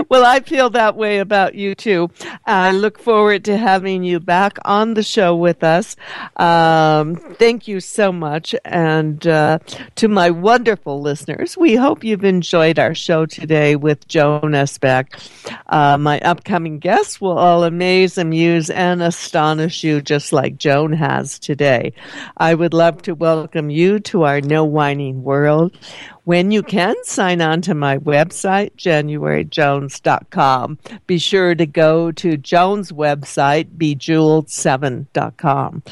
well, 0.09 0.25
I 0.25 0.39
feel 0.41 0.69
that 0.71 0.95
way 0.95 1.19
about 1.19 1.55
you 1.55 1.75
too. 1.75 2.09
I 2.45 2.71
look 2.71 2.99
forward 2.99 3.45
to 3.45 3.57
having 3.57 4.03
you 4.03 4.19
back 4.19 4.57
on 4.65 4.93
the 4.93 5.03
show 5.03 5.35
with 5.35 5.63
us. 5.63 5.95
Um, 6.37 7.15
thank 7.15 7.67
you 7.67 7.79
so 7.79 8.11
much. 8.11 8.55
And 8.65 9.25
uh, 9.25 9.59
to 9.95 10.07
my 10.07 10.29
wonderful 10.29 11.01
listeners, 11.01 11.57
we 11.57 11.75
hope 11.75 12.03
you've 12.03 12.23
enjoyed 12.23 12.79
our 12.79 12.95
show 12.95 13.25
today 13.25 13.75
with 13.75 14.07
Joan 14.07 14.55
S. 14.55 14.77
Peck. 14.77 15.19
Uh, 15.67 15.97
my 15.97 16.19
upcoming 16.19 16.79
guests 16.79 17.19
will 17.19 17.37
all 17.37 17.63
amaze, 17.63 18.17
amuse, 18.17 18.69
and 18.69 19.01
astonish 19.01 19.83
you 19.83 20.01
just 20.01 20.33
like 20.33 20.57
Joan 20.57 20.93
has 20.93 21.39
today. 21.39 21.93
I 22.37 22.53
would 22.53 22.73
love 22.73 23.01
to 23.03 23.15
welcome 23.15 23.69
you 23.69 23.99
to 23.99 24.23
our 24.23 24.41
No 24.41 24.63
Whining 24.63 25.23
World. 25.23 25.77
When 26.23 26.51
you 26.51 26.61
can, 26.61 26.93
sign 27.03 27.41
on 27.41 27.63
to 27.63 27.73
my 27.73 27.97
website, 27.97 28.73
januaryjones.com. 28.77 30.77
Be 31.07 31.17
sure 31.17 31.55
to 31.55 31.65
go 31.65 32.11
to 32.11 32.37
Joan's 32.37 32.91
website, 32.91 33.69
bejeweled7.com. 33.77 35.83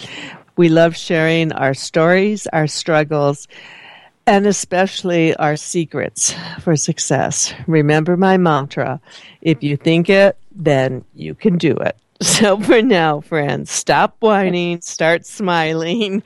We 0.55 0.69
love 0.69 0.95
sharing 0.95 1.51
our 1.53 1.73
stories, 1.73 2.45
our 2.53 2.67
struggles, 2.67 3.47
and 4.27 4.45
especially 4.45 5.35
our 5.37 5.55
secrets 5.55 6.35
for 6.61 6.75
success. 6.75 7.51
Remember 7.65 8.15
my 8.15 8.37
mantra 8.37 9.01
if 9.41 9.63
you 9.63 9.77
think 9.77 10.09
it, 10.09 10.37
then 10.51 11.03
you 11.15 11.33
can 11.33 11.57
do 11.57 11.71
it. 11.71 11.97
So 12.39 12.59
for 12.59 12.81
now, 12.81 13.21
friends, 13.21 13.71
stop 13.71 14.17
whining, 14.19 14.81
start 14.81 15.25
smiling, 15.25 16.21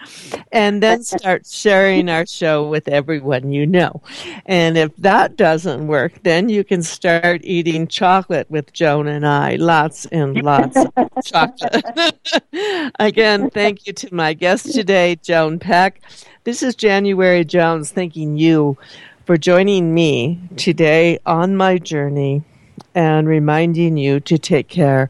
and 0.51 0.81
then 0.81 1.03
start 1.03 1.45
sharing 1.45 2.09
our 2.09 2.25
show 2.25 2.67
with 2.67 2.87
everyone 2.87 3.51
you 3.51 3.67
know. 3.67 4.01
And 4.47 4.75
if 4.75 4.95
that 4.97 5.37
doesn't 5.37 5.85
work, 5.85 6.13
then 6.23 6.49
you 6.49 6.63
can 6.63 6.81
start 6.81 7.41
eating 7.43 7.87
chocolate 7.87 8.49
with 8.49 8.73
Joan 8.73 9.07
and 9.07 9.25
I. 9.25 9.55
Lots 9.57 10.07
and 10.07 10.41
lots 10.41 10.77
of 10.77 11.09
chocolate. 11.25 11.85
Again, 12.99 13.51
thank 13.51 13.85
you 13.85 13.93
to 13.93 14.13
my 14.15 14.33
guest 14.33 14.73
today, 14.73 15.17
Joan 15.21 15.59
Peck. 15.59 16.01
This 16.43 16.63
is 16.63 16.73
January 16.73 17.45
Jones 17.45 17.91
thanking 17.91 18.35
you 18.35 18.79
for 19.25 19.37
joining 19.37 19.93
me 19.93 20.39
today 20.57 21.19
on 21.27 21.55
my 21.55 21.77
journey 21.77 22.41
and 22.95 23.27
reminding 23.27 23.97
you 23.97 24.19
to 24.21 24.39
take 24.39 24.67
care 24.67 25.09